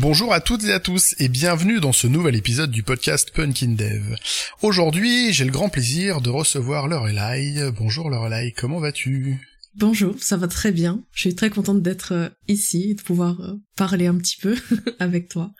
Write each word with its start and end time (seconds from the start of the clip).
Bonjour 0.00 0.32
à 0.32 0.40
toutes 0.40 0.62
et 0.62 0.72
à 0.72 0.78
tous 0.78 1.16
et 1.18 1.28
bienvenue 1.28 1.80
dans 1.80 1.92
ce 1.92 2.06
nouvel 2.06 2.36
épisode 2.36 2.70
du 2.70 2.84
podcast 2.84 3.32
Punkin 3.34 3.72
Dev. 3.72 4.14
Aujourd'hui, 4.62 5.32
j'ai 5.32 5.44
le 5.44 5.50
grand 5.50 5.70
plaisir 5.70 6.20
de 6.20 6.30
recevoir 6.30 6.86
Lorelai. 6.86 7.72
Bonjour 7.76 8.08
Lorelai, 8.08 8.54
comment 8.56 8.78
vas-tu? 8.78 9.40
Bonjour, 9.74 10.14
ça 10.20 10.36
va 10.36 10.46
très 10.46 10.70
bien. 10.70 11.02
Je 11.12 11.22
suis 11.22 11.34
très 11.34 11.50
contente 11.50 11.82
d'être 11.82 12.12
euh, 12.12 12.28
ici 12.46 12.90
et 12.90 12.94
de 12.94 13.02
pouvoir 13.02 13.40
euh, 13.40 13.54
parler 13.76 14.06
un 14.06 14.16
petit 14.16 14.36
peu 14.36 14.56
avec 15.00 15.28
toi. 15.28 15.50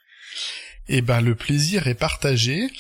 Eh 0.87 1.03
ben, 1.03 1.21
le 1.21 1.35
plaisir 1.35 1.89
est 1.89 1.95
partagé. 1.95 2.71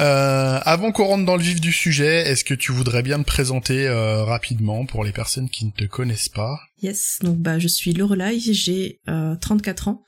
Euh, 0.00 0.58
avant 0.64 0.90
qu'on 0.90 1.06
rentre 1.06 1.24
dans 1.24 1.36
le 1.36 1.44
vif 1.44 1.60
du 1.60 1.72
sujet, 1.72 2.28
est-ce 2.28 2.42
que 2.42 2.54
tu 2.54 2.72
voudrais 2.72 3.04
bien 3.04 3.20
te 3.20 3.24
présenter 3.24 3.88
rapidement 3.88 4.84
pour 4.84 5.04
les 5.04 5.12
personnes 5.12 5.48
qui 5.48 5.64
ne 5.64 5.70
te 5.70 5.84
connaissent 5.84 6.28
pas? 6.28 6.58
Yes, 6.82 7.18
donc 7.22 7.38
bah 7.38 7.58
je 7.58 7.68
suis 7.68 7.94
Lorelai, 7.94 8.38
j'ai 8.38 9.00
34 9.06 9.88
ans 9.88 10.04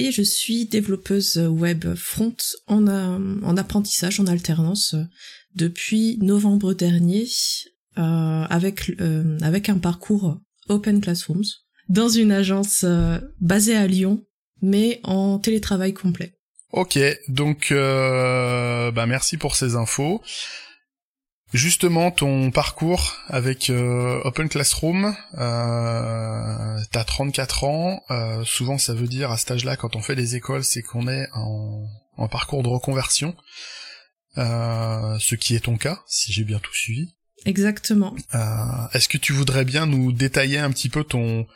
et 0.00 0.12
je 0.12 0.22
suis 0.22 0.66
développeuse 0.66 1.36
web 1.36 1.94
front 1.94 2.36
en, 2.66 2.86
en 2.86 3.56
apprentissage, 3.56 4.20
en 4.20 4.26
alternance 4.26 4.94
depuis 5.54 6.18
novembre 6.20 6.74
dernier 6.74 7.26
euh, 7.98 8.44
avec 8.48 8.92
euh, 9.00 9.36
avec 9.42 9.68
un 9.68 9.78
parcours 9.78 10.38
Open 10.68 11.00
Classrooms 11.00 11.44
dans 11.88 12.08
une 12.08 12.30
agence 12.30 12.84
euh, 12.84 13.18
basée 13.40 13.76
à 13.76 13.86
Lyon, 13.86 14.24
mais 14.62 15.00
en 15.02 15.38
télétravail 15.38 15.92
complet. 15.92 16.34
Ok, 16.72 16.98
donc 17.26 17.72
bah 17.72 19.06
merci 19.08 19.36
pour 19.36 19.56
ces 19.56 19.74
infos. 19.74 20.22
Justement, 21.52 22.10
ton 22.10 22.50
parcours 22.50 23.16
avec 23.28 23.70
Open 23.70 24.48
Classroom, 24.48 25.16
euh, 25.36 26.78
t'as 26.92 27.04
34 27.04 27.64
ans. 27.64 28.02
souvent, 28.44 28.78
ça 28.78 28.94
veut 28.94 29.08
dire 29.08 29.30
à 29.30 29.36
cet 29.36 29.50
âge-là, 29.50 29.76
quand 29.76 29.96
on 29.96 30.00
fait 30.00 30.16
des 30.16 30.36
écoles, 30.36 30.62
c'est 30.64 30.82
qu'on 30.82 31.08
est 31.08 31.26
en, 31.32 31.86
en, 32.16 32.28
parcours 32.28 32.62
de 32.62 32.68
reconversion. 32.68 33.34
ce 34.36 35.34
qui 35.34 35.56
est 35.56 35.64
ton 35.64 35.76
cas, 35.76 36.00
si 36.06 36.32
j'ai 36.32 36.44
bien 36.44 36.60
tout 36.60 36.74
suivi. 36.74 37.08
Exactement. 37.46 38.14
Euh, 38.34 38.88
Est-ce 38.92 39.08
que 39.08 39.18
tu 39.18 39.32
voudrais 39.32 39.64
bien 39.64 39.86
nous 39.86 40.12
détailler 40.12 40.58
un 40.58 40.70
petit 40.70 40.88
peu 40.88 41.04
ton 41.04 41.46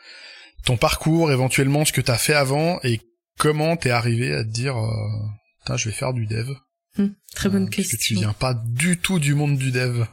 ton 0.64 0.78
parcours, 0.78 1.30
éventuellement 1.30 1.84
ce 1.84 1.92
que 1.92 2.00
t'as 2.00 2.16
fait 2.16 2.32
avant 2.32 2.80
et 2.82 3.02
comment 3.38 3.76
t'es 3.76 3.90
arrivé 3.90 4.32
à 4.32 4.42
te 4.44 4.48
dire, 4.48 4.78
euh, 4.78 5.76
je 5.76 5.90
vais 5.90 5.94
faire 5.94 6.14
du 6.14 6.24
dev. 6.26 6.48
Hum, 6.98 7.14
très 7.34 7.48
bonne 7.48 7.68
question. 7.70 7.96
Euh, 7.96 7.96
parce 7.96 8.02
que 8.02 8.06
tu 8.06 8.14
viens 8.14 8.32
pas 8.32 8.54
du 8.54 8.98
tout 8.98 9.18
du 9.18 9.34
monde 9.34 9.58
du 9.58 9.70
dev. 9.70 10.04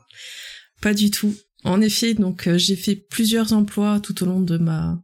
Pas 0.81 0.93
du 0.93 1.11
tout. 1.11 1.35
En 1.63 1.81
effet, 1.81 2.13
donc 2.13 2.47
euh, 2.47 2.57
j'ai 2.57 2.75
fait 2.75 2.95
plusieurs 2.95 3.53
emplois 3.53 3.99
tout 3.99 4.23
au 4.23 4.25
long 4.25 4.41
de 4.41 4.57
ma 4.57 5.01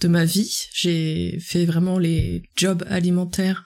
de 0.00 0.08
ma 0.08 0.24
vie. 0.24 0.54
J'ai 0.74 1.38
fait 1.40 1.64
vraiment 1.64 1.98
les 1.98 2.42
jobs 2.56 2.84
alimentaires 2.88 3.64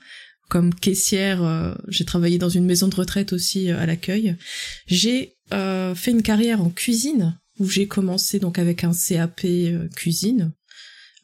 comme 0.49 0.73
caissière. 0.73 1.43
Euh, 1.43 1.75
j'ai 1.89 2.05
travaillé 2.05 2.39
dans 2.39 2.49
une 2.49 2.65
maison 2.65 2.89
de 2.89 2.95
retraite 2.95 3.33
aussi 3.33 3.71
à 3.71 3.87
l'accueil. 3.87 4.37
J'ai 4.87 5.37
euh, 5.53 5.95
fait 5.95 6.13
une 6.13 6.23
carrière 6.23 6.63
en 6.63 6.71
cuisine 6.71 7.39
où 7.59 7.69
j'ai 7.69 7.89
commencé 7.89 8.39
donc 8.39 8.59
avec 8.59 8.85
un 8.85 8.93
CAP 8.93 9.45
cuisine. 9.97 10.53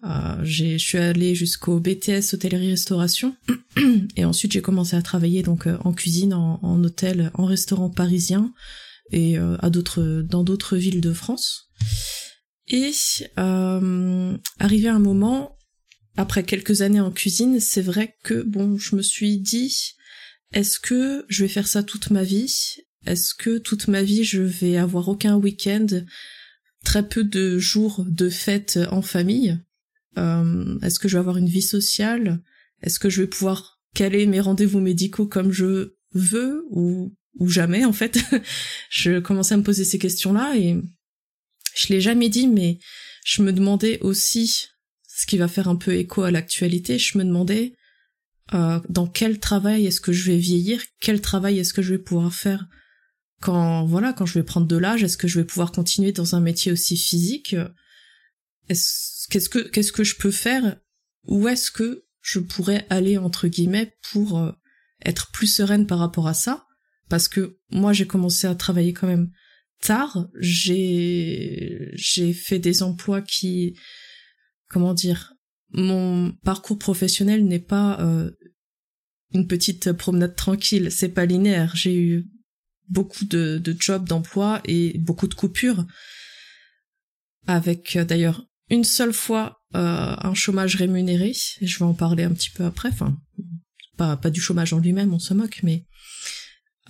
Euh, 0.05 0.37
je 0.43 0.77
suis 0.77 0.99
allée 0.99 1.35
jusqu'au 1.35 1.81
BTS 1.81 2.35
hôtellerie-restauration 2.35 3.37
et 4.17 4.25
ensuite 4.25 4.53
j'ai 4.53 4.61
commencé 4.61 4.97
à 4.97 5.03
travailler 5.03 5.43
donc 5.43 5.67
euh, 5.67 5.79
en 5.85 5.93
cuisine, 5.93 6.35
en, 6.35 6.83
hôtel, 6.85 7.31
en 7.35 7.47
restaurant 7.47 7.89
parisien 7.91 8.53
et 9.11 9.37
à 9.37 9.69
d'autres 9.69 10.23
dans 10.23 10.43
d'autres 10.43 10.79
villes 10.79 11.03
de 11.03 11.13
France. 11.13 11.70
Et 12.69 12.91
arrivé 13.37 14.89
à 14.89 14.95
un 14.95 14.98
moment, 14.98 15.59
après 16.17 16.43
quelques 16.43 16.81
années 16.81 17.01
en 17.01 17.11
cuisine, 17.11 17.61
c'est 17.61 17.83
vrai 17.83 18.17
que 18.25 18.43
bon, 18.43 18.79
je 18.79 18.97
me 18.97 19.03
suis 19.03 19.39
dit, 19.39 19.95
est-ce 20.53 20.81
que 20.81 21.27
je 21.29 21.45
vais 21.45 21.48
faire 21.48 21.69
ça 21.69 21.83
toute 21.83 22.11
ma 22.11 22.23
vie? 22.23 22.53
Est-ce 23.07 23.35
que 23.35 23.59
toute 23.59 23.89
ma 23.89 24.03
vie 24.03 24.25
je 24.25 24.41
vais 24.41 24.79
avoir 24.79 25.09
aucun 25.09 25.37
week-end, 25.37 25.87
très 26.83 27.07
peu 27.07 27.25
de 27.25 27.59
jours 27.59 28.05
de 28.09 28.31
fête 28.31 28.79
en 28.91 29.03
famille 29.03 29.59
euh, 30.19 30.79
Est-ce 30.80 30.98
que 30.98 31.08
je 31.08 31.17
vais 31.17 31.20
avoir 31.20 31.36
une 31.36 31.48
vie 31.48 31.63
sociale? 31.63 32.42
Est-ce 32.83 32.98
que 32.98 33.11
je 33.11 33.23
vais 33.23 33.29
pouvoir 33.29 33.80
caler 33.95 34.27
mes 34.27 34.41
rendez-vous 34.41 34.80
médicaux 34.80 35.27
comme 35.27 35.52
je 35.52 35.95
veux 36.13 36.64
ou, 36.70 37.14
jamais 37.47 37.85
en 37.85 37.92
fait? 37.92 38.19
Je 38.91 39.19
commençais 39.19 39.55
à 39.55 39.57
me 39.57 39.63
poser 39.63 39.85
ces 39.85 39.98
questions-là 39.98 40.57
et 40.57 40.80
je 41.75 41.89
l'ai 41.89 42.01
jamais 42.01 42.29
dit, 42.29 42.47
mais 42.47 42.79
je 43.25 43.42
me 43.42 43.52
demandais 43.52 43.98
aussi, 44.01 44.69
ce 45.08 45.27
qui 45.27 45.36
va 45.36 45.48
faire 45.48 45.69
un 45.69 45.75
peu 45.75 45.95
écho 45.95 46.23
à 46.23 46.31
l'actualité, 46.31 46.98
je 47.01 47.19
me 47.19 47.25
demandais 47.25 47.75
euh, 48.55 48.79
dans 48.89 49.08
quel 49.08 49.41
travail 49.41 49.86
est-ce 49.86 50.01
que 50.01 50.13
je 50.13 50.31
vais 50.31 50.36
vieillir, 50.36 50.81
quel 51.01 51.20
travail 51.20 51.58
est-ce 51.58 51.75
que 51.75 51.83
je 51.83 51.95
vais 51.95 51.98
pouvoir 51.98 52.33
faire 52.33 52.69
quand 53.41 53.85
voilà, 53.85 54.13
quand 54.13 54.25
je 54.25 54.35
vais 54.39 54.42
prendre 54.42 54.67
de 54.67 54.77
l'âge, 54.77 55.02
est-ce 55.02 55.19
que 55.19 55.29
je 55.29 55.39
vais 55.39 55.45
pouvoir 55.45 55.70
continuer 55.70 56.13
dans 56.13 56.35
un 56.35 56.41
métier 56.41 56.73
aussi 56.73 56.96
physique? 56.96 57.55
Qu'est-ce 58.69 59.48
que 59.48 59.58
qu'est-ce 59.58 59.92
que 59.92 60.05
je 60.05 60.17
peux 60.17 60.30
faire? 60.30 60.80
Où 61.27 61.48
est-ce 61.48 61.70
que 61.70 62.05
je 62.20 62.39
pourrais 62.39 62.86
aller 62.91 63.19
entre 63.19 63.48
guillemets 63.48 63.97
pour 64.13 64.39
euh, 64.39 64.52
être 65.05 65.30
plus 65.33 65.47
sereine 65.47 65.86
par 65.86 65.98
rapport 65.98 66.29
à 66.29 66.35
ça? 66.35 66.67
Parce 67.08 67.29
que 67.29 67.58
moi, 67.70 67.92
j'ai 67.92 68.07
commencé 68.07 68.47
à 68.47 68.55
travailler 68.55 68.92
quand 68.92 69.07
même 69.07 69.30
tard. 69.80 70.29
J'ai 70.41 71.91
j'ai 71.95 72.33
fait 72.33 72.58
des 72.58 72.83
emplois 72.83 73.23
qui 73.23 73.79
comment 74.69 74.95
dire 74.95 75.35
mon 75.73 76.33
parcours 76.45 76.79
professionnel 76.79 77.45
n'est 77.45 77.58
pas 77.58 78.01
euh, 78.01 78.31
une 79.33 79.48
petite 79.48 79.92
promenade 79.92 80.36
tranquille, 80.36 80.91
c'est 80.92 81.08
pas 81.08 81.27
linéaire. 81.27 81.75
J'ai 81.75 81.96
eu 81.96 82.27
beaucoup 82.89 83.25
de, 83.25 83.58
de 83.58 83.77
jobs 83.79 84.08
d'emploi 84.08 84.61
et 84.67 84.96
beaucoup 84.98 85.27
de 85.27 85.35
coupures, 85.35 85.85
avec 87.46 87.96
euh, 87.96 88.05
d'ailleurs 88.05 88.46
une 88.70 88.85
seule 88.85 89.13
fois 89.13 89.61
euh, 89.75 90.14
un 90.19 90.35
chômage 90.35 90.77
rémunéré, 90.77 91.33
et 91.61 91.67
je 91.67 91.79
vais 91.79 91.85
en 91.85 91.95
parler 91.95 92.25
un 92.25 92.33
petit 92.33 92.51
peu 92.51 92.64
après, 92.64 92.89
enfin, 92.91 93.17
pas, 93.97 94.17
pas 94.17 94.30
du 94.30 94.41
chômage 94.41 94.73
en 94.73 94.79
lui-même, 94.79 95.13
on 95.13 95.19
se 95.19 95.35
moque, 95.35 95.61
mais 95.63 95.85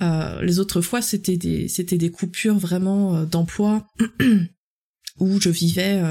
euh, 0.02 0.42
les 0.42 0.58
autres 0.58 0.80
fois, 0.80 1.02
c'était 1.02 1.36
des, 1.36 1.66
des 1.66 2.10
coupures 2.10 2.58
vraiment 2.58 3.16
euh, 3.16 3.24
d'emploi 3.24 3.86
où 5.18 5.40
je 5.40 5.48
vivais 5.48 6.02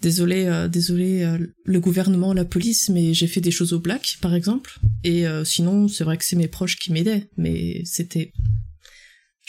désolé, 0.00 0.66
désolé 0.70 1.36
le 1.64 1.80
gouvernement, 1.80 2.32
la 2.32 2.46
police, 2.46 2.88
mais 2.88 3.12
j'ai 3.12 3.26
fait 3.26 3.42
des 3.42 3.50
choses 3.50 3.74
au 3.74 3.80
black, 3.80 4.16
par 4.22 4.34
exemple. 4.34 4.80
Et 5.04 5.26
sinon, 5.44 5.88
c'est 5.88 6.04
vrai 6.04 6.16
que 6.16 6.24
c'est 6.24 6.36
mes 6.36 6.48
proches 6.48 6.78
qui 6.78 6.90
m'aidaient, 6.90 7.28
mais 7.36 7.82
c'était 7.84 8.32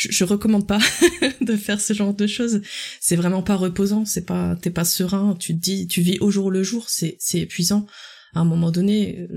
je, 0.02 0.12
je, 0.12 0.24
recommande 0.24 0.68
pas 0.68 0.80
de 1.42 1.56
faire 1.56 1.80
ce 1.80 1.94
genre 1.94 2.14
de 2.14 2.28
choses. 2.28 2.62
C'est 3.00 3.16
vraiment 3.16 3.44
pas 3.44 3.56
reposant, 3.56 4.06
c'est 4.06 4.26
pas, 4.26 4.56
t'es 4.56 4.72
pas 4.72 4.86
serein, 4.86 5.36
tu 5.40 5.54
dis, 5.54 5.88
tu 5.88 6.02
vis 6.02 6.20
au 6.20 6.32
jour 6.32 6.52
le 6.52 6.64
jour, 6.64 6.90
c'est, 6.90 7.18
c'est 7.20 7.40
épuisant. 7.40 7.86
À 8.34 8.40
un 8.40 8.46
moment 8.46 8.72
donné, 8.72 9.28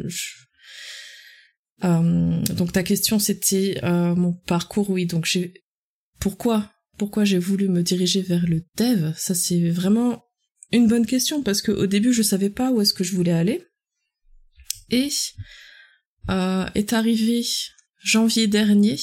donc 1.82 2.72
ta 2.72 2.84
question 2.84 3.19
c'était 3.19 3.80
mon 3.82 4.32
parcours, 4.32 4.88
oui. 4.91 5.06
Donc 5.06 5.26
j'ai, 5.26 5.64
pourquoi, 6.20 6.70
pourquoi 6.97 7.24
j'ai 7.24 7.38
voulu 7.38 7.69
me 7.69 7.82
diriger 7.82 8.22
vers 8.22 8.47
le 8.47 8.62
dev? 8.76 9.12
Ça 9.16 9.34
c'est 9.34 9.70
vraiment 9.70 10.22
une 10.70 10.86
bonne 10.86 11.06
question 11.06 11.42
parce 11.42 11.60
que 11.60 11.72
au 11.72 11.86
début 11.86 12.12
je 12.12 12.22
savais 12.22 12.50
pas 12.50 12.71
où 12.71 12.80
est-ce 12.80 12.94
que 12.94 13.04
je 13.04 13.16
voulais 13.16 13.33
aller. 13.33 13.66
Et 14.91 15.10
euh, 16.30 16.66
est 16.74 16.92
arrivé 16.92 17.44
janvier 17.98 18.47
dernier, 18.47 18.98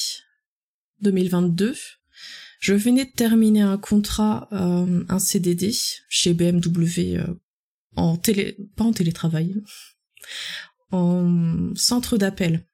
2022. 1.01 1.75
Je 2.59 2.73
venais 2.73 3.05
de 3.05 3.11
terminer 3.11 3.61
un 3.61 3.77
contrat, 3.77 4.47
euh, 4.51 5.03
un 5.09 5.19
CDD 5.19 5.71
chez 6.09 6.33
BMW 6.33 7.17
euh, 7.17 7.25
en 7.95 8.17
télé, 8.17 8.57
pas 8.75 8.83
en 8.83 8.93
télétravail, 8.93 9.55
en 10.91 11.73
centre 11.75 12.17
d'appel. 12.17 12.65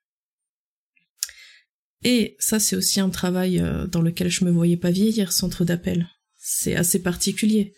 Et 2.04 2.36
ça, 2.40 2.60
c'est 2.60 2.76
aussi 2.76 3.00
un 3.00 3.10
travail 3.10 3.60
euh, 3.60 3.88
dans 3.88 4.02
lequel 4.02 4.30
je 4.30 4.46
me 4.46 4.52
voyais 4.52 4.78
pas 4.78 4.92
vieillir, 4.92 5.32
centre 5.32 5.66
d'appel. 5.66 6.08
C'est 6.36 6.76
assez 6.76 7.02
particulier. 7.02 7.74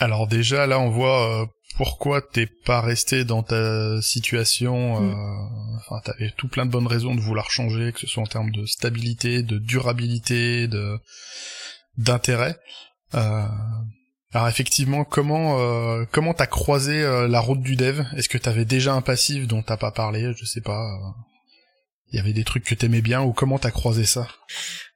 Alors 0.00 0.26
déjà 0.26 0.66
là 0.66 0.80
on 0.80 0.88
voit 0.88 1.42
euh, 1.42 1.46
pourquoi 1.76 2.20
t'es 2.20 2.46
pas 2.46 2.80
resté 2.80 3.24
dans 3.24 3.42
ta 3.42 4.00
situation. 4.02 4.96
Euh, 4.96 5.14
mm. 5.14 5.78
Enfin 5.78 6.00
t'avais 6.04 6.30
tout 6.36 6.48
plein 6.48 6.66
de 6.66 6.70
bonnes 6.70 6.86
raisons 6.86 7.14
de 7.14 7.20
vouloir 7.20 7.50
changer, 7.50 7.92
que 7.92 8.00
ce 8.00 8.06
soit 8.06 8.22
en 8.22 8.26
termes 8.26 8.50
de 8.50 8.66
stabilité, 8.66 9.42
de 9.42 9.58
durabilité, 9.58 10.68
de 10.68 10.98
d'intérêt. 11.96 12.56
Euh, 13.14 13.46
alors 14.32 14.48
effectivement, 14.48 15.04
comment 15.04 15.58
euh, 15.58 16.04
comment 16.12 16.34
t'as 16.34 16.46
croisé 16.46 17.02
euh, 17.02 17.26
la 17.26 17.40
route 17.40 17.62
du 17.62 17.76
dev? 17.76 18.04
Est-ce 18.16 18.28
que 18.28 18.38
t'avais 18.38 18.64
déjà 18.64 18.94
un 18.94 19.02
passif 19.02 19.46
dont 19.46 19.62
t'as 19.62 19.76
pas 19.76 19.90
parlé? 19.90 20.32
Je 20.36 20.44
sais 20.44 20.60
pas. 20.60 20.88
Il 22.12 22.16
y 22.16 22.20
avait 22.20 22.32
des 22.32 22.44
trucs 22.44 22.64
que 22.64 22.74
t'aimais 22.74 23.02
bien 23.02 23.22
ou 23.22 23.32
comment 23.32 23.58
t'as 23.58 23.70
croisé 23.70 24.04
ça? 24.04 24.28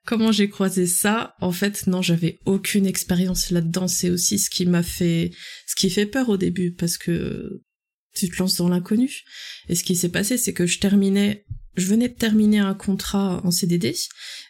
Comment 0.07 0.33
j'ai 0.33 0.51
croisé 0.51 0.87
ça 0.87 1.35
En 1.41 1.53
fait, 1.53 1.87
non, 1.87 2.03
j'avais 2.03 2.39
aucune 2.45 2.87
expérience 2.87 3.51
là-dedans. 3.51 3.89
C'est 3.89 4.11
aussi 4.11 4.39
ce 4.39 4.51
qui 4.51 4.67
m'a 4.67 4.83
fait, 4.83 5.31
ce 5.67 5.75
qui 5.75 5.89
fait 5.89 6.07
peur 6.07 6.29
au 6.29 6.37
début, 6.37 6.73
parce 6.73 6.99
que 6.99 7.63
tu 8.15 8.29
te 8.29 8.37
lances 8.39 8.57
dans 8.57 8.69
l'inconnu. 8.69 9.11
Et 9.69 9.75
ce 9.75 9.83
qui 9.85 9.97
s'est 9.97 10.11
passé, 10.11 10.37
c'est 10.37 10.53
que 10.53 10.67
je 10.67 10.79
terminais, 10.79 11.45
je 11.77 11.87
venais 11.87 12.09
de 12.09 12.15
terminer 12.15 12.59
un 12.59 12.75
contrat 12.75 13.41
en 13.45 13.51
CDD 13.51 13.95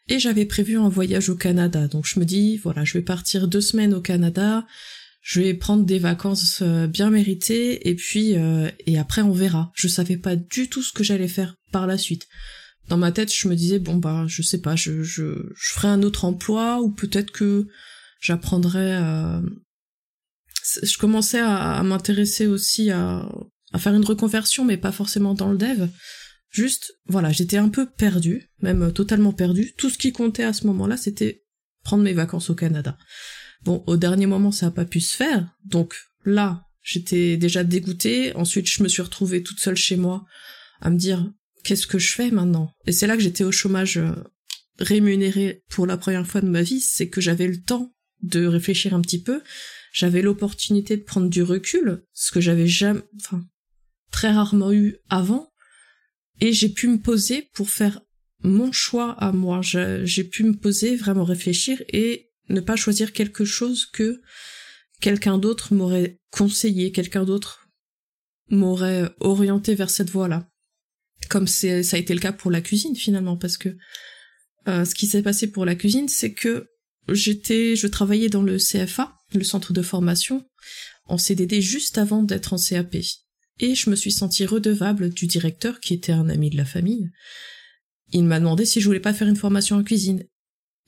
et 0.08 0.18
j'avais 0.18 0.44
prévu 0.44 0.76
un 0.76 0.88
voyage 0.88 1.28
au 1.28 1.36
Canada. 1.36 1.88
Donc 1.88 2.04
je 2.06 2.18
me 2.20 2.24
dis, 2.24 2.56
voilà, 2.58 2.84
je 2.84 2.94
vais 2.94 3.04
partir 3.04 3.48
deux 3.48 3.60
semaines 3.60 3.94
au 3.94 4.00
Canada, 4.00 4.66
je 5.22 5.40
vais 5.40 5.54
prendre 5.54 5.84
des 5.84 5.98
vacances 5.98 6.60
euh, 6.60 6.86
bien 6.86 7.10
méritées 7.10 7.88
et 7.88 7.94
puis 7.94 8.36
euh, 8.36 8.70
et 8.86 8.98
après 8.98 9.22
on 9.22 9.32
verra. 9.32 9.72
Je 9.74 9.88
savais 9.88 10.18
pas 10.18 10.36
du 10.36 10.68
tout 10.68 10.82
ce 10.82 10.92
que 10.92 11.02
j'allais 11.02 11.28
faire 11.28 11.56
par 11.72 11.86
la 11.86 11.96
suite. 11.96 12.28
Dans 12.88 12.98
ma 12.98 13.12
tête, 13.12 13.34
je 13.34 13.48
me 13.48 13.54
disais 13.54 13.78
bon 13.78 13.96
bah 13.96 14.24
je 14.26 14.42
sais 14.42 14.60
pas, 14.60 14.76
je 14.76 15.02
je, 15.02 15.50
je 15.54 15.72
ferai 15.72 15.88
un 15.88 16.02
autre 16.02 16.24
emploi 16.24 16.80
ou 16.80 16.90
peut-être 16.90 17.30
que 17.30 17.66
j'apprendrai. 18.20 18.96
Euh... 18.96 19.40
Je 20.82 20.98
commençais 20.98 21.40
à, 21.40 21.74
à 21.74 21.82
m'intéresser 21.82 22.46
aussi 22.46 22.90
à 22.90 23.28
à 23.72 23.78
faire 23.78 23.94
une 23.94 24.04
reconversion, 24.04 24.64
mais 24.64 24.76
pas 24.76 24.92
forcément 24.92 25.34
dans 25.34 25.50
le 25.50 25.58
dev. 25.58 25.88
Juste, 26.48 26.94
voilà, 27.06 27.32
j'étais 27.32 27.56
un 27.56 27.68
peu 27.68 27.90
perdu, 27.90 28.52
même 28.62 28.92
totalement 28.92 29.32
perdu. 29.32 29.74
Tout 29.76 29.90
ce 29.90 29.98
qui 29.98 30.12
comptait 30.12 30.44
à 30.44 30.52
ce 30.52 30.68
moment-là, 30.68 30.96
c'était 30.96 31.42
prendre 31.82 32.04
mes 32.04 32.12
vacances 32.12 32.50
au 32.50 32.54
Canada. 32.54 32.96
Bon, 33.62 33.82
au 33.88 33.96
dernier 33.96 34.26
moment, 34.26 34.52
ça 34.52 34.68
a 34.68 34.70
pas 34.70 34.84
pu 34.84 35.00
se 35.00 35.16
faire, 35.16 35.48
donc 35.64 35.96
là, 36.24 36.62
j'étais 36.82 37.36
déjà 37.36 37.64
dégoûtée. 37.64 38.32
Ensuite, 38.36 38.70
je 38.70 38.84
me 38.84 38.88
suis 38.88 39.02
retrouvée 39.02 39.42
toute 39.42 39.58
seule 39.58 39.76
chez 39.76 39.96
moi 39.96 40.24
à 40.80 40.90
me 40.90 40.96
dire 40.96 41.28
qu'est-ce 41.64 41.86
que 41.86 41.98
je 41.98 42.12
fais 42.12 42.30
maintenant? 42.30 42.70
Et 42.86 42.92
c'est 42.92 43.06
là 43.06 43.16
que 43.16 43.22
j'étais 43.22 43.44
au 43.44 43.52
chômage 43.52 43.98
euh, 43.98 44.12
rémunéré 44.78 45.64
pour 45.70 45.86
la 45.86 45.96
première 45.96 46.26
fois 46.26 46.40
de 46.40 46.48
ma 46.48 46.62
vie, 46.62 46.80
c'est 46.80 47.08
que 47.08 47.20
j'avais 47.20 47.48
le 47.48 47.60
temps 47.60 47.92
de 48.22 48.46
réfléchir 48.46 48.94
un 48.94 49.00
petit 49.00 49.22
peu. 49.22 49.42
J'avais 49.92 50.22
l'opportunité 50.22 50.96
de 50.96 51.02
prendre 51.02 51.28
du 51.28 51.42
recul, 51.42 52.04
ce 52.12 52.32
que 52.32 52.40
j'avais 52.40 52.66
jamais, 52.66 53.02
enfin, 53.20 53.44
très 54.10 54.30
rarement 54.30 54.72
eu 54.72 54.96
avant, 55.08 55.52
et 56.40 56.52
j'ai 56.52 56.68
pu 56.68 56.88
me 56.88 56.98
poser 56.98 57.48
pour 57.54 57.70
faire 57.70 58.00
mon 58.42 58.72
choix 58.72 59.12
à 59.12 59.32
moi. 59.32 59.60
J'ai 59.62 60.24
pu 60.24 60.44
me 60.44 60.54
poser, 60.54 60.96
vraiment 60.96 61.24
réfléchir 61.24 61.82
et 61.88 62.30
ne 62.48 62.60
pas 62.60 62.76
choisir 62.76 63.12
quelque 63.12 63.44
chose 63.44 63.86
que 63.86 64.20
quelqu'un 65.00 65.38
d'autre 65.38 65.74
m'aurait 65.74 66.18
conseillé, 66.30 66.92
quelqu'un 66.92 67.24
d'autre 67.24 67.68
m'aurait 68.50 69.10
orienté 69.20 69.74
vers 69.74 69.90
cette 69.90 70.10
voie-là. 70.10 70.48
Comme 71.28 71.46
ça 71.46 71.68
a 71.68 71.98
été 71.98 72.14
le 72.14 72.20
cas 72.20 72.32
pour 72.32 72.50
la 72.50 72.60
cuisine 72.60 72.96
finalement, 72.96 73.36
parce 73.36 73.56
que 73.56 73.70
euh, 74.68 74.84
ce 74.84 74.94
qui 74.94 75.06
s'est 75.06 75.22
passé 75.22 75.50
pour 75.50 75.64
la 75.64 75.74
cuisine, 75.74 76.08
c'est 76.08 76.32
que 76.32 76.66
j'étais, 77.08 77.76
je 77.76 77.86
travaillais 77.86 78.28
dans 78.28 78.42
le 78.42 78.58
CFA, 78.58 79.14
le 79.34 79.44
centre 79.44 79.72
de 79.72 79.82
formation, 79.82 80.44
en 81.06 81.18
CDD 81.18 81.60
juste 81.60 81.98
avant 81.98 82.22
d'être 82.22 82.52
en 82.52 82.56
CAP 82.56 82.96
et 83.60 83.74
je 83.74 83.90
me 83.90 83.96
suis 83.96 84.12
sentie 84.12 84.46
redevable 84.46 85.10
du 85.10 85.26
directeur 85.26 85.80
qui 85.80 85.94
était 85.94 86.12
un 86.12 86.28
ami 86.28 86.50
de 86.50 86.56
la 86.56 86.64
famille. 86.64 87.10
Il 88.12 88.24
m'a 88.24 88.40
demandé 88.40 88.64
si 88.64 88.80
je 88.80 88.86
voulais 88.86 89.00
pas 89.00 89.14
faire 89.14 89.28
une 89.28 89.36
formation 89.36 89.76
en 89.76 89.84
cuisine. 89.84 90.24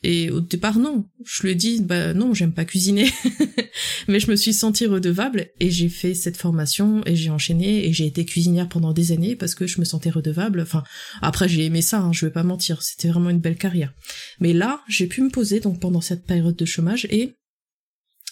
Et 0.07 0.31
au 0.31 0.41
départ, 0.41 0.79
non. 0.79 1.05
Je 1.25 1.49
ai 1.49 1.57
dit, 1.57 1.81
bah 1.83 2.15
non, 2.15 2.33
j'aime 2.33 2.53
pas 2.53 2.65
cuisiner. 2.65 3.11
Mais 4.09 4.21
je 4.21 4.31
me 4.31 4.37
suis 4.37 4.55
sentie 4.55 4.87
redevable 4.87 5.49
et 5.59 5.71
j'ai 5.71 5.89
fait 5.89 6.15
cette 6.15 6.37
formation 6.37 7.03
et 7.07 7.17
j'ai 7.17 7.31
enchaîné 7.31 7.87
et 7.87 7.93
j'ai 7.93 8.07
été 8.07 8.25
cuisinière 8.25 8.69
pendant 8.69 8.93
des 8.93 9.11
années 9.11 9.35
parce 9.35 9.57
que 9.57 9.67
je 9.67 9.81
me 9.81 9.85
sentais 9.85 10.11
redevable. 10.11 10.61
Enfin, 10.61 10.85
après, 11.23 11.49
j'ai 11.49 11.65
aimé 11.65 11.83
ça, 11.83 12.01
hein, 12.01 12.13
je 12.13 12.25
vais 12.25 12.33
pas 12.33 12.45
mentir. 12.45 12.83
C'était 12.83 13.09
vraiment 13.09 13.31
une 13.31 13.41
belle 13.41 13.59
carrière. 13.59 13.93
Mais 14.39 14.53
là, 14.53 14.83
j'ai 14.89 15.09
pu 15.09 15.23
me 15.23 15.31
poser 15.31 15.59
donc 15.59 15.81
pendant 15.81 16.01
cette 16.01 16.25
période 16.25 16.57
de 16.57 16.65
chômage 16.65 17.07
et 17.11 17.35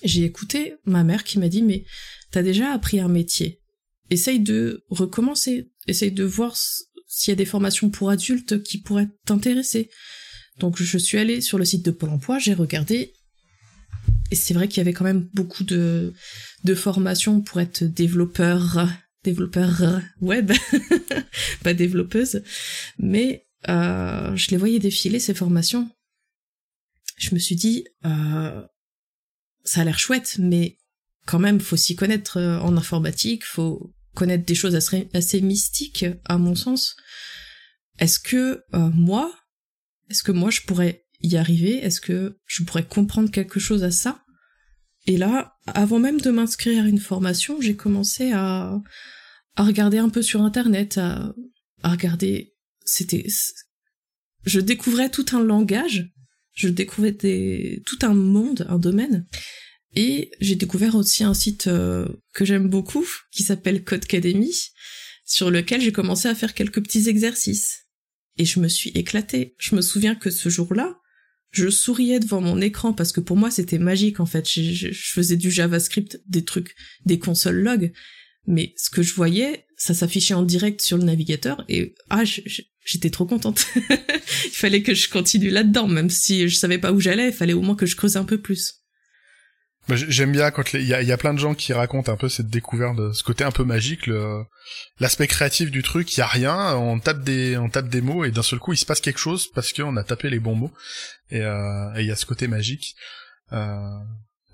j'ai 0.05 0.23
écouté 0.23 0.75
ma 0.85 1.03
mère 1.03 1.25
qui 1.25 1.41
m'a 1.41 1.49
dit, 1.49 1.63
mais 1.63 1.85
t'as 2.31 2.43
déjà 2.43 2.71
appris 2.73 3.01
un 3.01 3.09
métier 3.09 3.61
essaye 4.11 4.41
de 4.41 4.85
recommencer, 4.89 5.71
essaye 5.87 6.13
de 6.13 6.25
voir 6.25 6.57
s'il 6.57 7.31
y 7.31 7.33
a 7.33 7.37
des 7.37 7.45
formations 7.45 7.91
pour 7.91 8.11
adultes 8.11 8.63
qui 8.63 8.79
pourraient 8.79 9.09
t'intéresser. 9.27 9.91
Donc 10.59 10.81
je 10.81 10.99
suis 10.99 11.19
allée 11.19 11.41
sur 11.41 11.59
le 11.59 11.65
site 11.65 11.85
de 11.85 11.91
Pôle 11.91 12.11
Emploi, 12.11 12.39
j'ai 12.39 12.55
regardé, 12.55 13.13
et 14.31 14.37
c'est 14.37 14.55
vrai 14.55 14.69
qu'il 14.69 14.79
y 14.79 14.81
avait 14.81 14.93
quand 14.93 15.05
même 15.05 15.29
beaucoup 15.35 15.65
de, 15.65 16.13
de 16.65 16.75
formations 16.75 17.41
pour 17.41 17.61
être 17.61 17.85
développeur, 17.85 18.89
développeur 19.23 20.01
web, 20.21 20.53
pas 21.63 21.75
développeuse, 21.75 22.43
mais 22.99 23.47
euh, 23.69 24.35
je 24.37 24.51
les 24.51 24.57
voyais 24.57 24.79
défiler 24.79 25.19
ces 25.19 25.35
formations. 25.35 25.91
Je 27.17 27.35
me 27.35 27.39
suis 27.39 27.57
dit, 27.57 27.85
euh, 28.05 28.63
ça 29.65 29.81
a 29.81 29.85
l'air 29.85 29.99
chouette, 29.99 30.37
mais 30.39 30.79
quand 31.27 31.39
même, 31.39 31.61
faut 31.61 31.77
s'y 31.77 31.97
connaître 31.97 32.39
euh, 32.39 32.59
en 32.59 32.77
informatique, 32.77 33.45
faut 33.45 33.95
connaître 34.15 34.45
des 34.45 34.55
choses 34.55 34.75
assez, 34.75 35.09
assez 35.15 35.41
mystiques, 35.41 36.07
à 36.25 36.39
mon 36.39 36.55
sens. 36.55 36.97
Est-ce 37.99 38.19
que 38.19 38.63
euh, 38.75 38.91
moi, 38.95 39.35
est-ce 40.11 40.23
que 40.23 40.33
moi 40.33 40.51
je 40.51 40.63
pourrais 40.63 41.05
y 41.21 41.37
arriver? 41.37 41.77
Est-ce 41.77 42.01
que 42.01 42.39
je 42.47 42.63
pourrais 42.63 42.87
comprendre 42.87 43.31
quelque 43.31 43.61
chose 43.61 43.85
à 43.85 43.91
ça? 43.91 44.23
Et 45.07 45.17
là, 45.17 45.55
avant 45.67 45.99
même 45.99 46.21
de 46.21 46.31
m'inscrire 46.31 46.85
à 46.85 46.89
une 46.89 46.99
formation, 46.99 47.61
j'ai 47.61 47.77
commencé 47.77 48.33
à, 48.33 48.81
à 49.57 49.63
regarder 49.65 49.99
un 49.99 50.09
peu 50.09 50.23
sur 50.23 50.43
internet, 50.43 50.99
à, 50.99 51.35
à 51.83 51.91
regarder. 51.91 52.55
C'était, 52.85 53.27
je 54.45 54.61
découvrais 54.61 55.11
tout 55.11 55.27
un 55.33 55.43
langage, 55.43 56.11
je 56.53 56.69
découvrais 56.69 57.13
tout 57.15 57.99
un 58.03 58.15
monde, 58.15 58.67
un 58.69 58.79
domaine, 58.79 59.27
et 59.95 60.31
j'ai 60.41 60.57
découvert 60.57 60.95
aussi 60.95 61.23
un 61.23 61.35
site 61.35 61.67
euh, 61.67 62.07
que 62.33 62.45
j'aime 62.45 62.69
beaucoup, 62.69 63.07
qui 63.31 63.43
s'appelle 63.43 63.85
Codecademy, 63.85 64.53
sur 65.25 65.51
lequel 65.51 65.81
j'ai 65.81 65.93
commencé 65.93 66.29
à 66.29 66.35
faire 66.35 66.55
quelques 66.55 66.83
petits 66.83 67.09
exercices. 67.09 67.84
Et 68.39 68.45
je 68.45 68.61
me 68.61 68.69
suis 68.69 68.91
éclatée. 68.91 69.55
Je 69.59 69.77
me 69.77 69.81
souviens 69.81 70.15
que 70.15 70.31
ce 70.31 70.49
jour-là, 70.49 70.99
je 71.51 71.71
souriais 71.71 72.19
devant 72.19 72.41
mon 72.41 72.61
écran 72.61 72.93
parce 72.93 73.13
que 73.13 73.21
pour 73.21 73.37
moi 73.37 73.51
c'était 73.51 73.79
magique 73.79 74.19
en 74.19 74.27
fait. 74.27 74.49
Je, 74.49 74.91
faisais 74.93 75.37
du 75.37 75.51
JavaScript, 75.51 76.21
des 76.27 76.45
trucs, 76.45 76.75
des 77.07 77.19
consoles 77.21 77.61
log, 77.61 77.93
mais 78.47 78.75
ce 78.77 78.91
que 78.91 79.03
je 79.03 79.15
voyais, 79.15 79.67
ça 79.77 79.95
s'affichait 79.95 80.35
en 80.35 80.43
direct 80.43 80.81
sur 80.81 80.99
le 80.99 81.05
navigateur 81.05 81.65
et 81.69 81.95
ah 82.11 82.25
j'étais 82.25 83.11
trop 83.11 83.25
contente. 83.25 83.67
il 83.77 84.51
fallait 84.51 84.83
que 84.83 84.95
je 84.95 85.09
continue 85.09 85.51
là-dedans, 85.51 85.87
même 85.87 86.11
si 86.11 86.49
je 86.49 86.57
savais 86.57 86.79
pas 86.79 86.93
où 86.93 87.01
j'allais, 87.01 87.29
il 87.29 87.33
fallait 87.35 87.53
au 87.53 87.63
moins 87.63 87.77
que 87.77 87.87
je 87.87 87.95
creuse 87.95 88.17
un 88.17 88.25
peu 88.25 88.39
plus. 88.39 88.84
Bah, 89.89 89.97
j'aime 89.97 90.33
bien 90.33 90.51
quand 90.51 90.73
il 90.73 90.83
y 90.83 90.95
a, 90.95 91.03
y 91.03 91.13
a, 91.13 91.17
plein 91.17 91.35
de 91.35 91.39
gens 91.39 91.55
qui 91.55 91.73
racontent 91.73 92.11
un 92.11 92.17
peu 92.17 92.29
cette 92.29 92.49
découverte, 92.49 93.13
ce 93.13 93.23
côté 93.23 93.45
un 93.45 93.51
peu 93.51 93.65
magique, 93.65 94.09
l'aspect 94.99 95.27
créatif 95.27 95.71
du 95.71 95.83
truc. 95.83 96.17
Il 96.17 96.21
y 96.21 96.23
a 96.23 96.27
rien, 96.27 96.75
on 96.77 96.99
tape 97.01 97.23
des, 97.23 97.59
on 97.59 97.69
tape 97.69 97.89
des 97.89 98.01
mots 98.01 98.25
et 98.25 98.31
d'un 98.31 98.43
seul 98.43 98.59
coup 98.59 98.73
il 98.73 98.79
se 98.79 98.87
passe 98.87 99.01
quelque 99.01 99.19
chose 99.19 99.49
parce 99.55 99.73
qu'on 99.73 99.97
a 99.97 100.05
tapé 100.05 100.31
les 100.31 100.41
bons 100.41 100.55
mots. 100.55 100.73
Et 101.31 101.43
euh, 101.43 101.93
il 101.99 102.07
y 102.07 102.11
a 102.11 102.17
ce 102.17 102.25
côté 102.25 102.49
magique. 102.49 102.97
Euh, 103.53 103.79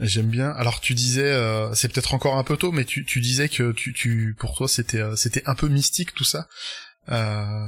j'aime 0.00 0.28
bien. 0.28 0.50
Alors 0.50 0.80
tu 0.80 0.94
disais, 0.94 1.30
euh, 1.30 1.72
c'est 1.74 1.92
peut-être 1.92 2.14
encore 2.14 2.36
un 2.36 2.44
peu 2.44 2.56
tôt, 2.56 2.72
mais 2.72 2.84
tu, 2.84 3.04
tu 3.04 3.20
disais 3.20 3.48
que 3.48 3.72
tu, 3.72 3.92
tu, 3.92 4.34
pour 4.38 4.56
toi 4.56 4.68
c'était, 4.68 5.00
euh, 5.00 5.16
c'était 5.16 5.42
un 5.46 5.54
peu 5.54 5.68
mystique 5.68 6.14
tout 6.14 6.24
ça. 6.24 6.48
Euh, 7.10 7.66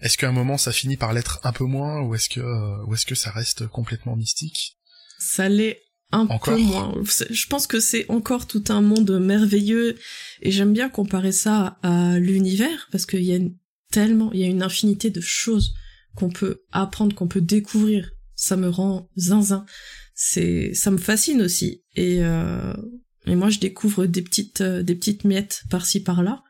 est-ce 0.00 0.16
qu'à 0.16 0.28
un 0.28 0.32
moment 0.32 0.58
ça 0.58 0.72
finit 0.72 0.96
par 0.96 1.12
l'être 1.12 1.40
un 1.42 1.52
peu 1.52 1.64
moins, 1.64 2.00
ou 2.00 2.14
est-ce 2.14 2.28
que, 2.28 2.40
ou 2.86 2.94
est-ce 2.94 3.06
que 3.06 3.14
ça 3.14 3.30
reste 3.30 3.66
complètement 3.66 4.16
mystique? 4.16 4.76
Ça 5.18 5.48
l'est 5.48 5.82
un 6.12 6.26
peu 6.26 6.56
moins. 6.56 6.94
Je 7.30 7.46
pense 7.46 7.66
que 7.66 7.80
c'est 7.80 8.06
encore 8.10 8.46
tout 8.46 8.64
un 8.68 8.80
monde 8.80 9.18
merveilleux 9.20 9.96
et 10.42 10.50
j'aime 10.50 10.72
bien 10.72 10.88
comparer 10.88 11.32
ça 11.32 11.78
à 11.82 12.18
l'univers 12.18 12.88
parce 12.90 13.06
qu'il 13.06 13.22
y 13.22 13.34
a 13.34 13.38
tellement, 13.90 14.32
il 14.32 14.40
y 14.40 14.44
a 14.44 14.48
une 14.48 14.62
infinité 14.62 15.10
de 15.10 15.20
choses 15.20 15.74
qu'on 16.16 16.30
peut 16.30 16.62
apprendre, 16.72 17.14
qu'on 17.14 17.28
peut 17.28 17.40
découvrir. 17.40 18.12
Ça 18.34 18.56
me 18.56 18.68
rend 18.68 19.08
zinzin. 19.16 19.66
C'est, 20.14 20.72
ça 20.74 20.90
me 20.90 20.98
fascine 20.98 21.42
aussi. 21.42 21.82
Et, 21.94 22.18
euh, 22.22 22.74
et 23.26 23.36
moi, 23.36 23.50
je 23.50 23.58
découvre 23.58 24.06
des 24.06 24.22
petites, 24.22 24.60
euh, 24.60 24.82
des 24.82 24.94
petites 24.94 25.24
miettes 25.24 25.62
par-ci 25.70 26.02
par-là. 26.02 26.42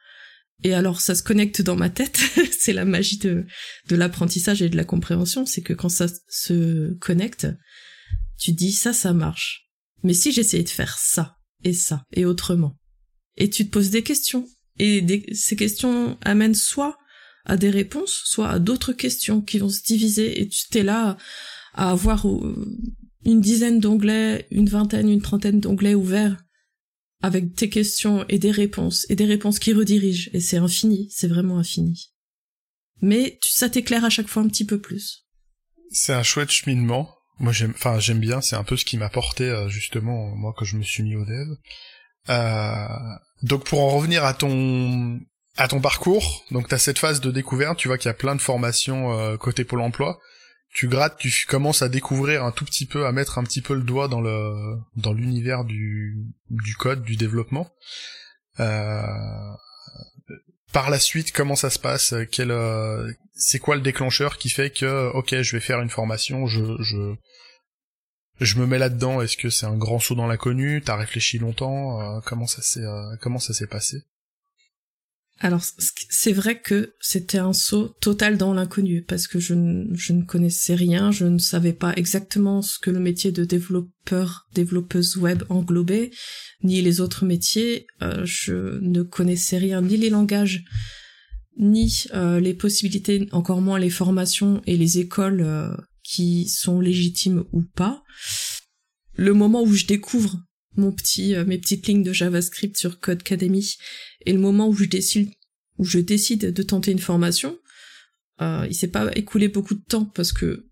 Et 0.62 0.75
alors, 0.75 1.00
ça 1.00 1.14
se 1.14 1.23
connecte 1.23 1.62
dans 1.62 1.76
ma 1.76 1.90
tête. 1.90 2.21
c'est 2.59 2.73
la 2.73 2.85
magie 2.85 3.19
de, 3.19 3.47
de 3.88 3.97
l'apprentissage 3.97 4.62
et 4.62 4.69
de 4.69 4.76
la 4.76 4.85
compréhension. 4.85 5.47
C'est 5.47 5.62
que 5.62 5.73
quand 5.73 5.88
ça 5.88 6.07
se 6.29 6.93
connecte, 6.95 7.49
tu 8.40 8.52
dis 8.52 8.73
ça, 8.73 8.92
ça 8.92 9.12
marche. 9.12 9.68
Mais 10.02 10.14
si 10.14 10.32
j'essayais 10.32 10.64
de 10.64 10.68
faire 10.68 10.99
ça, 10.99 11.37
et 11.62 11.75
ça, 11.75 12.04
et 12.12 12.25
autrement, 12.25 12.76
et 13.37 13.50
tu 13.50 13.66
te 13.66 13.70
poses 13.70 13.90
des 13.90 14.02
questions, 14.02 14.49
et 14.78 15.04
ces 15.35 15.56
questions 15.56 16.18
amènent 16.23 16.54
soit 16.54 16.97
à 17.44 17.56
des 17.56 17.70
réponses, 17.70 18.23
soit 18.25 18.49
à 18.49 18.59
d'autres 18.59 18.92
questions 18.92 19.42
qui 19.42 19.59
vont 19.59 19.68
se 19.68 19.82
diviser, 19.82 20.40
et 20.40 20.49
tu 20.49 20.68
t'es 20.70 20.82
là 20.82 21.18
à 21.75 21.90
avoir 21.90 22.26
euh, 22.26 22.66
une 23.25 23.40
dizaine 23.40 23.78
d'onglets, 23.78 24.47
une 24.50 24.68
vingtaine, 24.68 25.09
une 25.09 25.23
trentaine 25.23 25.61
d'onglets 25.61 25.94
ouverts, 25.94 26.42
avec 27.23 27.54
tes 27.54 27.68
questions 27.68 28.25
et 28.28 28.38
des 28.38 28.50
réponses, 28.50 29.06
et 29.11 29.16
des 29.16 29.26
réponses 29.26 29.59
qui 29.59 29.75
redirigent, 29.75 30.30
et 30.32 30.40
c'est 30.40 30.56
infini, 30.56 31.09
c'est 31.11 31.28
vraiment 31.28 31.59
infini. 31.59 32.11
Mais 33.02 33.38
ça 33.42 33.68
t'éclaire 33.68 34.04
à 34.04 34.11
chaque 34.11 34.28
fois 34.28 34.42
un 34.42 34.49
petit 34.49 34.64
peu 34.64 34.80
plus. 34.80 35.26
C'est 35.90 36.14
un 36.14 36.23
chouette 36.23 36.50
cheminement. 36.50 37.20
Moi 37.40 37.52
j'aime, 37.52 37.73
enfin 37.75 37.99
j'aime 37.99 38.20
bien, 38.20 38.42
c'est 38.42 38.54
un 38.54 38.64
peu 38.64 38.76
ce 38.76 38.85
qui 38.85 38.99
m'a 38.99 39.09
porté 39.09 39.44
euh, 39.44 39.68
justement 39.68 40.28
moi 40.37 40.54
quand 40.56 40.66
je 40.66 40.76
me 40.76 40.82
suis 40.82 41.02
mis 41.02 41.16
au 41.16 41.25
dev. 41.25 41.49
Euh, 42.28 42.87
donc 43.42 43.64
pour 43.64 43.80
en 43.80 43.88
revenir 43.88 44.26
à 44.26 44.35
ton 44.35 45.18
à 45.56 45.66
ton 45.66 45.80
parcours, 45.80 46.44
donc 46.50 46.68
tu 46.68 46.75
as 46.75 46.78
cette 46.78 46.99
phase 46.99 47.20
de 47.20 47.30
découverte, 47.30 47.78
tu 47.78 47.88
vois 47.88 47.97
qu'il 47.97 48.09
y 48.09 48.11
a 48.11 48.14
plein 48.14 48.37
de 48.37 48.42
formations 48.42 49.18
euh, 49.18 49.37
côté 49.38 49.64
Pôle 49.64 49.80
emploi. 49.80 50.20
Tu 50.73 50.87
grattes, 50.87 51.16
tu 51.18 51.47
commences 51.49 51.82
à 51.82 51.88
découvrir 51.88 52.44
un 52.44 52.52
tout 52.52 52.64
petit 52.64 52.87
peu, 52.87 53.06
à 53.06 53.11
mettre 53.11 53.38
un 53.38 53.42
petit 53.42 53.62
peu 53.62 53.75
le 53.75 53.82
doigt 53.82 54.06
dans 54.06 54.20
le 54.20 54.76
dans 54.97 55.12
l'univers 55.12 55.64
du 55.64 56.26
du 56.50 56.76
code, 56.76 57.02
du 57.02 57.16
développement. 57.16 57.73
Par 60.73 60.91
la 60.91 60.99
suite, 60.99 61.33
comment 61.33 61.57
ça 61.57 61.71
se 61.71 61.79
passe 61.79 62.15
Quel 62.31 62.50
euh, 62.50 63.11
c'est 63.35 63.59
quoi 63.59 63.77
le 63.77 63.83
déclencheur 63.83 64.39
qui 64.39 64.50
fait 64.50 64.71
que 64.71 65.11
ok, 65.15 65.41
je 65.41 65.57
vais 65.57 65.61
faire 65.61 65.81
une 65.81 65.91
formation, 65.91 66.47
je 66.47 66.77
je 66.81 67.15
je 68.41 68.59
me 68.59 68.67
mets 68.67 68.79
là-dedans. 68.79 69.21
Est-ce 69.21 69.37
que 69.37 69.50
c'est 69.50 69.67
un 69.67 69.77
grand 69.77 69.99
saut 69.99 70.15
dans 70.15 70.27
l'inconnu 70.27 70.83
T'as 70.85 70.97
réfléchi 70.97 71.39
longtemps 71.39 72.00
euh, 72.00 72.21
Comment 72.25 72.47
ça 72.47 72.62
s'est 72.62 72.85
euh, 72.85 73.17
comment 73.21 73.39
ça 73.39 73.53
s'est 73.53 73.67
passé? 73.67 74.05
Alors 75.42 75.64
c'est 76.11 76.32
vrai 76.35 76.61
que 76.61 76.92
c'était 77.00 77.38
un 77.38 77.54
saut 77.54 77.97
total 78.02 78.37
dans 78.37 78.52
l'inconnu 78.52 79.02
parce 79.02 79.26
que 79.26 79.40
je, 79.40 79.54
ne 79.54 80.23
connaissais 80.23 80.75
rien, 80.75 81.11
je 81.11 81.25
ne 81.25 81.38
savais 81.38 81.73
pas 81.73 81.94
exactement 81.97 82.61
ce 82.61 82.78
que 82.78 82.90
le 82.90 83.00
métier 83.00 83.32
de 83.32 83.47
développeur, 83.47 84.47
développeuse 84.52 85.16
web 85.16 85.42
englobait, 85.49 86.11
ni 86.62 86.82
les 86.82 87.00
autres 87.00 87.25
métiers. 87.25 87.87
Euh, 88.02 88.20
je 88.26 88.78
ne 88.82 89.02
connaissais 89.02 89.56
rien, 89.56 89.80
ni 89.80 89.97
les 89.97 90.11
langages, 90.11 90.62
ni 91.56 92.04
euh, 92.12 92.38
les 92.38 92.52
possibilités, 92.52 93.26
encore 93.32 93.62
moins 93.62 93.78
les 93.78 93.88
formations 93.88 94.61
et 94.66 94.76
les 94.76 94.99
écoles 94.99 95.40
euh, 95.40 95.75
qui 96.02 96.49
sont 96.49 96.80
légitimes 96.80 97.44
ou 97.52 97.62
pas. 97.62 98.02
Le 99.14 99.32
moment 99.32 99.62
où 99.62 99.73
je 99.73 99.87
découvre 99.87 100.38
mon 100.77 100.93
petit, 100.93 101.35
mes 101.47 101.59
petites 101.59 101.87
lignes 101.87 102.03
de 102.03 102.12
JavaScript 102.12 102.77
sur 102.77 103.00
Codecademy 103.00 103.77
et 104.27 104.33
le 104.33 104.39
moment 104.39 104.69
où 104.69 104.75
je 104.75 104.85
décide, 105.99 106.53
de 106.53 106.62
tenter 106.62 106.93
une 106.93 106.99
formation, 106.99 107.59
euh, 108.41 108.67
il 108.69 108.75
s'est 108.75 108.89
pas 108.89 109.11
écoulé 109.17 109.49
beaucoup 109.49 109.75
de 109.75 109.85
temps 109.87 110.05
parce 110.05 110.33
que 110.33 110.67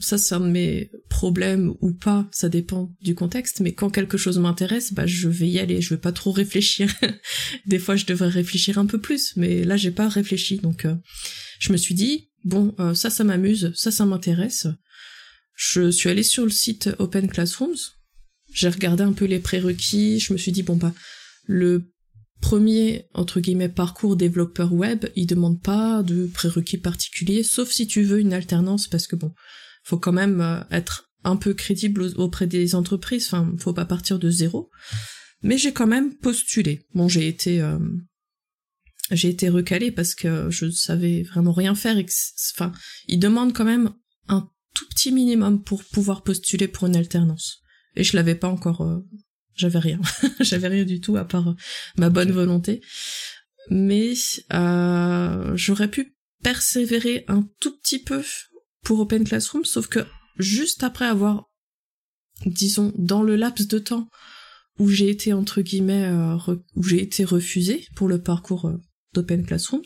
ça, 0.00 0.16
c'est 0.16 0.36
un 0.36 0.40
de 0.40 0.48
mes 0.48 0.92
problèmes 1.08 1.74
ou 1.80 1.92
pas, 1.92 2.28
ça 2.30 2.48
dépend 2.48 2.94
du 3.00 3.16
contexte, 3.16 3.58
mais 3.60 3.72
quand 3.72 3.90
quelque 3.90 4.16
chose 4.16 4.38
m'intéresse, 4.38 4.92
bah, 4.92 5.08
je 5.08 5.28
vais 5.28 5.48
y 5.48 5.58
aller, 5.58 5.80
je 5.80 5.92
vais 5.92 6.00
pas 6.00 6.12
trop 6.12 6.30
réfléchir. 6.30 6.88
Des 7.66 7.80
fois, 7.80 7.96
je 7.96 8.06
devrais 8.06 8.28
réfléchir 8.28 8.78
un 8.78 8.86
peu 8.86 9.00
plus, 9.00 9.32
mais 9.34 9.64
là, 9.64 9.76
j'ai 9.76 9.90
pas 9.90 10.08
réfléchi, 10.08 10.58
donc, 10.58 10.84
euh, 10.84 10.94
je 11.58 11.72
me 11.72 11.76
suis 11.76 11.96
dit, 11.96 12.30
bon, 12.44 12.76
euh, 12.78 12.94
ça, 12.94 13.10
ça 13.10 13.24
m'amuse, 13.24 13.72
ça, 13.74 13.90
ça 13.90 14.06
m'intéresse. 14.06 14.68
Je 15.54 15.90
suis 15.90 16.08
allée 16.08 16.22
sur 16.22 16.44
le 16.44 16.50
site 16.50 16.90
Open 17.00 17.26
Classrooms, 17.26 17.97
j'ai 18.58 18.68
regardé 18.68 19.04
un 19.04 19.12
peu 19.12 19.24
les 19.24 19.38
prérequis, 19.38 20.18
je 20.18 20.32
me 20.32 20.38
suis 20.38 20.50
dit, 20.50 20.64
bon, 20.64 20.76
bah, 20.76 20.92
le 21.46 21.92
premier 22.40 23.06
entre 23.14 23.40
guillemets 23.40 23.68
parcours 23.68 24.16
développeur 24.16 24.72
web, 24.72 25.06
il 25.14 25.26
demande 25.26 25.62
pas 25.62 26.02
de 26.02 26.26
prérequis 26.26 26.78
particuliers, 26.78 27.42
sauf 27.44 27.70
si 27.70 27.86
tu 27.86 28.02
veux 28.02 28.18
une 28.18 28.32
alternance, 28.32 28.88
parce 28.88 29.06
que 29.06 29.16
bon, 29.16 29.32
faut 29.84 29.98
quand 29.98 30.12
même 30.12 30.40
euh, 30.40 30.60
être 30.70 31.08
un 31.22 31.36
peu 31.36 31.54
crédible 31.54 32.02
auprès 32.16 32.46
des 32.46 32.74
entreprises, 32.74 33.26
enfin, 33.26 33.52
faut 33.58 33.72
pas 33.72 33.84
partir 33.84 34.18
de 34.18 34.30
zéro. 34.30 34.70
Mais 35.42 35.56
j'ai 35.56 35.72
quand 35.72 35.86
même 35.86 36.16
postulé. 36.16 36.84
Bon, 36.94 37.08
j'ai 37.08 37.28
été, 37.28 37.60
euh, 37.60 37.78
j'ai 39.12 39.28
été 39.28 39.48
recalé 39.48 39.92
parce 39.92 40.16
que 40.16 40.50
je 40.50 40.68
savais 40.70 41.22
vraiment 41.22 41.52
rien 41.52 41.76
faire. 41.76 41.96
enfin, 42.54 42.72
il 43.06 43.20
demande 43.20 43.52
quand 43.52 43.64
même 43.64 43.92
un 44.26 44.48
tout 44.74 44.86
petit 44.88 45.12
minimum 45.12 45.62
pour 45.62 45.84
pouvoir 45.84 46.22
postuler 46.22 46.66
pour 46.66 46.88
une 46.88 46.96
alternance. 46.96 47.62
Et 47.98 48.04
je 48.04 48.16
l'avais 48.16 48.34
pas 48.34 48.48
encore 48.48 48.80
euh, 48.80 49.00
j'avais 49.54 49.80
rien. 49.80 50.00
J'avais 50.40 50.68
rien 50.68 50.84
du 50.84 51.00
tout 51.00 51.16
à 51.16 51.24
part 51.24 51.54
ma 51.96 52.10
bonne 52.10 52.30
volonté. 52.30 52.80
Mais 53.70 54.14
euh, 54.52 55.56
j'aurais 55.56 55.90
pu 55.90 56.16
persévérer 56.42 57.24
un 57.28 57.46
tout 57.60 57.76
petit 57.78 58.02
peu 58.02 58.22
pour 58.82 59.00
Open 59.00 59.24
Classroom, 59.24 59.64
sauf 59.64 59.88
que 59.88 60.06
juste 60.38 60.84
après 60.84 61.06
avoir, 61.06 61.50
disons, 62.46 62.92
dans 62.96 63.22
le 63.22 63.36
laps 63.36 63.66
de 63.66 63.78
temps 63.80 64.08
où 64.78 64.88
j'ai 64.88 65.10
été 65.10 65.32
entre 65.32 65.60
guillemets, 65.60 66.06
euh, 66.06 66.36
où 66.76 66.82
j'ai 66.84 67.02
été 67.02 67.24
refusée 67.24 67.86
pour 67.96 68.08
le 68.08 68.22
parcours 68.22 68.66
euh, 68.66 68.76
d'Open 69.12 69.44
Classrooms, 69.44 69.82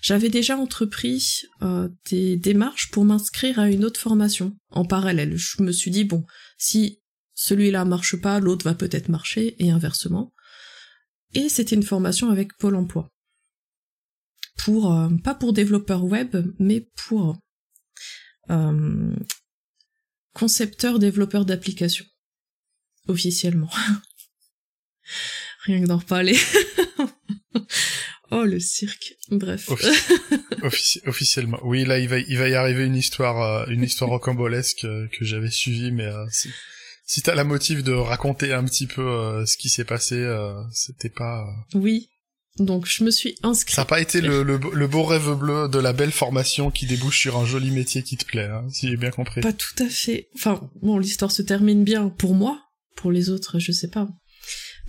j'avais 0.00 0.30
déjà 0.30 0.56
entrepris 0.56 1.42
euh, 1.60 1.90
des 2.10 2.36
démarches 2.36 2.90
pour 2.90 3.04
m'inscrire 3.04 3.58
à 3.58 3.70
une 3.70 3.84
autre 3.84 4.00
formation 4.00 4.56
en 4.70 4.86
parallèle. 4.86 5.36
Je 5.36 5.62
me 5.62 5.72
suis 5.72 5.90
dit 5.90 6.04
bon, 6.04 6.24
si 6.56 7.01
celui-là 7.34 7.84
marche 7.84 8.16
pas, 8.16 8.40
l'autre 8.40 8.64
va 8.64 8.74
peut-être 8.74 9.08
marcher, 9.08 9.56
et 9.62 9.70
inversement. 9.70 10.32
Et 11.34 11.48
c'était 11.48 11.76
une 11.76 11.82
formation 11.82 12.30
avec 12.30 12.56
Pôle 12.58 12.76
emploi. 12.76 13.10
Pour, 14.58 14.92
euh, 14.92 15.08
pas 15.24 15.34
pour 15.34 15.52
développeur 15.52 16.04
web, 16.04 16.36
mais 16.58 16.88
pour 17.06 17.38
euh, 18.50 19.16
concepteur 20.34 20.98
développeur 20.98 21.44
d'applications. 21.44 22.04
Officiellement. 23.08 23.70
Rien 25.64 25.80
que 25.80 25.86
d'en 25.86 25.98
reparler. 25.98 26.38
oh, 28.30 28.44
le 28.44 28.60
cirque. 28.60 29.14
Bref. 29.30 29.70
officiellement. 31.06 31.60
Oui, 31.64 31.84
là, 31.84 31.98
il 31.98 32.08
va, 32.08 32.18
il 32.18 32.36
va 32.36 32.48
y 32.48 32.54
arriver 32.54 32.84
une 32.84 32.96
histoire, 32.96 33.40
euh, 33.40 33.66
une 33.72 33.82
histoire 33.82 34.10
rocambolesque 34.10 34.82
que 34.82 35.24
j'avais 35.24 35.50
suivie, 35.50 35.92
mais 35.92 36.08
si 37.04 37.22
t'as 37.22 37.34
la 37.34 37.44
motive 37.44 37.82
de 37.82 37.92
raconter 37.92 38.52
un 38.52 38.64
petit 38.64 38.86
peu 38.86 39.02
euh, 39.02 39.44
ce 39.46 39.56
qui 39.56 39.68
s'est 39.68 39.84
passé, 39.84 40.16
euh, 40.16 40.54
c'était 40.72 41.10
pas. 41.10 41.42
Euh, 41.74 41.78
oui. 41.78 42.08
Donc 42.58 42.86
je 42.86 43.02
me 43.02 43.10
suis 43.10 43.34
inscrite. 43.42 43.74
Ça 43.74 43.82
n'a 43.82 43.86
pas 43.86 44.00
été 44.00 44.20
le, 44.20 44.42
le, 44.42 44.86
beau 44.86 45.04
rêve 45.04 45.34
bleu 45.38 45.68
de 45.68 45.78
la 45.78 45.94
belle 45.94 46.12
formation 46.12 46.70
qui 46.70 46.84
débouche 46.84 47.18
sur 47.18 47.38
un 47.38 47.46
joli 47.46 47.70
métier 47.70 48.02
qui 48.02 48.18
te 48.18 48.26
plaît, 48.26 48.48
hein, 48.48 48.66
si 48.70 48.88
j'ai 48.88 48.98
bien 48.98 49.10
compris. 49.10 49.40
Pas 49.40 49.54
tout 49.54 49.82
à 49.82 49.88
fait. 49.88 50.28
Enfin, 50.34 50.70
bon, 50.82 50.98
l'histoire 50.98 51.32
se 51.32 51.40
termine 51.40 51.82
bien 51.82 52.10
pour 52.10 52.34
moi, 52.34 52.60
pour 52.94 53.10
les 53.10 53.30
autres, 53.30 53.58
je 53.58 53.72
sais 53.72 53.88
pas. 53.88 54.06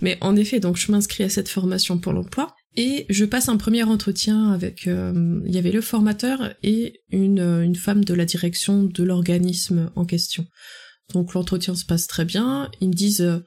Mais 0.02 0.18
en 0.20 0.36
effet, 0.36 0.60
donc 0.60 0.76
je 0.76 0.92
m'inscris 0.92 1.24
à 1.24 1.30
cette 1.30 1.48
formation 1.48 1.96
pour 1.96 2.12
l'emploi 2.12 2.54
et 2.76 3.06
je 3.08 3.24
passe 3.24 3.48
un 3.48 3.56
premier 3.56 3.84
entretien 3.84 4.52
avec. 4.52 4.84
Il 4.84 5.50
y 5.50 5.56
avait 5.56 5.72
le 5.72 5.80
formateur 5.80 6.54
et 6.62 7.00
une, 7.12 7.40
une 7.40 7.76
femme 7.76 8.04
de 8.04 8.12
la 8.12 8.26
direction 8.26 8.82
de 8.82 9.02
l'organisme 9.04 9.90
en 9.94 10.04
question. 10.04 10.46
Donc 11.12 11.34
l'entretien 11.34 11.74
se 11.74 11.84
passe 11.84 12.06
très 12.06 12.24
bien. 12.24 12.70
Ils 12.80 12.88
me 12.88 12.94
disent 12.94 13.20
euh, 13.20 13.40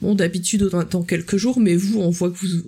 bon 0.00 0.14
d'habitude 0.14 0.62
dans, 0.64 1.02
quelques 1.02 1.36
jours, 1.36 1.60
mais 1.60 1.74
vous 1.76 2.00
on 2.00 2.10
voit 2.10 2.30
que 2.30 2.36
vous 2.36 2.62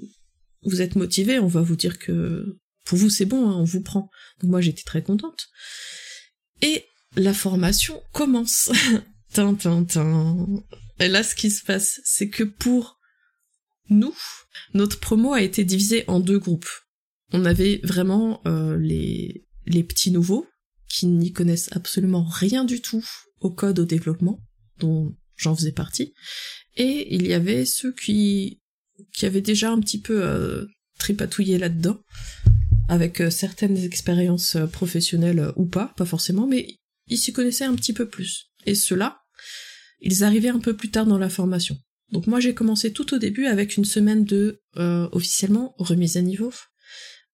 vous 0.63 0.83
êtes 0.83 0.97
motivé, 0.97 1.39
on 1.39 1.47
va 1.47 1.63
vous 1.63 1.77
dire 1.77 1.99
que 1.99 2.59
pour 2.85 2.99
vous 2.99 3.11
c'est 3.11 3.25
bon, 3.25 3.49
hein, 3.49 3.55
on 3.57 3.65
vous 3.65 3.83
prend. 3.83 4.11
Donc 4.41 4.51
moi 4.51 4.61
j'étais 4.61 4.83
très 4.83 5.03
contente. 5.03 5.47
Et 6.63 6.85
la 7.17 7.35
formation 7.35 8.03
commence. 8.13 8.71
Et 10.99 11.09
là 11.09 11.23
ce 11.23 11.35
qui 11.35 11.51
se 11.51 11.63
passe, 11.63 12.01
c'est 12.05 12.29
que 12.31 12.43
pour 12.43 12.99
nous, 13.91 14.15
notre 14.75 14.99
promo 14.99 15.35
a 15.35 15.43
été 15.43 15.63
divisée 15.63 16.05
en 16.09 16.21
deux 16.21 16.39
groupes. 16.39 16.69
On 17.33 17.45
avait 17.45 17.81
vraiment 17.85 18.41
euh, 18.47 18.77
les 18.79 19.83
petits 19.85 20.11
nouveaux 20.11 20.47
qui 20.89 21.07
n'y 21.07 21.33
connaissent 21.33 21.71
absolument 21.73 22.25
rien 22.25 22.65
du 22.65 22.81
tout 22.81 23.05
au 23.41 23.51
code, 23.51 23.79
au 23.79 23.85
développement, 23.85 24.41
dont 24.79 25.15
j'en 25.37 25.55
faisais 25.55 25.73
partie, 25.73 26.15
et 26.77 27.15
il 27.15 27.27
y 27.27 27.33
avait 27.33 27.65
ceux 27.65 27.93
qui, 27.93 28.61
qui 29.15 29.27
avaient 29.27 29.41
déjà 29.41 29.71
un 29.71 29.81
petit 29.81 30.01
peu 30.01 30.23
euh, 30.23 30.67
tripatouillé 30.99 31.59
là-dedans, 31.59 32.01
avec 32.89 33.21
euh, 33.21 33.31
certaines 33.31 33.79
expériences 33.79 34.57
euh, 34.57 34.67
professionnelles 34.67 35.53
ou 35.57 35.67
pas, 35.67 35.93
pas 35.97 36.05
forcément, 36.05 36.47
mais 36.47 36.79
ils 37.09 37.19
s'y 37.19 37.33
connaissaient 37.33 37.65
un 37.65 37.75
petit 37.75 37.93
peu 37.93 38.09
plus. 38.09 38.51
Et 38.67 38.75
ceux-là, 38.75 39.21
ils 40.01 40.25
arrivaient 40.25 40.51
un 40.51 40.59
peu 40.59 40.77
plus 40.77 40.91
tard 40.91 41.07
dans 41.07 41.19
la 41.19 41.31
formation. 41.31 41.77
Donc 42.13 42.27
moi 42.27 42.39
j'ai 42.39 42.55
commencé 42.55 42.93
tout 42.93 43.15
au 43.15 43.19
début 43.19 43.47
avec 43.47 43.77
une 43.77 43.85
semaine 43.85 44.25
de 44.25 44.61
officiellement 44.77 45.75
remise 45.79 46.17
à 46.17 46.23
niveau. 46.23 46.53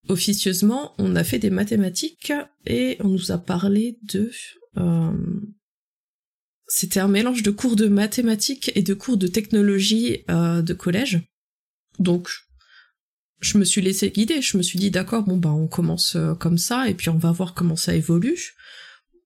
Officieusement, 0.09 0.95
on 0.99 1.15
a 1.17 1.25
fait 1.25 1.39
des 1.39 1.51
mathématiques 1.51 2.33
et 2.67 2.97
on 3.01 3.09
nous 3.09 3.31
a 3.31 3.39
parlé 3.39 3.99
de 4.03 4.31
c'était 6.75 7.01
un 7.01 7.09
mélange 7.09 7.43
de 7.43 7.51
cours 7.51 7.77
de 7.77 7.87
mathématiques 7.87 8.73
et 8.75 8.83
de 8.83 8.95
cours 8.95 9.19
de 9.19 9.27
technologie 9.27 10.25
euh, 10.31 10.63
de 10.63 10.73
collège. 10.73 11.21
Donc, 11.99 12.31
je 13.41 13.59
me 13.59 13.65
suis 13.65 13.83
laissé 13.83 14.11
guider. 14.11 14.41
Je 14.41 14.57
me 14.57 14.63
suis 14.63 14.79
dit, 14.79 14.91
d'accord, 14.91 15.25
bon, 15.25 15.37
bah, 15.37 15.51
on 15.51 15.69
commence 15.69 16.17
euh, 16.17 16.35
comme 16.35 16.57
ça, 16.57 16.89
et 16.89 16.95
puis 16.95 17.11
on 17.11 17.19
va 17.19 17.31
voir 17.31 17.53
comment 17.53 17.77
ça 17.77 17.95
évolue. 17.95 18.55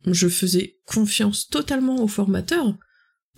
Je 0.06 0.28
faisais 0.28 0.78
confiance 0.86 1.46
totalement 1.46 2.02
au 2.02 2.08
formateur, 2.08 2.76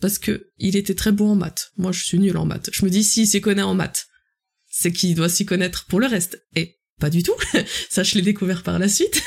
parce 0.01 0.19
que 0.19 0.51
il 0.57 0.75
était 0.75 0.95
très 0.95 1.13
bon 1.13 1.33
en 1.33 1.37
maths. 1.37 1.73
Moi, 1.77 1.93
je 1.93 2.03
suis 2.03 2.19
nul 2.19 2.39
en 2.39 2.47
maths. 2.47 2.71
Je 2.73 2.87
me 2.87 2.91
dis, 2.91 3.05
s'il 3.05 3.27
s'y 3.27 3.43
connaît 3.43 3.61
en 3.61 3.75
maths, 3.75 4.07
c'est 4.71 4.93
qu'il 4.93 5.15
doit 5.15 5.29
s'y 5.29 5.45
connaître 5.45 5.85
pour 5.85 6.01
le 6.01 6.07
reste. 6.07 6.47
Pas 6.99 7.11
du 7.11 7.23
tout. 7.23 7.35
ça, 7.91 8.03
je 8.03 8.15
l'ai 8.15 8.23
découvert 8.23 8.63
par 8.63 8.79
la 8.79 8.89
suite. 8.89 9.23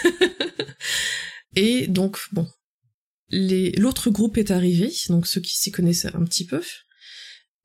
et 1.55 1.87
donc, 1.87 2.17
bon, 2.31 2.47
l'autre 3.31 4.09
groupe 4.09 4.37
est 4.37 4.51
arrivé, 4.51 4.91
donc 5.09 5.27
ceux 5.27 5.41
qui 5.41 5.57
s'y 5.57 5.71
connaissaient 5.71 6.15
un 6.15 6.23
petit 6.23 6.45
peu, 6.45 6.61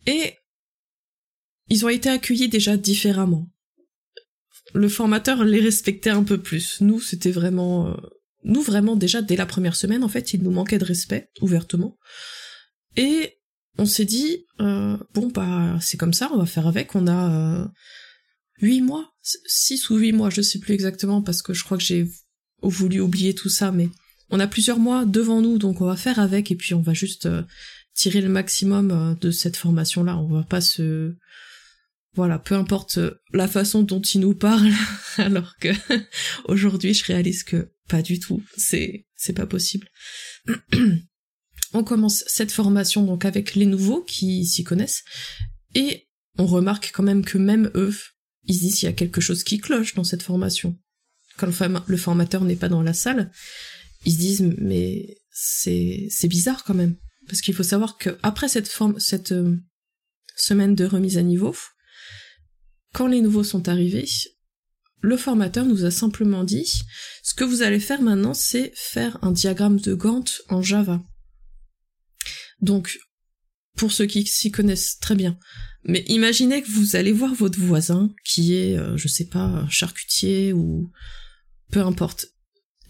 et 0.06 0.34
ils 1.68 1.84
ont 1.84 1.88
été 1.88 2.08
accueillis 2.08 2.48
déjà 2.48 2.76
différemment. 2.76 3.48
Le 4.74 4.88
formateur 4.88 5.44
les 5.44 5.60
respectait 5.60 6.10
un 6.10 6.22
peu 6.22 6.40
plus. 6.40 6.80
Nous, 6.80 7.00
c'était 7.00 7.30
vraiment, 7.30 7.88
euh, 7.88 7.94
nous 8.44 8.62
vraiment 8.62 8.96
déjà 8.96 9.22
dès 9.22 9.36
la 9.36 9.46
première 9.46 9.76
semaine, 9.76 10.04
en 10.04 10.08
fait, 10.08 10.32
il 10.32 10.42
nous 10.42 10.50
manquait 10.50 10.78
de 10.78 10.84
respect 10.84 11.30
ouvertement. 11.40 11.98
Et 12.96 13.38
on 13.78 13.86
s'est 13.86 14.04
dit, 14.04 14.46
euh, 14.60 14.96
bon 15.12 15.28
bah 15.28 15.78
c'est 15.80 15.96
comme 15.96 16.14
ça, 16.14 16.30
on 16.32 16.38
va 16.38 16.46
faire 16.46 16.66
avec. 16.66 16.94
On 16.94 17.06
a 17.06 17.30
euh, 17.30 17.66
huit 18.60 18.80
mois, 18.80 19.12
six 19.46 19.90
ou 19.90 19.96
huit 19.96 20.12
mois, 20.12 20.30
je 20.30 20.42
sais 20.42 20.58
plus 20.58 20.74
exactement 20.74 21.22
parce 21.22 21.42
que 21.42 21.52
je 21.52 21.64
crois 21.64 21.76
que 21.76 21.84
j'ai 21.84 22.08
voulu 22.62 23.00
oublier 23.00 23.34
tout 23.34 23.48
ça, 23.48 23.72
mais 23.72 23.88
on 24.30 24.40
a 24.40 24.46
plusieurs 24.46 24.78
mois 24.78 25.04
devant 25.04 25.40
nous, 25.40 25.58
donc 25.58 25.80
on 25.80 25.86
va 25.86 25.96
faire 25.96 26.18
avec 26.18 26.50
et 26.50 26.56
puis 26.56 26.74
on 26.74 26.82
va 26.82 26.94
juste 26.94 27.26
euh, 27.26 27.42
tirer 27.94 28.20
le 28.20 28.28
maximum 28.28 28.90
euh, 28.90 29.14
de 29.14 29.30
cette 29.30 29.56
formation-là. 29.56 30.16
On 30.18 30.28
va 30.28 30.42
pas 30.42 30.60
se 30.60 31.14
voilà, 32.14 32.38
peu 32.38 32.54
importe 32.54 32.98
euh, 32.98 33.20
la 33.32 33.46
façon 33.46 33.82
dont 33.82 34.00
il 34.00 34.20
nous 34.20 34.34
parle, 34.34 34.72
alors 35.18 35.56
que 35.60 35.68
aujourd'hui 36.46 36.94
je 36.94 37.04
réalise 37.04 37.42
que 37.44 37.72
pas 37.88 38.02
du 38.02 38.18
tout, 38.18 38.42
c'est 38.56 39.06
c'est 39.14 39.34
pas 39.34 39.46
possible. 39.46 39.88
on 41.72 41.84
commence 41.84 42.24
cette 42.26 42.52
formation 42.52 43.04
donc 43.04 43.24
avec 43.24 43.54
les 43.54 43.66
nouveaux 43.66 44.02
qui 44.02 44.46
s'y 44.46 44.64
connaissent 44.64 45.04
et 45.74 46.08
on 46.38 46.46
remarque 46.46 46.90
quand 46.94 47.02
même 47.02 47.24
que 47.24 47.38
même 47.38 47.70
eux, 47.74 47.94
ils 48.46 48.58
disent 48.58 48.76
qu'il 48.76 48.86
y 48.86 48.92
a 48.92 48.94
quelque 48.94 49.20
chose 49.20 49.44
qui 49.44 49.58
cloche 49.58 49.94
dans 49.94 50.04
cette 50.04 50.22
formation. 50.22 50.76
Quand 51.36 51.48
le 51.86 51.96
formateur 51.96 52.44
n'est 52.44 52.56
pas 52.56 52.68
dans 52.68 52.82
la 52.82 52.94
salle, 52.94 53.30
ils 54.06 54.12
se 54.12 54.18
disent 54.18 54.54
mais 54.58 55.18
c'est 55.30 56.28
bizarre 56.28 56.64
quand 56.64 56.74
même 56.74 56.96
parce 57.28 57.40
qu'il 57.40 57.54
faut 57.54 57.62
savoir 57.62 57.98
que 57.98 58.18
après 58.22 58.48
cette 58.48 58.70
cette 58.98 59.32
euh, 59.32 59.56
semaine 60.36 60.74
de 60.74 60.84
remise 60.84 61.18
à 61.18 61.22
niveau 61.22 61.54
quand 62.94 63.06
les 63.06 63.20
nouveaux 63.20 63.44
sont 63.44 63.68
arrivés 63.68 64.08
le 65.00 65.16
formateur 65.16 65.66
nous 65.66 65.84
a 65.84 65.90
simplement 65.90 66.44
dit 66.44 66.72
ce 67.22 67.34
que 67.34 67.44
vous 67.44 67.62
allez 67.62 67.80
faire 67.80 68.00
maintenant 68.00 68.32
c'est 68.32 68.72
faire 68.74 69.18
un 69.22 69.32
diagramme 69.32 69.80
de 69.80 69.94
Gantt 69.94 70.40
en 70.48 70.62
Java 70.62 71.02
donc 72.60 72.98
pour 73.76 73.92
ceux 73.92 74.06
qui 74.06 74.26
s'y 74.26 74.50
connaissent 74.50 74.98
très 74.98 75.14
bien 75.14 75.38
mais 75.88 76.04
imaginez 76.08 76.62
que 76.62 76.70
vous 76.70 76.96
allez 76.96 77.12
voir 77.12 77.34
votre 77.34 77.60
voisin 77.60 78.10
qui 78.24 78.54
est 78.54 78.76
euh, 78.76 78.96
je 78.96 79.08
sais 79.08 79.26
pas 79.26 79.66
charcutier 79.70 80.52
ou 80.52 80.90
peu 81.70 81.80
importe 81.80 82.26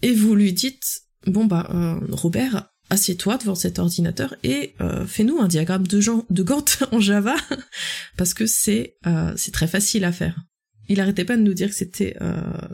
et 0.01 0.13
vous 0.13 0.35
lui 0.35 0.51
dites 0.51 1.01
bon 1.27 1.45
bah 1.45 1.67
euh, 1.73 1.99
Robert, 2.09 2.69
assieds-toi 2.89 3.37
devant 3.37 3.55
cet 3.55 3.77
ordinateur 3.77 4.35
et 4.43 4.73
euh, 4.81 5.05
fais-nous 5.05 5.39
un 5.39 5.47
diagramme 5.47 5.85
de, 5.85 6.01
de 6.31 6.43
Gantt 6.43 6.83
en 6.91 6.99
Java 6.99 7.35
parce 8.17 8.33
que 8.33 8.47
c'est 8.47 8.97
c'est 9.35 9.51
très 9.51 9.67
facile 9.67 10.03
à 10.03 10.11
faire. 10.11 10.39
Il 10.89 10.99
arrêtait 10.99 11.25
pas 11.25 11.37
de 11.37 11.41
nous 11.41 11.53
dire 11.53 11.69
que 11.69 11.75
c'était 11.75 12.15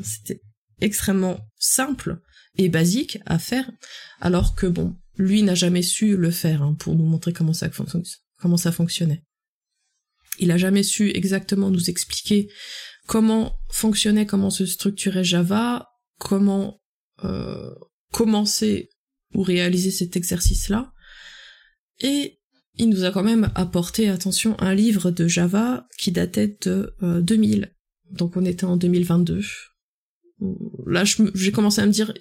c'était 0.03 0.41
extrêmement 0.81 1.39
simple 1.57 2.19
et 2.57 2.69
basique 2.69 3.19
à 3.25 3.39
faire, 3.39 3.69
alors 4.21 4.53
que 4.53 4.67
bon, 4.67 4.95
lui 5.17 5.43
n'a 5.43 5.55
jamais 5.55 5.81
su 5.81 6.17
le 6.17 6.31
faire 6.31 6.63
hein, 6.63 6.75
pour 6.79 6.95
nous 6.95 7.05
montrer 7.05 7.33
comment 7.33 7.53
ça 7.53 7.69
fonctionnait. 8.71 9.23
Il 10.39 10.51
a 10.51 10.57
jamais 10.57 10.83
su 10.83 11.11
exactement 11.15 11.69
nous 11.69 11.89
expliquer 11.89 12.49
comment 13.07 13.55
fonctionnait, 13.69 14.25
comment 14.25 14.49
se 14.49 14.65
structurait 14.65 15.23
Java, 15.23 15.89
comment 16.19 16.81
euh, 17.23 17.73
commencer 18.11 18.89
ou 19.33 19.41
réaliser 19.43 19.91
cet 19.91 20.15
exercice-là. 20.15 20.91
Et 21.99 22.39
il 22.75 22.89
nous 22.89 23.03
a 23.03 23.11
quand 23.11 23.23
même 23.23 23.51
apporté, 23.55 24.09
attention, 24.09 24.59
un 24.59 24.73
livre 24.73 25.11
de 25.11 25.27
Java 25.27 25.87
qui 25.97 26.11
datait 26.11 26.57
de 26.61 26.95
2000. 27.01 27.63
Euh, 27.63 27.67
Donc 28.11 28.35
on 28.35 28.45
était 28.45 28.65
en 28.65 28.77
2022. 28.77 29.41
Là, 30.87 31.03
j'ai 31.05 31.51
commencé 31.51 31.81
à 31.81 31.85
me 31.85 31.91
dire, 31.91 32.13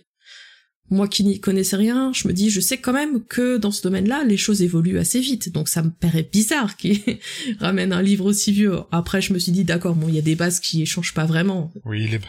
moi 0.91 1.09
qui 1.09 1.25
n'y 1.25 1.41
connaissais 1.41 1.77
rien, 1.77 2.13
je 2.13 2.29
me 2.29 2.33
dis, 2.33 2.51
je 2.51 2.61
sais 2.61 2.77
quand 2.77 2.93
même 2.93 3.25
que 3.25 3.57
dans 3.57 3.71
ce 3.71 3.83
domaine-là, 3.83 4.25
les 4.25 4.37
choses 4.37 4.63
évoluent 4.63 4.99
assez 4.99 5.21
vite. 5.21 5.51
Donc 5.51 5.69
ça 5.69 5.83
me 5.83 5.91
paraît 5.91 6.29
bizarre 6.31 6.77
qu'il 6.77 7.01
ramène 7.61 7.93
un 7.93 8.03
livre 8.03 8.27
aussi 8.27 8.53
vieux. 8.53 8.79
Après, 8.91 9.23
je 9.23 9.33
me 9.33 9.39
suis 9.39 9.53
dit, 9.53 9.65
d'accord, 9.65 9.95
bon, 9.95 10.09
il 10.09 10.15
y 10.15 10.19
a 10.19 10.23
des 10.23 10.35
bases 10.35 10.61
qui 10.61 10.85
changent 10.85 11.15
pas 11.15 11.25
vraiment. 11.25 11.73
Oui, 11.85 12.09
les, 12.09 12.21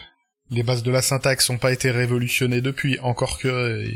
les 0.50 0.62
bases 0.62 0.82
de 0.82 0.90
la 0.90 1.02
syntaxe 1.02 1.50
n'ont 1.50 1.58
pas 1.58 1.72
été 1.72 1.90
révolutionnées 1.90 2.60
depuis, 2.60 2.98
encore 3.00 3.38
que... 3.38 3.48
Euh, 3.48 3.88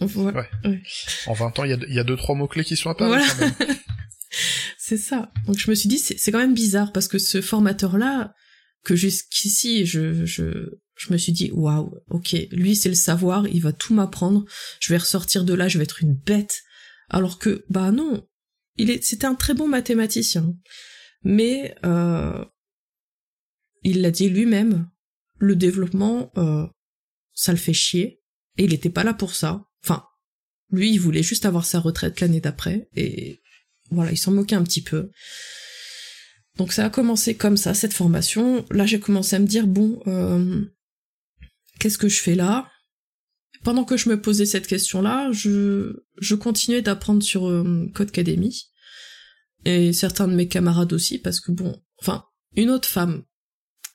ouais. 0.00 0.82
En 1.26 1.32
20 1.32 1.58
ans, 1.58 1.64
il 1.64 1.94
y 1.94 1.98
a, 1.98 2.04
deux, 2.04 2.16
trois 2.16 2.34
mots-clés 2.34 2.64
qui 2.64 2.76
sont 2.76 2.90
apparus 2.90 3.22
voilà. 3.36 3.52
c'est 4.78 4.96
ça. 4.96 5.30
Donc 5.46 5.58
je 5.58 5.70
me 5.70 5.74
suis 5.74 5.88
dit, 5.88 5.98
c'est 5.98 6.32
quand 6.32 6.38
même 6.38 6.54
bizarre, 6.54 6.92
parce 6.92 7.08
que 7.08 7.18
ce 7.18 7.40
formateur-là, 7.40 8.34
que 8.84 8.96
jusqu'ici, 8.96 9.86
je, 9.86 10.24
je, 10.24 10.70
je 11.00 11.12
me 11.12 11.18
suis 11.18 11.32
dit, 11.32 11.50
waouh, 11.52 11.94
ok, 12.10 12.36
lui 12.52 12.76
c'est 12.76 12.90
le 12.90 12.94
savoir, 12.94 13.48
il 13.48 13.62
va 13.62 13.72
tout 13.72 13.94
m'apprendre, 13.94 14.44
je 14.80 14.92
vais 14.92 14.98
ressortir 14.98 15.44
de 15.44 15.54
là, 15.54 15.66
je 15.66 15.78
vais 15.78 15.84
être 15.84 16.02
une 16.02 16.14
bête. 16.14 16.62
Alors 17.08 17.38
que, 17.38 17.64
bah 17.70 17.90
non, 17.90 18.26
il 18.76 18.90
est, 18.90 19.02
c'était 19.02 19.26
un 19.26 19.34
très 19.34 19.54
bon 19.54 19.66
mathématicien. 19.66 20.54
Mais, 21.22 21.74
euh, 21.84 22.44
il 23.82 24.02
l'a 24.02 24.10
dit 24.10 24.28
lui-même, 24.28 24.90
le 25.38 25.56
développement, 25.56 26.30
euh, 26.36 26.66
ça 27.32 27.52
le 27.52 27.58
fait 27.58 27.72
chier, 27.72 28.22
et 28.58 28.64
il 28.64 28.74
était 28.74 28.90
pas 28.90 29.04
là 29.04 29.14
pour 29.14 29.34
ça. 29.34 29.64
Enfin, 29.82 30.04
lui, 30.70 30.92
il 30.92 30.98
voulait 30.98 31.22
juste 31.22 31.46
avoir 31.46 31.64
sa 31.64 31.80
retraite 31.80 32.20
l'année 32.20 32.40
d'après, 32.40 32.90
et 32.94 33.40
voilà, 33.90 34.12
il 34.12 34.18
s'en 34.18 34.32
moquait 34.32 34.54
un 34.54 34.64
petit 34.64 34.82
peu. 34.82 35.10
Donc 36.58 36.74
ça 36.74 36.84
a 36.84 36.90
commencé 36.90 37.36
comme 37.36 37.56
ça, 37.56 37.72
cette 37.72 37.94
formation. 37.94 38.66
Là, 38.70 38.84
j'ai 38.84 39.00
commencé 39.00 39.34
à 39.34 39.38
me 39.38 39.46
dire, 39.46 39.66
bon, 39.66 40.02
euh, 40.06 40.62
qu'est-ce 41.80 41.98
que 41.98 42.08
je 42.08 42.22
fais 42.22 42.36
là? 42.36 42.70
Pendant 43.64 43.84
que 43.84 43.96
je 43.96 44.08
me 44.08 44.20
posais 44.20 44.46
cette 44.46 44.68
question-là, 44.68 45.32
je, 45.32 46.04
je 46.18 46.34
continuais 46.36 46.82
d'apprendre 46.82 47.22
sur 47.22 47.48
euh, 47.48 47.90
Codecademy, 47.94 48.70
et 49.64 49.92
certains 49.92 50.28
de 50.28 50.34
mes 50.34 50.48
camarades 50.48 50.92
aussi, 50.92 51.18
parce 51.18 51.40
que 51.40 51.52
bon, 51.52 51.82
enfin, 52.00 52.24
une 52.56 52.70
autre 52.70 52.88
femme, 52.88 53.24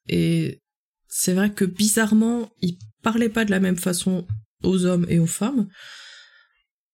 et 0.08 0.62
c'est 1.08 1.34
vrai 1.34 1.52
que 1.52 1.66
bizarrement, 1.66 2.52
il 2.62 2.78
parlait 3.02 3.30
pas 3.30 3.46
de 3.46 3.52
la 3.52 3.60
même 3.60 3.78
façon 3.78 4.28
aux 4.64 4.86
hommes 4.86 5.06
et 5.10 5.20
aux 5.20 5.28
femmes. 5.28 5.68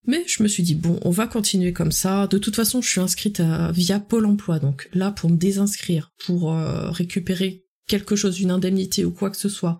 Mais 0.07 0.23
je 0.27 0.41
me 0.41 0.47
suis 0.47 0.63
dit, 0.63 0.75
bon, 0.75 0.99
on 1.03 1.11
va 1.11 1.27
continuer 1.27 1.73
comme 1.73 1.91
ça. 1.91 2.27
De 2.27 2.37
toute 2.37 2.55
façon, 2.55 2.81
je 2.81 2.89
suis 2.89 3.01
inscrite 3.01 3.41
via 3.71 3.99
Pôle 3.99 4.25
emploi. 4.25 4.59
Donc 4.59 4.89
là, 4.93 5.11
pour 5.11 5.29
me 5.29 5.37
désinscrire, 5.37 6.11
pour 6.25 6.53
euh, 6.53 6.89
récupérer 6.89 7.65
quelque 7.87 8.15
chose, 8.15 8.39
une 8.39 8.51
indemnité 8.51 9.05
ou 9.05 9.11
quoi 9.11 9.29
que 9.29 9.37
ce 9.37 9.49
soit, 9.49 9.79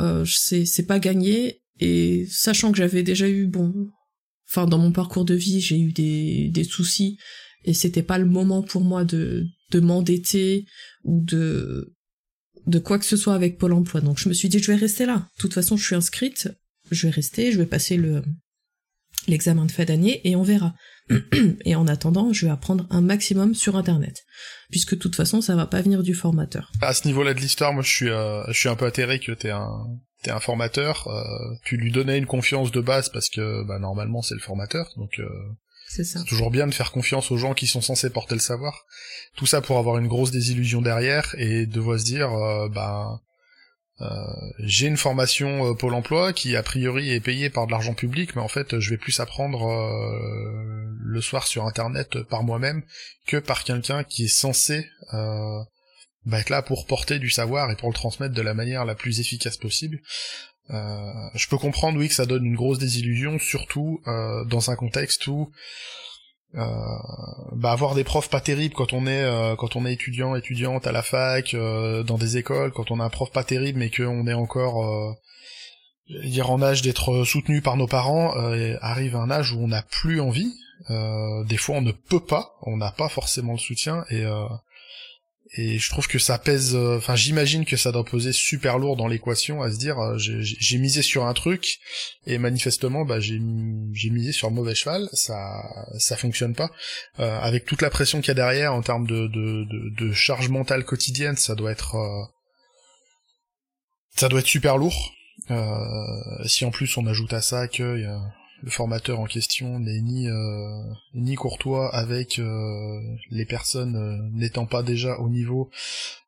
euh, 0.00 0.24
c'est 0.24 0.86
pas 0.86 0.98
gagné. 0.98 1.62
Et 1.80 2.26
sachant 2.30 2.72
que 2.72 2.78
j'avais 2.78 3.02
déjà 3.02 3.28
eu, 3.28 3.46
bon, 3.46 3.72
enfin, 4.48 4.66
dans 4.66 4.78
mon 4.78 4.92
parcours 4.92 5.24
de 5.24 5.34
vie, 5.34 5.60
j'ai 5.60 5.78
eu 5.78 5.92
des, 5.92 6.48
des 6.50 6.64
soucis. 6.64 7.18
Et 7.64 7.74
c'était 7.74 8.02
pas 8.02 8.18
le 8.18 8.26
moment 8.26 8.62
pour 8.62 8.82
moi 8.82 9.04
de, 9.04 9.46
de 9.70 9.80
m'endetter 9.80 10.64
ou 11.04 11.22
de 11.24 11.94
de 12.66 12.78
quoi 12.78 12.98
que 12.98 13.06
ce 13.06 13.16
soit 13.16 13.34
avec 13.34 13.56
Pôle 13.56 13.72
emploi. 13.72 14.02
Donc 14.02 14.18
je 14.18 14.28
me 14.28 14.34
suis 14.34 14.48
dit, 14.48 14.58
je 14.58 14.70
vais 14.70 14.76
rester 14.76 15.06
là. 15.06 15.26
De 15.36 15.40
toute 15.40 15.54
façon, 15.54 15.76
je 15.78 15.84
suis 15.84 15.94
inscrite, 15.94 16.50
je 16.90 17.06
vais 17.06 17.12
rester, 17.12 17.50
je 17.50 17.58
vais 17.58 17.66
passer 17.66 17.96
le 17.96 18.22
l'examen 19.26 19.66
de 19.66 19.72
fin 19.72 19.84
d'année 19.84 20.20
et 20.24 20.36
on 20.36 20.42
verra. 20.42 20.74
et 21.64 21.74
en 21.74 21.86
attendant, 21.86 22.32
je 22.32 22.46
vais 22.46 22.52
apprendre 22.52 22.86
un 22.90 23.00
maximum 23.00 23.54
sur 23.54 23.76
Internet, 23.76 24.24
puisque 24.70 24.94
de 24.94 24.98
toute 24.98 25.16
façon, 25.16 25.40
ça 25.40 25.56
va 25.56 25.66
pas 25.66 25.80
venir 25.80 26.02
du 26.02 26.14
formateur. 26.14 26.72
À 26.80 26.92
ce 26.92 27.06
niveau-là 27.06 27.34
de 27.34 27.40
l'histoire, 27.40 27.72
moi, 27.72 27.82
je 27.82 27.90
suis, 27.90 28.10
euh, 28.10 28.44
je 28.48 28.58
suis 28.58 28.68
un 28.68 28.76
peu 28.76 28.86
atterré 28.86 29.18
que 29.18 29.32
t'es 29.32 29.50
un, 29.50 29.86
t'es 30.22 30.30
un 30.30 30.40
formateur. 30.40 31.08
Euh, 31.08 31.54
tu 31.64 31.76
lui 31.76 31.90
donnais 31.90 32.18
une 32.18 32.26
confiance 32.26 32.70
de 32.70 32.80
base 32.80 33.08
parce 33.08 33.28
que, 33.30 33.64
bah, 33.64 33.78
normalement, 33.78 34.22
c'est 34.22 34.34
le 34.34 34.40
formateur, 34.40 34.92
donc. 34.96 35.18
Euh, 35.18 35.28
c'est 35.90 36.04
ça. 36.04 36.22
toujours 36.24 36.50
bien 36.50 36.66
de 36.66 36.74
faire 36.74 36.92
confiance 36.92 37.30
aux 37.30 37.38
gens 37.38 37.54
qui 37.54 37.66
sont 37.66 37.80
censés 37.80 38.10
porter 38.10 38.34
le 38.34 38.42
savoir. 38.42 38.84
Tout 39.36 39.46
ça 39.46 39.62
pour 39.62 39.78
avoir 39.78 39.96
une 39.96 40.06
grosse 40.06 40.30
désillusion 40.30 40.82
derrière 40.82 41.34
et 41.38 41.64
devoir 41.64 41.98
se 41.98 42.04
dire, 42.04 42.28
bah, 42.74 43.22
j'ai 44.60 44.86
une 44.86 44.96
formation 44.96 45.70
euh, 45.70 45.74
Pôle 45.74 45.94
Emploi 45.94 46.32
qui 46.32 46.54
a 46.56 46.62
priori 46.62 47.10
est 47.10 47.20
payée 47.20 47.50
par 47.50 47.66
de 47.66 47.72
l'argent 47.72 47.94
public, 47.94 48.36
mais 48.36 48.42
en 48.42 48.48
fait 48.48 48.78
je 48.78 48.90
vais 48.90 48.96
plus 48.96 49.18
apprendre 49.20 49.68
euh, 49.68 50.86
le 51.00 51.20
soir 51.20 51.46
sur 51.46 51.64
Internet 51.66 52.22
par 52.22 52.44
moi-même 52.44 52.82
que 53.26 53.38
par 53.38 53.64
quelqu'un 53.64 54.04
qui 54.04 54.26
est 54.26 54.28
censé 54.28 54.86
bah, 56.28 56.40
être 56.40 56.50
là 56.50 56.62
pour 56.62 56.86
porter 56.86 57.18
du 57.18 57.30
savoir 57.30 57.70
et 57.70 57.76
pour 57.76 57.88
le 57.88 57.94
transmettre 57.94 58.34
de 58.34 58.42
la 58.42 58.54
manière 58.54 58.84
la 58.84 58.94
plus 58.94 59.20
efficace 59.20 59.56
possible. 59.56 60.00
Euh, 60.70 61.12
je 61.34 61.48
peux 61.48 61.56
comprendre, 61.56 61.98
oui, 61.98 62.08
que 62.08 62.14
ça 62.14 62.26
donne 62.26 62.44
une 62.44 62.56
grosse 62.56 62.78
désillusion, 62.78 63.38
surtout 63.38 64.02
euh, 64.06 64.44
dans 64.44 64.70
un 64.70 64.76
contexte 64.76 65.26
où 65.26 65.50
euh, 66.54 66.66
bah, 67.52 67.72
avoir 67.72 67.94
des 67.94 68.04
profs 68.04 68.30
pas 68.30 68.40
terribles 68.40 68.74
quand 68.74 68.94
on 68.94 69.06
est 69.06 69.22
euh, 69.22 69.54
quand 69.54 69.76
on 69.76 69.84
est 69.84 69.92
étudiant 69.92 70.34
étudiante 70.34 70.86
à 70.86 70.92
la 70.92 71.02
fac 71.02 71.52
euh, 71.52 72.02
dans 72.02 72.16
des 72.16 72.38
écoles 72.38 72.72
quand 72.72 72.90
on 72.90 73.00
a 73.00 73.04
un 73.04 73.10
prof 73.10 73.30
pas 73.30 73.44
terrible 73.44 73.78
mais 73.78 73.90
qu'on 73.90 74.26
est 74.26 74.32
encore 74.32 75.14
dire 76.24 76.50
en 76.50 76.62
âge 76.62 76.80
d'être 76.80 77.24
soutenu 77.24 77.60
par 77.60 77.76
nos 77.76 77.86
parents 77.86 78.32
arrive 78.80 79.14
un 79.14 79.30
âge 79.30 79.52
où 79.52 79.62
on 79.62 79.68
n'a 79.68 79.82
plus 79.82 80.20
envie. 80.20 80.54
Euh, 80.90 81.44
des 81.44 81.56
fois, 81.56 81.76
on 81.76 81.82
ne 81.82 81.92
peut 81.92 82.20
pas, 82.20 82.56
on 82.62 82.76
n'a 82.76 82.92
pas 82.92 83.08
forcément 83.08 83.52
le 83.52 83.58
soutien, 83.58 84.04
et 84.10 84.24
euh, 84.24 84.46
et 85.56 85.78
je 85.78 85.90
trouve 85.90 86.06
que 86.08 86.18
ça 86.18 86.38
pèse. 86.38 86.74
euh, 86.74 86.98
Enfin, 86.98 87.16
j'imagine 87.16 87.64
que 87.64 87.76
ça 87.76 87.92
doit 87.92 88.04
peser 88.04 88.32
super 88.32 88.78
lourd 88.78 88.96
dans 88.96 89.08
l'équation, 89.08 89.62
à 89.62 89.70
se 89.72 89.78
dire, 89.78 89.98
euh, 89.98 90.16
j'ai 90.18 90.78
misé 90.78 91.02
sur 91.02 91.26
un 91.26 91.34
truc, 91.34 91.78
et 92.26 92.38
manifestement, 92.38 93.04
bah 93.04 93.20
j'ai 93.20 93.38
misé 93.38 94.32
sur 94.32 94.50
mauvais 94.50 94.74
cheval, 94.74 95.08
ça 95.12 95.62
ça 95.98 96.16
fonctionne 96.16 96.54
pas. 96.54 96.70
Euh, 97.18 97.38
avec 97.40 97.64
toute 97.64 97.82
la 97.82 97.90
pression 97.90 98.20
qu'il 98.20 98.28
y 98.28 98.30
a 98.32 98.34
derrière 98.34 98.74
en 98.74 98.82
termes 98.82 99.06
de 99.06 99.26
de, 99.28 99.64
de, 99.64 100.06
de 100.06 100.12
charge 100.12 100.48
mentale 100.48 100.84
quotidienne, 100.84 101.36
ça 101.36 101.54
doit 101.54 101.72
être 101.72 101.94
euh, 101.96 102.24
ça 104.16 104.28
doit 104.28 104.40
être 104.40 104.46
super 104.46 104.76
lourd. 104.76 105.12
Si 106.46 106.64
en 106.64 106.70
plus 106.70 106.96
on 106.96 107.06
ajoute 107.06 107.32
à 107.32 107.40
ça 107.40 107.68
que 107.68 108.04
le 108.62 108.70
formateur 108.70 109.20
en 109.20 109.26
question 109.26 109.78
n'est 109.78 110.00
ni 110.00 110.28
euh, 110.28 110.82
ni 111.14 111.34
courtois 111.34 111.94
avec 111.94 112.38
euh, 112.38 113.00
les 113.30 113.44
personnes 113.44 113.96
euh, 113.96 114.30
n'étant 114.32 114.66
pas 114.66 114.82
déjà 114.82 115.18
au 115.18 115.28
niveau, 115.28 115.70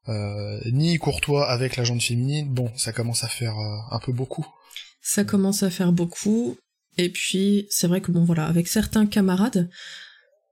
euh, 0.08 0.60
ni 0.72 0.96
courtois 0.98 1.48
avec 1.48 1.76
la 1.76 1.84
gente 1.84 2.02
féminine, 2.02 2.52
bon, 2.52 2.70
ça 2.76 2.92
commence 2.92 3.24
à 3.24 3.28
faire 3.28 3.58
euh, 3.58 3.78
un 3.94 3.98
peu 3.98 4.12
beaucoup. 4.12 4.46
Ça 5.02 5.24
commence 5.24 5.62
à 5.62 5.70
faire 5.70 5.92
beaucoup. 5.92 6.56
Et 6.98 7.10
puis, 7.10 7.66
c'est 7.70 7.86
vrai 7.86 8.00
que 8.00 8.12
bon, 8.12 8.24
voilà, 8.24 8.46
avec 8.46 8.68
certains 8.68 9.06
camarades, 9.06 9.70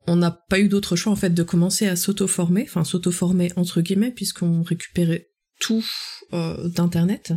on 0.06 0.16
n'a 0.16 0.30
pas 0.30 0.58
eu 0.58 0.68
d'autre 0.68 0.96
choix 0.96 1.12
en 1.12 1.16
fait 1.16 1.34
de 1.34 1.42
commencer 1.42 1.86
à 1.86 1.96
s'auto-former, 1.96 2.64
enfin 2.66 2.84
s'auto-former 2.84 3.52
entre 3.56 3.82
guillemets, 3.82 4.12
puisqu'on 4.12 4.62
récupérait 4.62 5.28
tout 5.60 5.84
d'internet, 6.32 7.34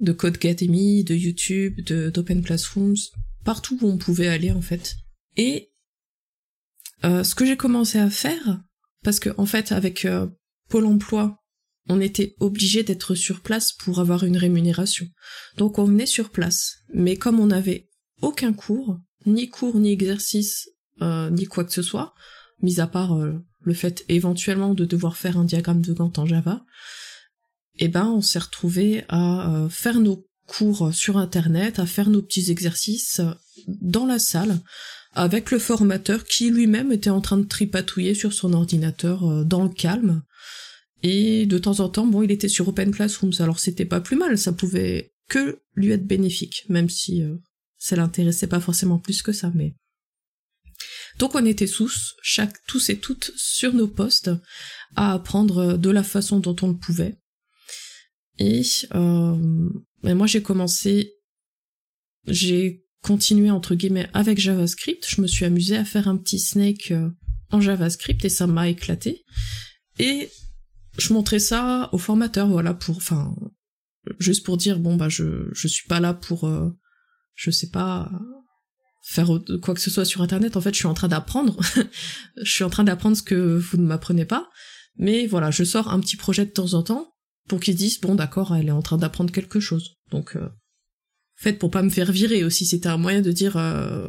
de 0.00 0.12
Codecademy, 0.12 1.04
de 1.04 1.14
YouTube, 1.14 1.80
de 1.84 2.10
d'Open 2.10 2.42
Classrooms, 2.42 2.96
partout 3.46 3.78
où 3.80 3.88
on 3.88 3.96
pouvait 3.96 4.26
aller 4.26 4.50
en 4.50 4.60
fait. 4.60 4.96
Et 5.36 5.72
euh, 7.04 7.22
ce 7.24 7.34
que 7.34 7.46
j'ai 7.46 7.56
commencé 7.56 7.98
à 7.98 8.10
faire, 8.10 8.60
parce 9.02 9.20
que 9.20 9.30
en 9.38 9.46
fait 9.46 9.72
avec 9.72 10.04
euh, 10.04 10.26
Pôle 10.68 10.84
Emploi, 10.84 11.38
on 11.88 12.00
était 12.00 12.34
obligé 12.40 12.82
d'être 12.82 13.14
sur 13.14 13.40
place 13.42 13.72
pour 13.72 14.00
avoir 14.00 14.24
une 14.24 14.36
rémunération. 14.36 15.06
Donc 15.56 15.78
on 15.78 15.84
venait 15.84 16.06
sur 16.06 16.30
place, 16.30 16.78
mais 16.92 17.16
comme 17.16 17.38
on 17.38 17.46
n'avait 17.46 17.88
aucun 18.20 18.52
cours, 18.52 18.98
ni 19.24 19.48
cours, 19.48 19.78
ni 19.78 19.92
exercice, 19.92 20.68
euh, 21.00 21.30
ni 21.30 21.44
quoi 21.44 21.64
que 21.64 21.72
ce 21.72 21.82
soit, 21.82 22.14
mis 22.62 22.80
à 22.80 22.88
part 22.88 23.14
euh, 23.16 23.34
le 23.60 23.74
fait 23.74 24.04
éventuellement 24.08 24.74
de 24.74 24.84
devoir 24.84 25.16
faire 25.16 25.38
un 25.38 25.44
diagramme 25.44 25.82
de 25.82 25.92
Gantt 25.92 26.18
en 26.18 26.26
Java, 26.26 26.64
eh 27.78 27.86
ben 27.86 28.06
on 28.06 28.22
s'est 28.22 28.40
retrouvé 28.40 29.04
à 29.08 29.68
faire 29.70 30.00
nos 30.00 30.25
cours 30.46 30.94
sur 30.94 31.18
internet, 31.18 31.78
à 31.78 31.86
faire 31.86 32.08
nos 32.08 32.22
petits 32.22 32.50
exercices 32.50 33.20
dans 33.66 34.06
la 34.06 34.18
salle, 34.18 34.60
avec 35.12 35.50
le 35.50 35.58
formateur 35.58 36.24
qui 36.24 36.50
lui-même 36.50 36.92
était 36.92 37.10
en 37.10 37.20
train 37.20 37.38
de 37.38 37.46
tripatouiller 37.46 38.14
sur 38.14 38.32
son 38.32 38.52
ordinateur 38.52 39.24
euh, 39.24 39.44
dans 39.44 39.64
le 39.64 39.70
calme. 39.70 40.22
Et 41.02 41.46
de 41.46 41.58
temps 41.58 41.80
en 41.80 41.88
temps, 41.88 42.06
bon, 42.06 42.22
il 42.22 42.30
était 42.30 42.48
sur 42.48 42.68
Open 42.68 42.90
Classrooms, 42.90 43.32
alors 43.38 43.58
c'était 43.58 43.84
pas 43.84 44.00
plus 44.00 44.16
mal, 44.16 44.38
ça 44.38 44.52
pouvait 44.52 45.12
que 45.28 45.60
lui 45.74 45.90
être 45.90 46.06
bénéfique, 46.06 46.64
même 46.68 46.88
si 46.88 47.22
euh, 47.22 47.36
ça 47.78 47.96
l'intéressait 47.96 48.46
pas 48.46 48.60
forcément 48.60 48.98
plus 48.98 49.22
que 49.22 49.32
ça, 49.32 49.50
mais. 49.54 49.74
Donc 51.18 51.34
on 51.34 51.46
était 51.46 51.66
tous, 51.66 52.14
chaque, 52.22 52.54
tous 52.66 52.90
et 52.90 52.98
toutes 52.98 53.32
sur 53.36 53.72
nos 53.72 53.88
postes, 53.88 54.30
à 54.96 55.14
apprendre 55.14 55.78
de 55.78 55.90
la 55.90 56.02
façon 56.02 56.40
dont 56.40 56.56
on 56.60 56.68
le 56.68 56.76
pouvait. 56.76 57.16
Et, 58.38 58.62
euh, 58.94 59.68
et 60.04 60.14
moi 60.14 60.26
j'ai 60.26 60.42
commencé, 60.42 61.14
j'ai 62.26 62.84
continué 63.02 63.50
entre 63.50 63.74
guillemets 63.74 64.08
avec 64.14 64.38
JavaScript, 64.38 65.04
je 65.08 65.20
me 65.20 65.26
suis 65.26 65.44
amusée 65.44 65.76
à 65.76 65.84
faire 65.84 66.08
un 66.08 66.16
petit 66.16 66.38
snake 66.38 66.90
euh, 66.90 67.10
en 67.50 67.60
JavaScript 67.60 68.24
et 68.24 68.28
ça 68.28 68.46
m'a 68.46 68.68
éclaté. 68.68 69.24
Et 69.98 70.28
je 70.98 71.12
montrais 71.12 71.38
ça 71.38 71.88
au 71.92 71.98
formateur, 71.98 72.48
voilà, 72.48 72.74
pour, 72.74 72.96
enfin, 72.96 73.34
juste 74.18 74.44
pour 74.44 74.56
dire, 74.56 74.78
bon, 74.78 74.96
bah, 74.96 75.08
je, 75.08 75.48
je 75.52 75.68
suis 75.68 75.86
pas 75.88 76.00
là 76.00 76.14
pour, 76.14 76.44
euh, 76.46 76.70
je 77.34 77.50
sais 77.50 77.70
pas, 77.70 78.10
faire 79.02 79.30
quoi 79.62 79.74
que 79.74 79.80
ce 79.80 79.90
soit 79.90 80.04
sur 80.04 80.22
Internet. 80.22 80.56
En 80.56 80.60
fait, 80.60 80.72
je 80.72 80.78
suis 80.78 80.86
en 80.86 80.94
train 80.94 81.08
d'apprendre. 81.08 81.56
je 82.42 82.50
suis 82.50 82.64
en 82.64 82.70
train 82.70 82.84
d'apprendre 82.84 83.16
ce 83.16 83.22
que 83.22 83.56
vous 83.56 83.76
ne 83.76 83.86
m'apprenez 83.86 84.24
pas. 84.24 84.50
Mais 84.96 85.26
voilà, 85.26 85.50
je 85.50 85.64
sors 85.64 85.88
un 85.92 86.00
petit 86.00 86.16
projet 86.16 86.44
de 86.44 86.50
temps 86.50 86.74
en 86.74 86.82
temps 86.82 87.12
pour 87.48 87.60
qu'ils 87.60 87.76
disent, 87.76 88.00
bon, 88.00 88.14
d'accord, 88.14 88.54
elle 88.54 88.68
est 88.68 88.72
en 88.72 88.82
train 88.82 88.98
d'apprendre 88.98 89.32
quelque 89.32 89.60
chose. 89.60 89.96
Donc, 90.10 90.36
euh, 90.36 90.48
faites 91.36 91.58
pour 91.58 91.70
pas 91.70 91.82
me 91.82 91.90
faire 91.90 92.12
virer 92.12 92.44
aussi. 92.44 92.66
C'était 92.66 92.88
un 92.88 92.96
moyen 92.96 93.20
de 93.20 93.32
dire, 93.32 93.56
euh, 93.56 94.08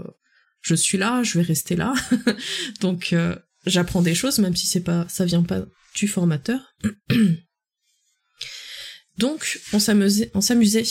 je 0.61 0.75
suis 0.75 0.97
là, 0.97 1.23
je 1.23 1.37
vais 1.37 1.43
rester 1.43 1.75
là. 1.75 1.93
Donc, 2.81 3.13
euh, 3.13 3.35
j'apprends 3.65 4.01
des 4.01 4.15
choses, 4.15 4.39
même 4.39 4.55
si 4.55 4.67
c'est 4.67 4.81
pas, 4.81 5.05
ça 5.09 5.25
vient 5.25 5.43
pas 5.43 5.65
du 5.95 6.07
formateur. 6.07 6.75
Donc, 9.17 9.59
on 9.73 9.79
s'amusait, 9.79 10.31
on 10.33 10.41
s'amusait 10.41 10.83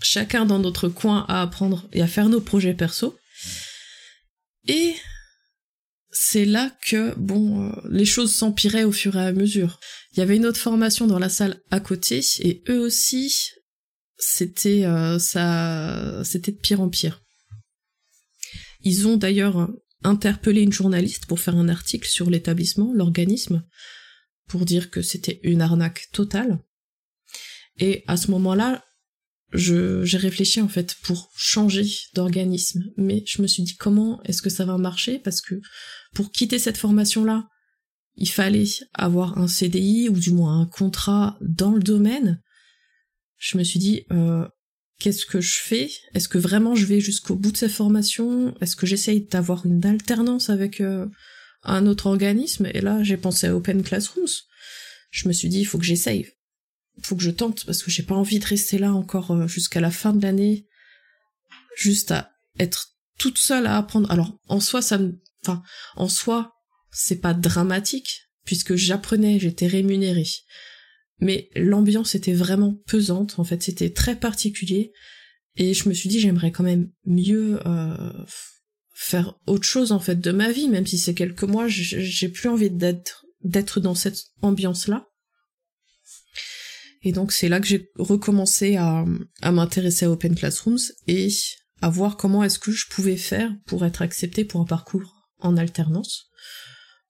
chacun 0.00 0.46
dans 0.46 0.58
notre 0.58 0.88
coin 0.88 1.24
à 1.28 1.42
apprendre 1.42 1.88
et 1.92 2.02
à 2.02 2.06
faire 2.06 2.28
nos 2.28 2.40
projets 2.40 2.74
perso. 2.74 3.18
Et 4.66 4.94
c'est 6.20 6.44
là 6.44 6.76
que, 6.84 7.14
bon, 7.14 7.68
euh, 7.68 7.72
les 7.88 8.04
choses 8.04 8.34
s'empiraient 8.34 8.82
au 8.82 8.90
fur 8.90 9.16
et 9.16 9.24
à 9.24 9.32
mesure. 9.32 9.78
Il 10.12 10.18
y 10.18 10.20
avait 10.20 10.34
une 10.34 10.46
autre 10.46 10.58
formation 10.58 11.06
dans 11.06 11.20
la 11.20 11.28
salle 11.28 11.62
à 11.70 11.78
côté, 11.78 12.20
et 12.40 12.60
eux 12.68 12.80
aussi, 12.80 13.32
c'était 14.16 14.84
euh, 14.84 15.20
ça, 15.20 16.20
c'était 16.24 16.50
de 16.50 16.58
pire 16.58 16.80
en 16.80 16.88
pire. 16.88 17.22
Ils 18.82 19.06
ont 19.06 19.16
d'ailleurs 19.16 19.70
interpellé 20.02 20.62
une 20.62 20.72
journaliste 20.72 21.26
pour 21.26 21.38
faire 21.38 21.54
un 21.54 21.68
article 21.68 22.08
sur 22.08 22.30
l'établissement, 22.30 22.92
l'organisme, 22.92 23.64
pour 24.48 24.64
dire 24.64 24.90
que 24.90 25.02
c'était 25.02 25.38
une 25.44 25.62
arnaque 25.62 26.08
totale. 26.12 26.58
Et 27.78 28.02
à 28.08 28.16
ce 28.16 28.32
moment-là, 28.32 28.84
je, 29.52 30.04
j'ai 30.04 30.18
réfléchi 30.18 30.60
en 30.60 30.68
fait 30.68 30.96
pour 31.04 31.30
changer 31.36 31.86
d'organisme, 32.14 32.82
mais 32.96 33.22
je 33.24 33.40
me 33.40 33.46
suis 33.46 33.62
dit 33.62 33.76
comment 33.76 34.20
est-ce 34.24 34.42
que 34.42 34.50
ça 34.50 34.64
va 34.64 34.78
marcher? 34.78 35.20
Parce 35.20 35.40
que 35.40 35.54
pour 36.14 36.30
quitter 36.30 36.58
cette 36.58 36.76
formation-là, 36.76 37.48
il 38.16 38.28
fallait 38.28 38.64
avoir 38.94 39.38
un 39.38 39.46
CDI 39.46 40.08
ou 40.08 40.18
du 40.18 40.32
moins 40.32 40.60
un 40.60 40.66
contrat 40.66 41.38
dans 41.40 41.70
le 41.70 41.82
domaine. 41.82 42.42
Je 43.36 43.56
me 43.56 43.62
suis 43.62 43.78
dit 43.78 44.04
euh, 44.10 44.46
qu'est-ce 44.98 45.24
que 45.24 45.40
je 45.40 45.58
fais? 45.60 45.90
Est-ce 46.14 46.28
que 46.28 46.38
vraiment 46.38 46.74
je 46.74 46.86
vais 46.86 47.00
jusqu'au 47.00 47.36
bout 47.36 47.52
de 47.52 47.56
cette 47.56 47.70
formation? 47.70 48.56
Est-ce 48.60 48.74
que 48.74 48.86
j'essaye 48.86 49.20
d'avoir 49.26 49.64
une 49.66 49.84
alternance 49.86 50.50
avec 50.50 50.80
euh, 50.80 51.06
un 51.62 51.86
autre 51.86 52.06
organisme? 52.06 52.68
Et 52.74 52.80
là, 52.80 53.02
j'ai 53.04 53.16
pensé 53.16 53.46
à 53.46 53.56
Open 53.56 53.82
Classrooms. 53.84 54.26
Je 55.10 55.28
me 55.28 55.32
suis 55.32 55.48
dit 55.48 55.60
il 55.60 55.66
faut 55.66 55.78
que 55.78 55.84
j'essaye. 55.84 56.26
Faut 57.02 57.14
que 57.14 57.22
je 57.22 57.30
tente 57.30 57.64
parce 57.64 57.84
que 57.84 57.92
j'ai 57.92 58.02
pas 58.02 58.16
envie 58.16 58.40
de 58.40 58.44
rester 58.44 58.78
là 58.78 58.92
encore 58.92 59.30
euh, 59.30 59.46
jusqu'à 59.46 59.80
la 59.80 59.92
fin 59.92 60.12
de 60.12 60.22
l'année 60.22 60.66
juste 61.76 62.10
à 62.10 62.32
être 62.58 62.88
toute 63.18 63.38
seule 63.38 63.66
à 63.66 63.76
apprendre. 63.76 64.10
Alors 64.10 64.36
en 64.48 64.58
soi 64.58 64.82
ça 64.82 64.98
me 64.98 65.20
en 65.96 66.08
soi 66.08 66.52
c'est 66.90 67.20
pas 67.20 67.34
dramatique 67.34 68.22
puisque 68.44 68.74
j'apprenais 68.74 69.38
j'étais 69.38 69.66
rémunérée. 69.66 70.28
Mais 71.20 71.50
l'ambiance 71.54 72.14
était 72.14 72.34
vraiment 72.34 72.74
pesante 72.86 73.38
en 73.38 73.44
fait 73.44 73.62
c'était 73.62 73.90
très 73.90 74.16
particulier. 74.16 74.92
Et 75.56 75.74
je 75.74 75.88
me 75.88 75.94
suis 75.94 76.08
dit 76.08 76.20
j'aimerais 76.20 76.52
quand 76.52 76.64
même 76.64 76.90
mieux 77.04 77.60
euh, 77.66 78.24
faire 78.94 79.34
autre 79.46 79.64
chose 79.64 79.92
en 79.92 80.00
fait 80.00 80.20
de 80.20 80.32
ma 80.32 80.50
vie 80.50 80.68
même 80.68 80.86
si 80.86 80.98
c'est 80.98 81.14
quelques 81.14 81.44
mois 81.44 81.66
j'ai 81.68 82.28
plus 82.28 82.48
envie 82.48 82.70
d'être 82.70 83.80
dans 83.80 83.94
cette 83.94 84.18
ambiance 84.42 84.88
là 84.88 85.06
et 87.02 87.12
donc 87.12 87.32
c'est 87.32 87.48
là 87.48 87.60
que 87.60 87.66
j'ai 87.66 87.90
recommencé 87.96 88.76
à, 88.76 89.04
à 89.40 89.52
m'intéresser 89.52 90.06
à 90.06 90.10
Open 90.10 90.34
Classrooms 90.34 90.80
et 91.06 91.28
à 91.80 91.90
voir 91.90 92.16
comment 92.16 92.42
est-ce 92.42 92.58
que 92.58 92.72
je 92.72 92.86
pouvais 92.90 93.16
faire 93.16 93.52
pour 93.66 93.84
être 93.86 94.02
acceptée 94.02 94.44
pour 94.44 94.60
un 94.60 94.64
parcours 94.64 95.17
en 95.40 95.56
alternance. 95.56 96.30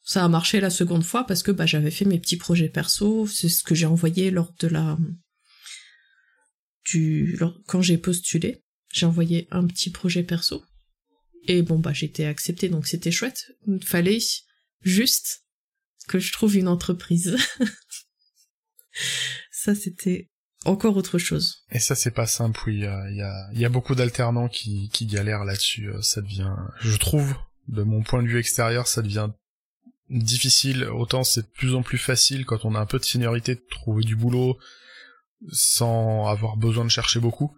Ça 0.03 0.25
a 0.25 0.29
marché 0.29 0.61
la 0.61 0.71
seconde 0.71 1.05
fois 1.05 1.27
parce 1.27 1.43
que 1.43 1.51
bah, 1.51 1.67
j'avais 1.67 1.91
fait 1.91 2.05
mes 2.05 2.19
petits 2.19 2.39
projets 2.39 2.71
perso, 2.71 3.27
c'est 3.27 3.49
ce 3.49 3.63
que 3.63 3.75
j'ai 3.75 3.87
envoyé 3.87 4.31
lors 4.31 4.55
de 4.59 4.69
la 4.69 4.99
du 6.85 7.39
quand 7.67 7.83
j'ai 7.83 7.99
postulé, 7.99 8.65
j'ai 8.91 9.05
envoyé 9.05 9.47
un 9.51 9.67
petit 9.67 9.91
projet 9.91 10.23
perso 10.23 10.65
et 11.47 11.61
bon 11.61 11.79
bah 11.79 11.93
j'étais 11.93 12.25
acceptée 12.25 12.71
donc 12.71 12.87
c'était 12.87 13.11
chouette. 13.11 13.53
Il 13.67 13.85
fallait 13.85 14.19
juste 14.81 15.45
que 16.07 16.19
je 16.19 16.33
trouve 16.33 16.57
une 16.57 16.69
entreprise. 16.69 17.37
ça 19.51 19.75
c'était 19.75 20.31
encore 20.65 20.97
autre 20.97 21.19
chose. 21.19 21.65
Et 21.71 21.79
ça 21.79 21.95
c'est 21.95 22.11
pas 22.11 22.27
simple, 22.27 22.61
oui, 22.67 22.77
il 22.77 22.81
y 22.81 22.87
a, 22.87 23.11
y, 23.11 23.21
a, 23.21 23.49
y 23.53 23.65
a, 23.65 23.69
beaucoup 23.69 23.95
d'alternants 23.95 24.49
qui, 24.49 24.89
qui 24.89 25.05
galèrent 25.07 25.45
là-dessus, 25.45 25.91
ça 26.01 26.23
devient, 26.23 26.55
je 26.81 26.97
trouve, 26.97 27.37
de 27.69 27.83
mon 27.83 28.03
point 28.03 28.23
de 28.23 28.29
vue 28.29 28.39
extérieur, 28.39 28.87
ça 28.87 29.03
devient 29.03 29.31
difficile, 30.11 30.85
autant 30.85 31.23
c'est 31.23 31.43
de 31.43 31.53
plus 31.55 31.75
en 31.75 31.83
plus 31.83 31.99
facile 31.99 32.47
quand 32.47 32.65
on 32.65 32.75
a 32.75 32.81
un 32.81 32.87
peu 32.87 32.99
de 32.99 33.05
seniorité 33.05 33.55
de 33.55 33.63
trouver 33.71 34.05
du 34.05 34.17
boulot 34.17 34.59
sans 35.53 36.27
avoir 36.27 36.57
besoin 36.57 36.85
de 36.85 36.91
chercher 36.91 37.21
beaucoup. 37.21 37.55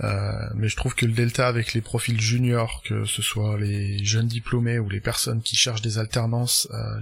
Euh, 0.00 0.32
mais 0.54 0.68
je 0.68 0.76
trouve 0.76 0.94
que 0.94 1.04
le 1.04 1.12
delta 1.12 1.46
avec 1.46 1.74
les 1.74 1.82
profils 1.82 2.18
juniors, 2.18 2.82
que 2.82 3.04
ce 3.04 3.20
soit 3.20 3.58
les 3.58 4.02
jeunes 4.04 4.26
diplômés 4.26 4.78
ou 4.78 4.88
les 4.88 5.00
personnes 5.00 5.42
qui 5.42 5.54
cherchent 5.54 5.82
des 5.82 5.98
alternances, 5.98 6.66
euh, 6.72 7.00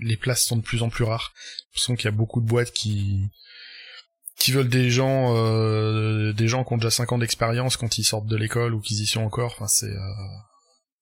les, 0.00 0.16
places 0.16 0.44
sont 0.44 0.56
de 0.56 0.62
plus 0.62 0.82
en 0.82 0.88
plus 0.88 1.04
rares. 1.04 1.34
Je 1.74 1.84
qu'il 1.94 2.04
y 2.04 2.08
a 2.08 2.12
beaucoup 2.12 2.40
de 2.40 2.46
boîtes 2.46 2.72
qui 2.72 3.28
qui 4.38 4.52
veulent 4.52 4.68
des 4.68 4.90
gens 4.90 5.34
euh, 5.36 6.32
des 6.32 6.46
gens 6.46 6.62
qui 6.62 6.74
ont 6.74 6.76
déjà 6.76 6.90
5 6.90 7.12
ans 7.12 7.18
d'expérience 7.18 7.76
quand 7.76 7.98
ils 7.98 8.04
sortent 8.04 8.26
de 8.26 8.36
l'école 8.36 8.74
ou 8.74 8.80
qu'ils 8.80 9.00
y 9.00 9.06
sont 9.06 9.22
encore. 9.22 9.54
Enfin, 9.56 9.66
c'est 9.66 9.90
euh, 9.90 10.12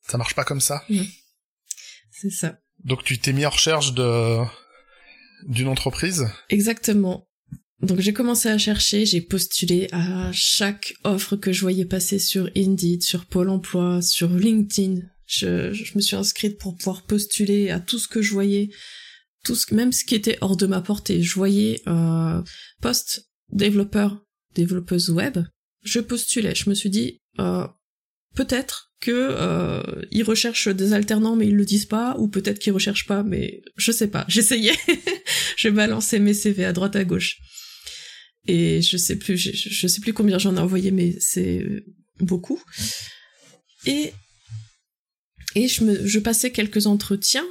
ça 0.07 0.19
marche 0.19 0.35
pas 0.35 0.45
comme 0.45 0.61
ça. 0.61 0.85
C'est 2.11 2.31
ça. 2.31 2.59
Donc 2.85 3.05
tu 3.05 3.19
t'es 3.19 3.33
mis 3.33 3.47
en 3.47 3.51
recherche 3.51 3.95
de 3.95 4.39
d'une 5.47 5.69
entreprise? 5.69 6.27
Exactement. 6.49 7.29
Donc 7.81 8.01
j'ai 8.01 8.13
commencé 8.13 8.49
à 8.49 8.57
chercher, 8.57 9.05
j'ai 9.05 9.21
postulé 9.21 9.89
à 9.93 10.31
chaque 10.33 10.95
offre 11.05 11.37
que 11.37 11.53
je 11.53 11.61
voyais 11.61 11.85
passer 11.85 12.19
sur 12.19 12.49
Indeed, 12.57 13.03
sur 13.03 13.27
Pôle 13.27 13.51
Emploi, 13.51 14.01
sur 14.01 14.31
LinkedIn. 14.31 15.03
Je, 15.27 15.73
je 15.73 15.95
me 15.95 16.01
suis 16.01 16.17
inscrite 16.17 16.59
pour 16.59 16.77
pouvoir 16.77 17.03
postuler 17.03 17.71
à 17.71 17.81
tout 17.81 17.99
ce 17.99 18.09
que 18.09 18.23
je 18.23 18.33
voyais, 18.33 18.71
tout 19.45 19.55
ce, 19.55 19.75
même 19.75 19.93
ce 19.93 20.05
qui 20.05 20.15
était 20.15 20.39
hors 20.41 20.57
de 20.57 20.67
ma 20.67 20.81
portée. 20.81 21.23
Je 21.23 21.35
voyais 21.35 21.83
euh, 21.87 22.43
post 22.81 23.29
développeur, 23.51 24.25
développeuse 24.55 25.11
web. 25.11 25.39
Je 25.83 26.01
postulais. 26.01 26.55
Je 26.55 26.71
me 26.71 26.75
suis 26.75 26.91
dit 26.91 27.21
euh, 27.39 27.67
peut-être 28.35 28.93
que 29.01 29.11
euh, 29.13 29.83
ils 30.11 30.23
recherchent 30.23 30.69
des 30.69 30.93
alternants 30.93 31.37
mais 31.37 31.47
ils 31.47 31.57
le 31.57 31.65
disent 31.65 31.87
pas, 31.87 32.17
ou 32.19 32.29
peut-être 32.29 32.59
qu'ils 32.59 32.73
recherchent 32.73 33.07
pas, 33.07 33.23
mais 33.23 33.63
je 33.77 33.93
sais 33.93 34.09
pas. 34.09 34.25
J'essayais. 34.29 34.75
je 35.57 35.69
balançais 35.69 36.19
mes 36.19 36.35
CV 36.35 36.65
à 36.65 36.73
droite 36.73 36.97
à 36.97 37.05
gauche 37.05 37.39
et 38.47 38.83
je 38.83 38.97
sais 38.97 39.17
plus, 39.17 39.37
je, 39.39 39.87
sais 39.87 40.01
plus 40.01 40.13
combien 40.13 40.39
j'en 40.39 40.57
ai 40.57 40.61
envoyé, 40.61 40.91
mais 40.91 41.15
c'est 41.19 41.65
beaucoup. 42.21 42.63
Et 43.87 44.13
et 45.55 45.69
je 45.69 45.85
me, 45.85 46.07
je 46.07 46.19
passais 46.19 46.51
quelques 46.51 46.87
entretiens 46.87 47.47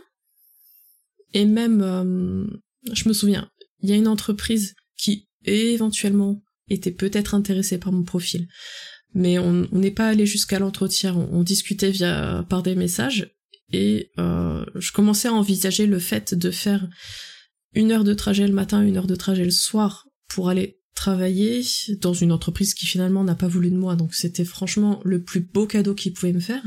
et 1.34 1.46
même, 1.46 1.82
euh, 1.82 2.46
je 2.92 3.08
me 3.08 3.14
souviens, 3.14 3.50
il 3.82 3.90
y 3.90 3.94
a 3.94 3.96
une 3.96 4.08
entreprise 4.08 4.76
qui 4.98 5.28
éventuellement 5.46 6.44
était 6.70 6.92
peut-être 6.92 7.34
intéressée 7.34 7.78
par 7.78 7.92
mon 7.92 8.04
profil, 8.04 8.48
mais 9.14 9.38
on 9.40 9.68
n'est 9.72 9.92
pas 9.92 10.08
allé 10.08 10.26
jusqu'à 10.26 10.60
l'entretien. 10.60 11.16
On, 11.16 11.44
discutait 11.44 11.92
via 11.92 12.46
par 12.50 12.64
des 12.64 12.76
messages 12.76 13.32
et 13.72 14.12
euh, 14.20 14.66
je 14.76 14.92
commençais 14.92 15.28
à 15.28 15.34
envisager 15.34 15.86
le 15.86 16.00
fait 16.00 16.34
de 16.34 16.52
faire 16.52 16.88
une 17.74 17.92
heure 17.92 18.04
de 18.04 18.14
trajet 18.14 18.48
le 18.48 18.54
matin, 18.54 18.82
une 18.82 18.98
heure 18.98 19.08
de 19.08 19.16
trajet 19.16 19.46
le 19.46 19.52
soir 19.52 20.08
pour 20.28 20.50
aller 20.50 20.80
travailler 20.96 21.64
dans 22.02 22.14
une 22.14 22.32
entreprise 22.32 22.74
qui 22.74 22.86
finalement 22.86 23.24
n'a 23.24 23.36
pas 23.36 23.48
voulu 23.48 23.72
de 23.72 23.76
moi, 23.76 23.96
donc 23.96 24.14
c'était 24.14 24.46
franchement 24.46 25.02
le 25.04 25.24
plus 25.24 25.42
beau 25.42 25.66
cadeau 25.66 25.96
qu'il 25.96 26.14
pouvait 26.14 26.34
me 26.34 26.40
faire. 26.40 26.64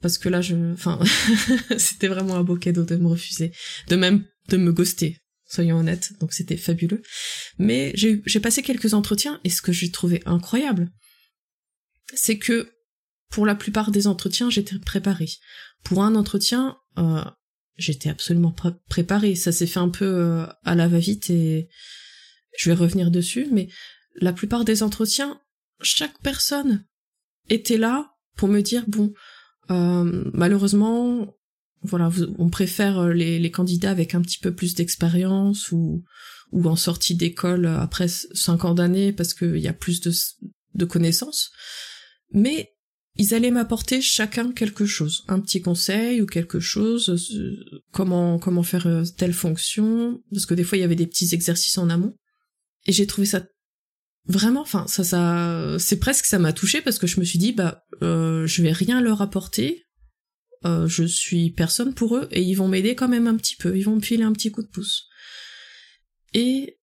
Parce 0.00 0.18
que 0.18 0.28
là, 0.28 0.40
je, 0.40 0.54
enfin, 0.72 1.00
c'était 1.76 2.06
vraiment 2.06 2.36
un 2.36 2.44
beau 2.44 2.56
cadeau 2.56 2.84
de 2.84 2.96
me 2.96 3.08
refuser, 3.08 3.52
de 3.88 3.96
même 3.96 4.24
de 4.48 4.56
me 4.56 4.72
ghoster, 4.72 5.18
soyons 5.46 5.78
honnêtes. 5.78 6.12
Donc 6.20 6.32
c'était 6.32 6.56
fabuleux. 6.56 7.02
Mais 7.58 7.92
j'ai 7.94 8.40
passé 8.40 8.62
quelques 8.62 8.94
entretiens 8.94 9.40
et 9.42 9.50
ce 9.50 9.62
que 9.62 9.72
j'ai 9.72 9.90
trouvé 9.90 10.22
incroyable, 10.24 10.88
c'est 12.14 12.38
que 12.38 12.72
pour 13.30 13.44
la 13.46 13.54
plupart 13.54 13.90
des 13.90 14.06
entretiens, 14.06 14.50
j'étais 14.50 14.78
préparée. 14.78 15.30
Pour 15.84 16.02
un 16.02 16.14
entretien, 16.14 16.78
euh, 16.98 17.24
j'étais 17.76 18.08
absolument 18.08 18.52
pr 18.52 18.70
préparée. 18.88 19.34
Ça 19.34 19.52
s'est 19.52 19.66
fait 19.66 19.80
un 19.80 19.90
peu 19.90 20.06
euh, 20.06 20.46
à 20.64 20.74
la 20.74 20.88
va-vite 20.88 21.30
et 21.30 21.68
je 22.58 22.70
vais 22.70 22.76
revenir 22.76 23.10
dessus, 23.10 23.46
mais 23.52 23.68
la 24.16 24.32
plupart 24.32 24.64
des 24.64 24.82
entretiens, 24.82 25.40
chaque 25.82 26.18
personne 26.22 26.84
était 27.50 27.78
là 27.78 28.14
pour 28.36 28.48
me 28.48 28.60
dire 28.60 28.84
bon, 28.88 29.12
euh, 29.70 30.24
malheureusement, 30.32 31.34
voilà, 31.82 32.10
on 32.38 32.48
préfère 32.48 33.08
les, 33.08 33.50
candidats 33.50 33.90
avec 33.90 34.14
un 34.14 34.22
petit 34.22 34.38
peu 34.38 34.52
plus 34.52 34.74
d'expérience 34.74 35.70
ou 35.70 36.02
en 36.52 36.74
sortie 36.74 37.14
d'école 37.14 37.66
après 37.66 38.08
cinq 38.08 38.64
ans 38.64 38.74
d'années 38.74 39.12
parce 39.12 39.34
qu'il 39.34 39.58
y 39.58 39.68
a 39.68 39.72
plus 39.72 40.00
de 40.00 40.84
connaissances. 40.84 41.52
Mais 42.32 42.70
ils 43.18 43.34
allaient 43.34 43.50
m'apporter 43.50 44.00
chacun 44.00 44.52
quelque 44.52 44.86
chose, 44.86 45.24
un 45.26 45.40
petit 45.40 45.60
conseil 45.60 46.22
ou 46.22 46.26
quelque 46.26 46.60
chose, 46.60 47.10
euh, 47.34 47.82
comment 47.90 48.38
comment 48.38 48.62
faire 48.62 48.86
euh, 48.86 49.02
telle 49.16 49.32
fonction, 49.32 50.22
parce 50.30 50.46
que 50.46 50.54
des 50.54 50.62
fois 50.62 50.78
il 50.78 50.82
y 50.82 50.84
avait 50.84 50.94
des 50.94 51.06
petits 51.06 51.34
exercices 51.34 51.78
en 51.78 51.90
amont. 51.90 52.14
Et 52.86 52.92
j'ai 52.92 53.06
trouvé 53.06 53.26
ça 53.26 53.44
vraiment, 54.26 54.60
enfin 54.60 54.86
ça 54.86 55.02
ça, 55.02 55.76
c'est 55.80 55.98
presque 55.98 56.26
ça 56.26 56.38
m'a 56.38 56.52
touché 56.52 56.80
parce 56.80 56.98
que 56.98 57.08
je 57.08 57.18
me 57.18 57.24
suis 57.24 57.40
dit 57.40 57.52
bah 57.52 57.82
euh, 58.02 58.46
je 58.46 58.62
vais 58.62 58.72
rien 58.72 59.00
leur 59.00 59.20
apporter, 59.20 59.84
euh, 60.64 60.86
je 60.86 61.02
suis 61.02 61.50
personne 61.50 61.94
pour 61.94 62.16
eux 62.16 62.28
et 62.30 62.42
ils 62.42 62.54
vont 62.54 62.68
m'aider 62.68 62.94
quand 62.94 63.08
même 63.08 63.26
un 63.26 63.36
petit 63.36 63.56
peu, 63.56 63.76
ils 63.76 63.82
vont 63.82 63.96
me 63.96 64.00
filer 64.00 64.22
un 64.22 64.32
petit 64.32 64.52
coup 64.52 64.62
de 64.62 64.68
pouce. 64.68 65.08
Et 66.34 66.78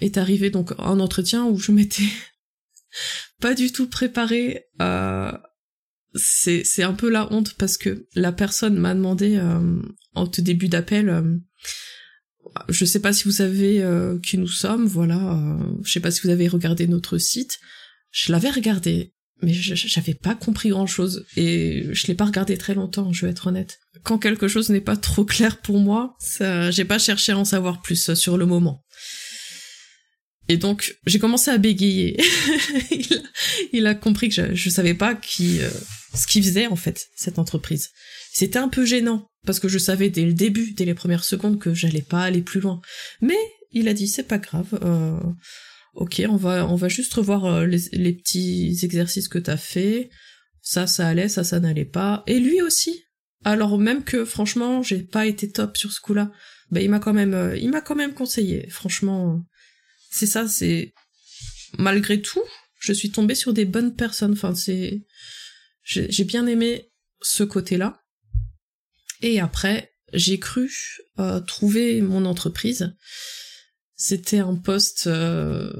est 0.00 0.18
arrivé 0.18 0.50
donc 0.50 0.72
un 0.78 1.00
entretien 1.00 1.44
où 1.44 1.58
je 1.58 1.72
m'étais 1.72 2.04
pas 3.40 3.54
du 3.54 3.72
tout 3.72 3.88
préparée. 3.88 4.64
Euh, 4.80 5.32
c'est 6.14 6.62
c'est 6.64 6.84
un 6.84 6.94
peu 6.94 7.10
la 7.10 7.32
honte 7.32 7.54
parce 7.54 7.76
que 7.76 8.06
la 8.14 8.30
personne 8.30 8.76
m'a 8.76 8.94
demandé 8.94 9.36
euh, 9.36 9.82
en 10.14 10.26
tout 10.26 10.42
début 10.42 10.68
d'appel 10.68 11.08
euh, 11.08 11.22
je 12.68 12.84
sais 12.84 13.00
pas 13.00 13.12
si 13.12 13.24
vous 13.24 13.32
savez 13.32 13.82
euh, 13.82 14.18
qui 14.20 14.38
nous 14.38 14.48
sommes, 14.48 14.86
voilà. 14.86 15.16
Euh, 15.16 15.58
je 15.84 15.92
sais 15.92 16.00
pas 16.00 16.10
si 16.10 16.20
vous 16.22 16.30
avez 16.30 16.48
regardé 16.48 16.86
notre 16.86 17.18
site. 17.18 17.58
Je 18.10 18.32
l'avais 18.32 18.50
regardé, 18.50 19.12
mais 19.42 19.52
j'avais 19.52 20.14
pas 20.14 20.34
compris 20.34 20.68
grand 20.68 20.86
chose 20.86 21.26
et 21.36 21.86
je 21.90 22.06
l'ai 22.06 22.14
pas 22.14 22.26
regardé 22.26 22.56
très 22.56 22.74
longtemps, 22.74 23.12
je 23.12 23.26
vais 23.26 23.32
être 23.32 23.48
honnête. 23.48 23.80
Quand 24.04 24.18
quelque 24.18 24.48
chose 24.48 24.70
n'est 24.70 24.80
pas 24.80 24.96
trop 24.96 25.24
clair 25.24 25.60
pour 25.60 25.78
moi, 25.78 26.14
ça, 26.20 26.70
j'ai 26.70 26.84
pas 26.84 26.98
cherché 26.98 27.32
à 27.32 27.38
en 27.38 27.44
savoir 27.44 27.82
plus 27.82 28.10
euh, 28.10 28.14
sur 28.14 28.36
le 28.36 28.46
moment. 28.46 28.84
Et 30.48 30.56
donc 30.56 30.96
j'ai 31.06 31.18
commencé 31.18 31.50
à 31.50 31.58
bégayer. 31.58 32.20
il, 33.72 33.86
a, 33.86 33.94
compris 33.94 34.28
que 34.28 34.34
je, 34.34 34.54
je 34.54 34.70
savais 34.70 34.94
pas 34.94 35.14
qui, 35.14 35.60
euh, 35.60 35.70
ce 36.14 36.26
qu'il 36.26 36.42
faisait 36.42 36.66
en 36.66 36.76
fait 36.76 37.08
cette 37.16 37.38
entreprise. 37.38 37.90
C'était 38.32 38.58
un 38.58 38.68
peu 38.68 38.84
gênant 38.84 39.28
parce 39.46 39.60
que 39.60 39.68
je 39.68 39.78
savais 39.78 40.10
dès 40.10 40.24
le 40.24 40.32
début, 40.32 40.72
dès 40.72 40.84
les 40.84 40.94
premières 40.94 41.24
secondes, 41.24 41.58
que 41.58 41.74
j'allais 41.74 42.02
pas 42.02 42.22
aller 42.22 42.42
plus 42.42 42.60
loin. 42.60 42.80
Mais 43.20 43.38
il 43.72 43.88
a 43.88 43.94
dit 43.94 44.08
c'est 44.08 44.24
pas 44.28 44.38
grave. 44.38 44.78
Euh, 44.82 45.18
ok, 45.94 46.22
on 46.28 46.36
va 46.36 46.66
on 46.66 46.76
va 46.76 46.88
juste 46.88 47.14
revoir 47.14 47.44
euh, 47.46 47.66
les, 47.66 47.80
les, 47.92 48.12
petits 48.12 48.78
exercices 48.82 49.28
que 49.28 49.38
t'as 49.38 49.56
fait. 49.56 50.10
Ça, 50.60 50.86
ça 50.86 51.06
allait, 51.06 51.28
ça, 51.28 51.44
ça 51.44 51.60
n'allait 51.60 51.84
pas. 51.84 52.22
Et 52.26 52.40
lui 52.40 52.62
aussi. 52.62 53.04
Alors 53.44 53.78
même 53.78 54.04
que 54.04 54.24
franchement, 54.24 54.82
j'ai 54.82 55.02
pas 55.02 55.26
été 55.26 55.50
top 55.50 55.76
sur 55.76 55.92
ce 55.92 56.00
coup-là. 56.00 56.30
Ben 56.70 56.82
il 56.82 56.90
m'a 56.90 56.98
quand 56.98 57.12
même, 57.12 57.34
euh, 57.34 57.56
il 57.56 57.70
m'a 57.70 57.82
quand 57.82 57.94
même 57.94 58.14
conseillé. 58.14 58.68
Franchement, 58.70 59.44
c'est 60.14 60.26
ça, 60.26 60.46
c'est 60.46 60.94
malgré 61.76 62.22
tout, 62.22 62.42
je 62.78 62.92
suis 62.92 63.10
tombée 63.10 63.34
sur 63.34 63.52
des 63.52 63.64
bonnes 63.64 63.96
personnes. 63.96 64.34
Enfin, 64.34 64.54
c'est, 64.54 65.04
j'ai 65.82 66.24
bien 66.24 66.46
aimé 66.46 66.92
ce 67.20 67.42
côté-là. 67.42 68.00
Et 69.22 69.40
après, 69.40 69.92
j'ai 70.12 70.38
cru 70.38 70.70
euh, 71.18 71.40
trouver 71.40 72.00
mon 72.00 72.26
entreprise. 72.26 72.94
C'était 73.96 74.38
un 74.38 74.54
poste, 74.54 75.08
euh, 75.08 75.72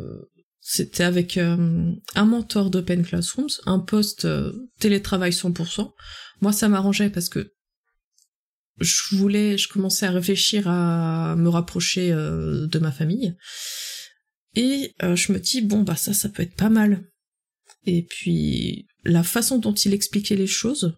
c'était 0.61 1.05
avec 1.05 1.39
euh, 1.39 1.93
un 2.17 2.25
mentor 2.25 2.71
d'Open 2.71 3.05
Classrooms, 3.05 3.51
un 3.67 3.79
poste 3.79 4.27
télétravail 4.81 5.31
100%. 5.31 5.93
Moi, 6.41 6.53
ça 6.53 6.69
m'arrangeait 6.69 7.11
parce 7.11 7.29
que 7.29 7.53
je 8.81 9.15
voulais, 9.15 9.59
je 9.59 9.69
commençais 9.69 10.07
à 10.07 10.11
réfléchir 10.11 10.67
à 10.67 11.37
me 11.37 11.49
rapprocher 11.49 12.11
de 12.11 12.79
ma 12.81 12.91
famille. 12.91 13.37
Et 14.57 14.95
je 15.01 15.33
me 15.33 15.39
dis, 15.39 15.63
bon, 15.63 15.83
bah 15.83 15.97
ça, 15.97 16.15
ça 16.15 16.29
peut 16.29 16.43
être 16.43 16.57
pas 16.57 16.71
mal. 16.71 17.05
Et 17.87 18.03
puis, 18.03 18.87
la 19.05 19.23
façon 19.23 19.59
dont 19.59 19.75
il 19.75 19.93
expliquait 19.93 20.37
les 20.37 20.47
choses, 20.47 20.97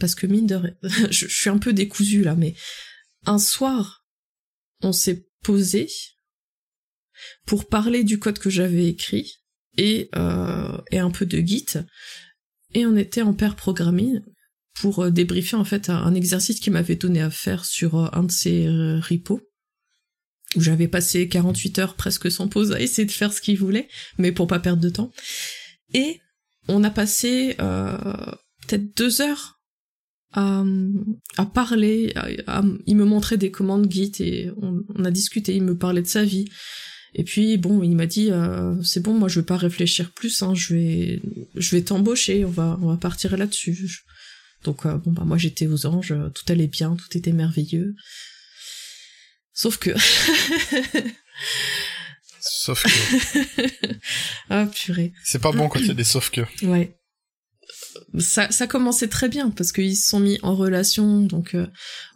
parce 0.00 0.14
que 0.14 0.26
mine 0.26 0.46
de 0.46 0.76
je, 1.10 1.26
suis 1.26 1.50
un 1.50 1.58
peu 1.58 1.72
décousue 1.72 2.22
là, 2.22 2.34
mais 2.34 2.54
un 3.26 3.38
soir, 3.38 4.04
on 4.82 4.92
s'est 4.92 5.26
posé 5.42 5.88
pour 7.46 7.66
parler 7.66 8.04
du 8.04 8.18
code 8.18 8.38
que 8.38 8.50
j'avais 8.50 8.86
écrit 8.86 9.34
et, 9.76 10.08
euh, 10.16 10.78
et 10.90 10.98
un 10.98 11.10
peu 11.10 11.26
de 11.26 11.38
Git, 11.38 11.78
et 12.74 12.86
on 12.86 12.96
était 12.96 13.22
en 13.22 13.34
pair 13.34 13.56
programming 13.56 14.20
pour 14.74 15.00
euh, 15.00 15.10
débriefer 15.10 15.56
en 15.56 15.64
fait 15.64 15.90
un 15.90 16.14
exercice 16.14 16.60
qu'il 16.60 16.72
m'avait 16.72 16.96
donné 16.96 17.20
à 17.20 17.30
faire 17.30 17.64
sur 17.64 17.96
euh, 17.96 18.08
un 18.12 18.24
de 18.24 18.30
ses 18.30 18.66
euh, 18.66 19.00
repos 19.00 19.40
où 20.56 20.60
j'avais 20.60 20.88
passé 20.88 21.28
48 21.28 21.78
heures 21.78 21.94
presque 21.94 22.30
sans 22.30 22.48
pause 22.48 22.72
à 22.72 22.80
essayer 22.80 23.06
de 23.06 23.12
faire 23.12 23.32
ce 23.32 23.40
qu'il 23.40 23.58
voulait, 23.58 23.88
mais 24.16 24.32
pour 24.32 24.46
pas 24.46 24.58
perdre 24.58 24.82
de 24.82 24.88
temps. 24.88 25.12
Et 25.94 26.20
on 26.68 26.84
a 26.84 26.90
passé 26.90 27.56
euh, 27.60 27.96
peut-être 28.66 28.96
deux 28.96 29.20
heures 29.20 29.60
à, 30.32 30.64
parler, 31.54 32.12
à, 32.14 32.58
à, 32.58 32.64
il 32.86 32.96
me 32.96 33.04
montrait 33.04 33.38
des 33.38 33.50
commandes 33.50 33.90
Git 33.90 34.12
et 34.20 34.50
on, 34.60 34.84
on, 34.94 35.04
a 35.04 35.10
discuté, 35.10 35.54
il 35.56 35.62
me 35.62 35.76
parlait 35.76 36.02
de 36.02 36.06
sa 36.06 36.24
vie. 36.24 36.46
Et 37.14 37.24
puis 37.24 37.56
bon, 37.56 37.82
il 37.82 37.96
m'a 37.96 38.06
dit 38.06 38.30
euh, 38.30 38.80
c'est 38.82 39.02
bon, 39.02 39.14
moi 39.14 39.28
je 39.28 39.40
vais 39.40 39.46
pas 39.46 39.56
réfléchir 39.56 40.12
plus, 40.12 40.42
hein, 40.42 40.54
je 40.54 40.74
vais 40.74 41.22
je 41.54 41.74
vais 41.74 41.82
t'embaucher, 41.82 42.44
on 42.44 42.50
va 42.50 42.78
on 42.82 42.88
va 42.88 42.96
partir 42.98 43.36
là-dessus. 43.36 44.02
Donc 44.64 44.84
euh, 44.84 44.98
bon 44.98 45.12
bah 45.12 45.24
moi 45.24 45.38
j'étais 45.38 45.66
aux 45.66 45.86
anges, 45.86 46.14
tout 46.34 46.52
allait 46.52 46.66
bien, 46.66 46.94
tout 46.96 47.16
était 47.16 47.32
merveilleux. 47.32 47.94
Sauf 49.58 49.76
que 49.78 49.90
Sauf 52.40 52.84
que. 52.84 53.96
ah 54.50 54.68
purée. 54.72 55.12
C'est 55.24 55.40
pas 55.40 55.50
bon 55.50 55.68
quand 55.68 55.80
il 55.80 55.88
y 55.88 55.90
a 55.90 55.94
des 55.94 56.04
sauf 56.04 56.30
que. 56.30 56.42
Ouais. 56.64 56.96
Ça, 58.20 58.52
ça 58.52 58.68
commençait 58.68 59.08
très 59.08 59.28
bien 59.28 59.50
parce 59.50 59.72
qu'ils 59.72 59.96
se 59.96 60.10
sont 60.10 60.20
mis 60.20 60.38
en 60.44 60.54
relation, 60.54 61.22
donc 61.22 61.56
euh, 61.56 61.66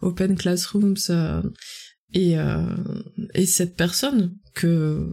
Open 0.01 0.37
Classrooms 0.37 0.95
euh, 1.09 1.41
et 2.13 2.39
euh, 2.39 2.65
et 3.33 3.45
cette 3.45 3.75
personne 3.75 4.37
que 4.55 5.11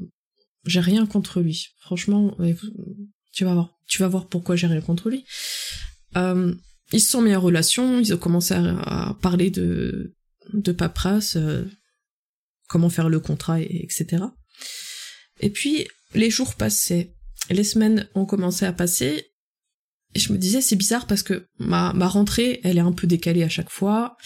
j'ai 0.66 0.78
rien 0.78 1.06
contre 1.06 1.40
lui. 1.40 1.70
Franchement, 1.80 2.36
tu 3.32 3.44
vas 3.44 3.54
voir, 3.54 3.76
tu 3.88 3.98
vas 3.98 4.08
voir 4.08 4.28
pourquoi 4.28 4.54
j'ai 4.54 4.68
rien 4.68 4.80
contre 4.80 5.10
lui. 5.10 5.24
ils 6.14 7.00
se 7.00 7.10
sont 7.10 7.22
mis 7.22 7.34
en 7.34 7.40
relation, 7.40 7.98
ils 7.98 8.14
ont 8.14 8.18
commencé 8.18 8.54
à, 8.54 9.16
parler 9.20 9.50
de 9.50 10.14
de 10.52 10.70
paperasse, 10.70 11.36
comment 12.70 12.88
faire 12.88 13.08
le 13.08 13.20
contrat, 13.20 13.60
et, 13.60 13.84
etc. 13.84 14.24
Et 15.40 15.50
puis, 15.50 15.86
les 16.14 16.30
jours 16.30 16.54
passaient, 16.54 17.12
les 17.50 17.64
semaines 17.64 18.08
ont 18.14 18.24
commencé 18.24 18.64
à 18.64 18.72
passer, 18.72 19.26
et 20.14 20.18
je 20.18 20.32
me 20.32 20.38
disais, 20.38 20.60
c'est 20.60 20.76
bizarre 20.76 21.06
parce 21.06 21.22
que 21.22 21.46
ma, 21.58 21.92
ma 21.92 22.08
rentrée, 22.08 22.60
elle 22.64 22.78
est 22.78 22.82
un 22.82 22.92
peu 22.92 23.06
décalée 23.06 23.42
à 23.42 23.48
chaque 23.48 23.70
fois, 23.70 24.16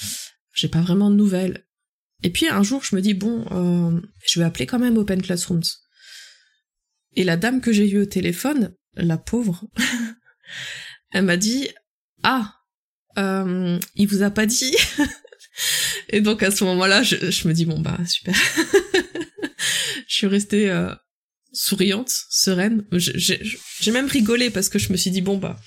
j'ai 0.53 0.69
pas 0.69 0.81
vraiment 0.81 1.11
de 1.11 1.17
nouvelles. 1.17 1.67
Et 2.23 2.31
puis 2.31 2.49
un 2.49 2.63
jour, 2.63 2.83
je 2.85 2.97
me 2.97 3.03
dis, 3.03 3.15
bon, 3.15 3.45
euh, 3.51 4.01
je 4.27 4.41
vais 4.41 4.47
appeler 4.47 4.67
quand 4.67 4.79
même 4.79 4.97
Open 4.97 5.21
Classrooms. 5.21 5.65
Et 7.17 7.25
la 7.25 7.37
dame 7.37 7.61
que 7.61 7.73
j'ai 7.73 7.89
eue 7.89 8.03
au 8.03 8.07
téléphone, 8.07 8.75
la 8.95 9.19
pauvre, 9.19 9.65
elle 11.13 11.25
m'a 11.25 11.37
dit, 11.37 11.69
ah, 12.23 12.55
euh, 13.19 13.79
il 13.95 14.09
vous 14.09 14.23
a 14.23 14.31
pas 14.31 14.47
dit? 14.47 14.75
Et 16.11 16.21
donc 16.21 16.43
à 16.43 16.51
ce 16.51 16.65
moment-là, 16.65 17.03
je, 17.03 17.31
je 17.31 17.49
me 17.49 17.53
dis, 17.55 17.65
bon 17.65 17.81
bah 17.81 17.99
super. 18.07 18.35
je 20.09 20.15
suis 20.15 20.27
restée 20.27 20.71
euh, 20.71 20.95
souriante, 21.55 22.13
sereine. 22.29 22.85
J'ai 22.93 23.93
même 23.93 24.09
rigolé 24.09 24.51
parce 24.51 24.69
que 24.69 24.79
je 24.79 24.93
me 24.93 24.97
suis 24.97 25.11
dit 25.11 25.23
bon 25.23 25.39
bah 25.39 25.59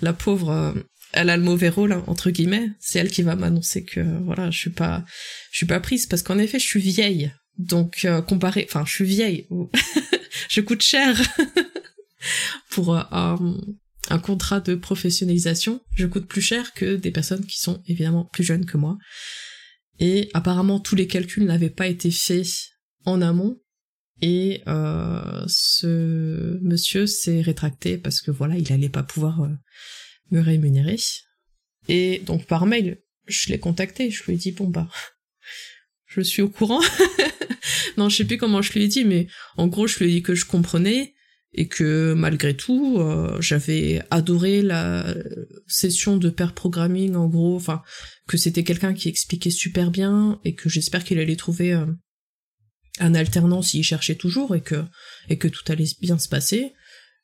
la 0.00 0.12
pauvre, 0.12 0.50
euh, 0.50 0.72
elle 1.12 1.30
a 1.30 1.36
le 1.36 1.42
mauvais 1.42 1.68
rôle 1.68 1.92
hein, 1.92 2.04
entre 2.06 2.30
guillemets. 2.30 2.70
C'est 2.80 2.98
elle 2.98 3.10
qui 3.10 3.22
va 3.22 3.36
m'annoncer 3.36 3.84
que 3.84 4.00
voilà, 4.24 4.50
je 4.50 4.58
suis 4.58 4.70
pas, 4.70 5.04
je 5.50 5.58
suis 5.58 5.66
pas 5.66 5.80
prise 5.80 6.06
parce 6.06 6.22
qu'en 6.22 6.38
effet 6.38 6.58
je 6.58 6.66
suis 6.66 6.80
vieille. 6.80 7.32
Donc 7.58 8.04
euh, 8.04 8.22
comparé, 8.22 8.66
enfin 8.68 8.84
je 8.86 8.92
suis 8.92 9.04
vieille, 9.04 9.46
je 10.48 10.60
coûte 10.60 10.82
cher 10.82 11.20
pour 12.70 12.96
euh, 12.96 13.02
un, 13.10 13.38
un 14.10 14.18
contrat 14.18 14.60
de 14.60 14.74
professionnalisation. 14.74 15.80
Je 15.94 16.06
coûte 16.06 16.26
plus 16.26 16.42
cher 16.42 16.72
que 16.74 16.96
des 16.96 17.10
personnes 17.10 17.46
qui 17.46 17.58
sont 17.58 17.82
évidemment 17.86 18.24
plus 18.24 18.44
jeunes 18.44 18.66
que 18.66 18.76
moi. 18.76 18.98
Et 19.98 20.28
apparemment 20.34 20.80
tous 20.80 20.94
les 20.94 21.06
calculs 21.06 21.44
n'avaient 21.44 21.70
pas 21.70 21.86
été 21.86 22.10
faits 22.10 22.46
en 23.04 23.22
amont 23.22 23.58
et 24.22 24.62
euh, 24.66 25.44
ce 25.46 26.58
monsieur 26.62 27.06
s'est 27.06 27.40
rétracté 27.42 27.98
parce 27.98 28.20
que 28.20 28.30
voilà, 28.30 28.56
il 28.56 28.72
allait 28.72 28.88
pas 28.88 29.02
pouvoir 29.02 29.42
euh, 29.42 29.50
me 30.30 30.40
rémunérer. 30.40 30.96
Et 31.88 32.20
donc 32.20 32.46
par 32.46 32.66
mail, 32.66 32.98
je 33.26 33.50
l'ai 33.50 33.58
contacté, 33.58 34.10
je 34.10 34.24
lui 34.24 34.34
ai 34.34 34.36
dit 34.36 34.52
bon 34.52 34.68
bah 34.68 34.88
je 36.06 36.20
suis 36.20 36.42
au 36.42 36.48
courant. 36.48 36.80
non, 37.96 38.08
je 38.08 38.16
sais 38.16 38.24
plus 38.24 38.38
comment 38.38 38.62
je 38.62 38.72
lui 38.72 38.84
ai 38.84 38.88
dit, 38.88 39.04
mais 39.04 39.28
en 39.56 39.66
gros 39.66 39.86
je 39.86 39.98
lui 39.98 40.06
ai 40.06 40.14
dit 40.14 40.22
que 40.22 40.34
je 40.34 40.46
comprenais 40.46 41.14
et 41.56 41.68
que 41.68 42.12
malgré 42.12 42.54
tout, 42.54 42.98
euh, 42.98 43.40
j'avais 43.40 44.02
adoré 44.10 44.60
la 44.60 45.14
session 45.66 46.18
de 46.18 46.28
pair 46.28 46.52
programming 46.52 47.14
en 47.14 47.28
gros, 47.28 47.56
enfin 47.56 47.82
que 48.28 48.36
c'était 48.36 48.62
quelqu'un 48.62 48.92
qui 48.92 49.08
expliquait 49.08 49.50
super 49.50 49.90
bien 49.90 50.38
et 50.44 50.54
que 50.54 50.68
j'espère 50.68 51.02
qu'il 51.02 51.18
allait 51.18 51.36
trouver 51.36 51.72
euh, 51.72 51.86
un 52.98 53.14
alternant 53.14 53.62
s'il 53.62 53.84
cherchait 53.84 54.16
toujours 54.16 54.54
et 54.54 54.60
que 54.60 54.84
et 55.30 55.38
que 55.38 55.48
tout 55.48 55.64
allait 55.68 55.88
bien 56.00 56.18
se 56.18 56.28
passer. 56.28 56.74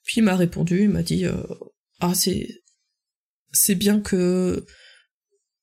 Puis 0.05 0.15
il 0.19 0.23
m'a 0.25 0.37
répondu, 0.37 0.85
il 0.85 0.89
m'a 0.89 1.03
dit 1.03 1.27
euh, 1.27 1.43
ah 2.01 2.15
c'est 2.15 2.49
c'est 3.53 3.75
bien 3.75 4.01
que 4.01 4.65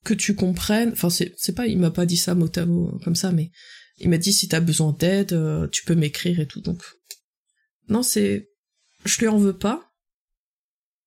que 0.05 0.13
tu 0.13 0.35
comprennes. 0.35 0.91
Enfin 0.91 1.09
c'est 1.09 1.33
c'est 1.37 1.55
pas 1.55 1.65
il 1.65 1.79
m'a 1.79 1.91
pas 1.91 2.05
dit 2.05 2.17
ça 2.17 2.35
mot 2.35 2.51
à 2.55 2.65
mot 2.67 2.99
comme 3.03 3.15
ça, 3.15 3.31
mais 3.31 3.49
il 3.97 4.09
m'a 4.09 4.19
dit 4.19 4.31
si 4.31 4.47
t'as 4.47 4.59
besoin 4.59 4.95
d'aide, 4.97 5.35
tu 5.71 5.83
peux 5.85 5.95
m'écrire 5.95 6.39
et 6.39 6.45
tout. 6.45 6.61
Donc 6.61 6.83
non 7.87 8.03
c'est 8.03 8.48
je 9.05 9.19
lui 9.19 9.27
en 9.27 9.37
veux 9.37 9.57
pas. 9.57 9.91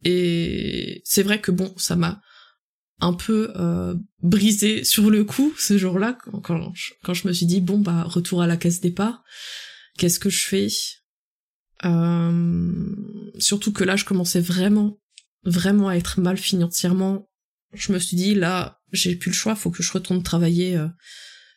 Et 0.05 1.03
c'est 1.05 1.23
vrai 1.23 1.41
que 1.41 1.51
bon 1.51 1.73
ça 1.77 1.97
m'a 1.97 2.21
un 3.01 3.13
peu 3.13 3.53
euh, 3.57 3.95
brisé 4.21 4.85
sur 4.85 5.11
le 5.11 5.25
coup 5.25 5.53
ce 5.59 5.79
jour-là 5.79 6.17
quand, 6.41 6.73
quand, 7.03 7.15
je 7.15 7.29
me 7.29 7.33
suis 7.33 7.47
dit 7.47 7.61
bon 7.61 7.79
bah 7.79 8.05
retour 8.05 8.43
à 8.43 8.47
la 8.47 8.57
caisse 8.57 8.81
départ 8.81 9.23
qu'est-ce 9.99 10.19
que 10.19 10.31
je 10.31 10.45
fais? 10.45 10.69
Euh, 11.85 12.95
surtout 13.39 13.73
que 13.73 13.85
là 13.85 13.97
je 13.97 14.05
commençais 14.05 14.41
vraiment 14.41 14.99
vraiment 15.45 15.89
à 15.89 15.97
être 15.97 16.21
mal 16.21 16.37
financièrement. 16.37 17.29
Je 17.73 17.93
me 17.93 17.99
suis 17.99 18.17
dit 18.17 18.35
là 18.35 18.81
j'ai 18.93 19.17
plus 19.17 19.31
le 19.31 19.37
choix 19.37 19.55
faut 19.55 19.71
que 19.71 19.83
je 19.83 19.93
retourne 19.93 20.23
travailler 20.23 20.77
euh, 20.77 20.89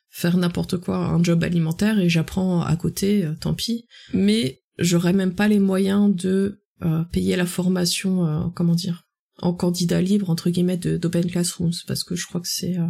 faire 0.09 0.37
n'importe 0.37 0.77
quoi 0.77 0.97
un 0.97 1.21
job 1.21 1.43
alimentaire 1.43 1.99
et 1.99 2.09
j'apprends 2.09 2.61
à 2.61 2.75
côté 2.75 3.25
euh, 3.25 3.35
tant 3.35 3.53
pis. 3.53 3.87
Mais 4.13 4.63
j'aurais 4.77 5.13
même 5.13 5.33
pas 5.33 5.47
les 5.47 5.59
moyens 5.59 6.13
de 6.15 6.61
euh, 6.83 7.03
payer 7.05 7.35
la 7.35 7.45
formation 7.45 8.51
comment 8.55 8.75
dire 8.75 9.05
en 9.39 9.53
candidat 9.53 10.01
libre 10.01 10.29
entre 10.29 10.49
guillemets 10.49 10.77
d'Open 10.77 11.29
Classrooms 11.29 11.73
parce 11.87 12.03
que 12.03 12.15
je 12.15 12.25
crois 12.25 12.41
que 12.41 12.47
c'est 12.49 12.77
euh, 12.77 12.87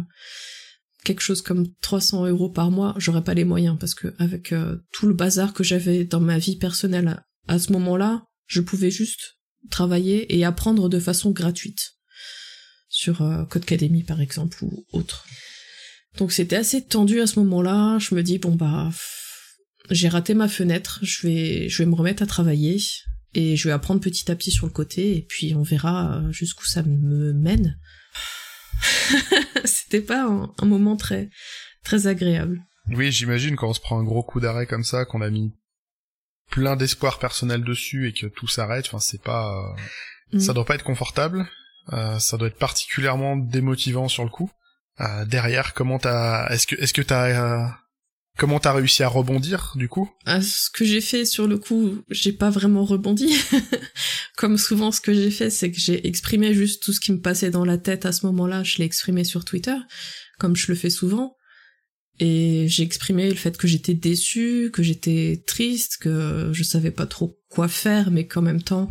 quelque 1.04 1.20
chose 1.20 1.42
comme 1.42 1.66
300 1.80 2.26
euros 2.26 2.50
par 2.50 2.70
mois. 2.70 2.94
J'aurais 2.98 3.24
pas 3.24 3.34
les 3.34 3.44
moyens 3.44 3.76
parce 3.78 3.94
que 3.94 4.14
avec 4.18 4.52
euh, 4.52 4.76
tout 4.92 5.06
le 5.06 5.14
bazar 5.14 5.52
que 5.52 5.64
j'avais 5.64 6.04
dans 6.04 6.20
ma 6.20 6.38
vie 6.38 6.56
personnelle 6.56 7.22
à, 7.48 7.58
ce 7.58 7.72
moment-là, 7.72 8.24
je 8.46 8.60
pouvais 8.60 8.90
juste 8.90 9.36
travailler 9.70 10.36
et 10.36 10.44
apprendre 10.44 10.88
de 10.88 11.00
façon 11.00 11.30
gratuite 11.30 11.94
sur 12.88 13.22
euh, 13.22 13.44
Codecademy 13.44 14.04
par 14.04 14.20
exemple 14.20 14.64
ou 14.64 14.84
autre. 14.92 15.26
Donc 16.18 16.32
c'était 16.32 16.56
assez 16.56 16.84
tendu 16.84 17.20
à 17.20 17.26
ce 17.26 17.38
moment-là. 17.40 17.98
Je 17.98 18.14
me 18.14 18.22
dis 18.22 18.38
bon 18.38 18.54
bah 18.54 18.90
j'ai 19.90 20.08
raté 20.08 20.34
ma 20.34 20.48
fenêtre, 20.48 21.00
je 21.02 21.26
vais 21.26 21.68
je 21.68 21.78
vais 21.78 21.86
me 21.86 21.94
remettre 21.94 22.22
à 22.22 22.26
travailler 22.26 22.80
et 23.34 23.56
je 23.56 23.68
vais 23.68 23.72
apprendre 23.72 24.00
petit 24.00 24.30
à 24.30 24.36
petit 24.36 24.50
sur 24.50 24.66
le 24.66 24.72
côté 24.72 25.16
et 25.16 25.22
puis 25.22 25.54
on 25.54 25.62
verra 25.62 26.16
euh, 26.16 26.32
jusqu'où 26.32 26.64
ça 26.64 26.82
me 26.82 27.32
mène. 27.32 27.78
C'était 29.64 30.00
pas 30.00 30.24
un, 30.24 30.66
moment 30.66 30.96
très 30.96 31.30
très 31.84 32.06
agréable. 32.06 32.62
Oui, 32.88 33.12
j'imagine 33.12 33.56
quand 33.56 33.68
on 33.68 33.74
se 33.74 33.80
prend 33.80 33.98
un 33.98 34.04
gros 34.04 34.22
coup 34.22 34.40
d'arrêt 34.40 34.66
comme 34.66 34.84
ça, 34.84 35.04
qu'on 35.04 35.20
a 35.20 35.30
mis 35.30 35.52
plein 36.50 36.76
d'espoir 36.76 37.18
personnel 37.18 37.62
dessus 37.62 38.08
et 38.08 38.12
que 38.12 38.26
tout 38.26 38.46
s'arrête, 38.46 38.86
enfin 38.86 39.00
c'est 39.00 39.22
pas 39.22 39.52
euh, 40.32 40.36
mm. 40.36 40.40
ça 40.40 40.52
doit 40.52 40.64
pas 40.64 40.76
être 40.76 40.84
confortable, 40.84 41.46
euh, 41.92 42.18
ça 42.18 42.36
doit 42.36 42.48
être 42.48 42.58
particulièrement 42.58 43.36
démotivant 43.36 44.08
sur 44.08 44.24
le 44.24 44.30
coup. 44.30 44.50
derrière, 45.26 45.74
comment 45.74 45.98
t'as 45.98 46.48
est-ce 46.48 46.66
que 46.66 46.76
est-ce 46.76 46.94
que 46.94 47.02
t'as 47.02 47.76
Comment 48.38 48.60
t'as 48.60 48.74
réussi 48.74 49.02
à 49.02 49.08
rebondir 49.08 49.72
du 49.76 49.88
coup? 49.88 50.10
Ah, 50.26 50.42
Ce 50.42 50.68
que 50.70 50.84
j'ai 50.84 51.00
fait 51.00 51.24
sur 51.24 51.46
le 51.48 51.56
coup, 51.56 52.02
j'ai 52.10 52.32
pas 52.32 52.50
vraiment 52.50 52.84
rebondi. 52.84 53.34
Comme 54.36 54.58
souvent, 54.58 54.92
ce 54.92 55.00
que 55.00 55.14
j'ai 55.14 55.30
fait, 55.30 55.48
c'est 55.48 55.70
que 55.70 55.78
j'ai 55.78 56.06
exprimé 56.06 56.52
juste 56.52 56.82
tout 56.82 56.92
ce 56.92 57.00
qui 57.00 57.12
me 57.12 57.20
passait 57.20 57.50
dans 57.50 57.64
la 57.64 57.78
tête 57.78 58.04
à 58.04 58.12
ce 58.12 58.26
moment-là. 58.26 58.62
Je 58.62 58.76
l'ai 58.76 58.84
exprimé 58.84 59.24
sur 59.24 59.46
Twitter, 59.46 59.76
comme 60.38 60.54
je 60.54 60.66
le 60.68 60.74
fais 60.74 60.90
souvent. 60.90 61.34
Et 62.18 62.66
j'ai 62.68 62.82
exprimé 62.82 63.28
le 63.28 63.36
fait 63.36 63.56
que 63.56 63.66
j'étais 63.66 63.94
déçue, 63.94 64.70
que 64.70 64.82
j'étais 64.82 65.42
triste, 65.46 65.96
que 65.98 66.50
je 66.52 66.62
savais 66.62 66.90
pas 66.90 67.06
trop 67.06 67.38
quoi 67.48 67.68
faire, 67.68 68.10
mais 68.10 68.26
qu'en 68.26 68.42
même 68.42 68.62
temps, 68.62 68.90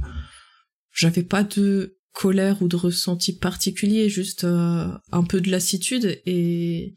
j'avais 0.92 1.24
pas 1.24 1.44
de 1.44 1.98
colère 2.14 2.64
ou 2.64 2.68
de 2.68 2.76
ressenti 2.76 3.38
particulier, 3.38 4.10
juste 4.10 4.44
euh, 4.44 4.88
un 5.12 5.24
peu 5.24 5.42
de 5.42 5.52
lassitude 5.52 6.22
et 6.26 6.96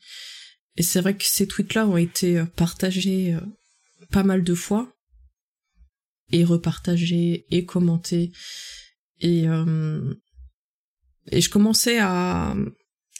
et 0.79 0.83
c'est 0.83 1.01
vrai 1.01 1.17
que 1.17 1.25
ces 1.25 1.49
tweets-là 1.49 1.87
ont 1.87 1.97
été 1.97 2.39
euh, 2.39 2.45
partagés 2.45 3.35
euh, 3.35 3.41
pas 4.13 4.23
mal 4.23 4.45
de 4.45 4.55
fois, 4.55 4.95
et 6.31 6.45
repartagés, 6.45 7.47
et 7.51 7.65
commentés, 7.65 8.31
et, 9.19 9.49
euh, 9.49 10.15
et 11.33 11.41
je 11.41 11.51
commençais 11.51 11.99
à, 11.99 12.55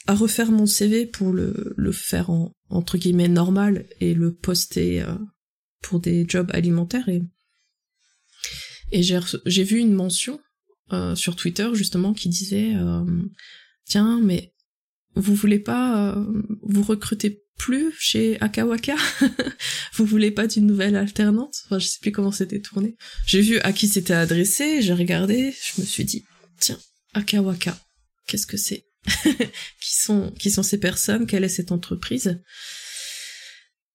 à 0.07 0.15
refaire 0.15 0.53
mon 0.53 0.67
CV 0.67 1.05
pour 1.05 1.33
le, 1.33 1.75
le 1.77 1.93
faire 1.93 2.31
en, 2.31 2.53
entre 2.71 2.97
guillemets 2.97 3.29
normal, 3.29 3.87
et 3.99 4.15
le 4.15 4.33
poster 4.33 5.05
pour 5.83 5.99
des 5.99 6.25
jobs 6.29 6.51
alimentaires, 6.55 7.09
et, 7.09 7.23
et 8.93 9.03
j'ai, 9.03 9.65
vu 9.65 9.79
une 9.79 9.95
mention 9.95 10.41
sur 11.17 11.37
Twitter 11.37 11.69
justement 11.75 12.15
qui 12.15 12.31
disait 12.31 12.73
tiens 13.85 14.21
mais 14.23 14.55
vous 15.15 15.35
voulez 15.35 15.59
pas 15.59 16.17
vous 16.63 16.83
recruter 16.83 17.45
plus 17.59 17.93
chez 17.99 18.41
Akawaka. 18.41 18.95
Vous 19.95 20.07
voulez 20.07 20.31
pas 20.31 20.47
d'une 20.47 20.67
nouvelle 20.67 20.97
alternante? 20.97 21.63
Enfin, 21.67 21.79
je 21.79 21.87
sais 21.87 21.99
plus 22.01 22.13
comment 22.13 22.33
c'était 22.33 22.61
tourné. 22.61 22.97
J'ai 23.27 23.43
vu 23.43 23.59
à 23.59 23.73
qui 23.73 23.89
c'était 23.89 24.15
adressé, 24.15 24.81
j'ai 24.81 24.95
regardé, 24.95 25.53
je 25.53 25.81
me 25.81 25.87
suis 25.87 26.05
dit, 26.05 26.25
tiens, 26.59 26.79
Akawaka, 27.15 27.79
qu'est-ce 28.27 28.47
que 28.47 28.57
c'est? 28.57 28.85
Qui 29.81 29.97
sont 29.97 30.33
qui 30.39 30.51
sont 30.51 30.63
ces 30.63 30.79
personnes? 30.79 31.27
Quelle 31.27 31.45
est 31.45 31.49
cette 31.49 31.73
entreprise? 31.73 32.41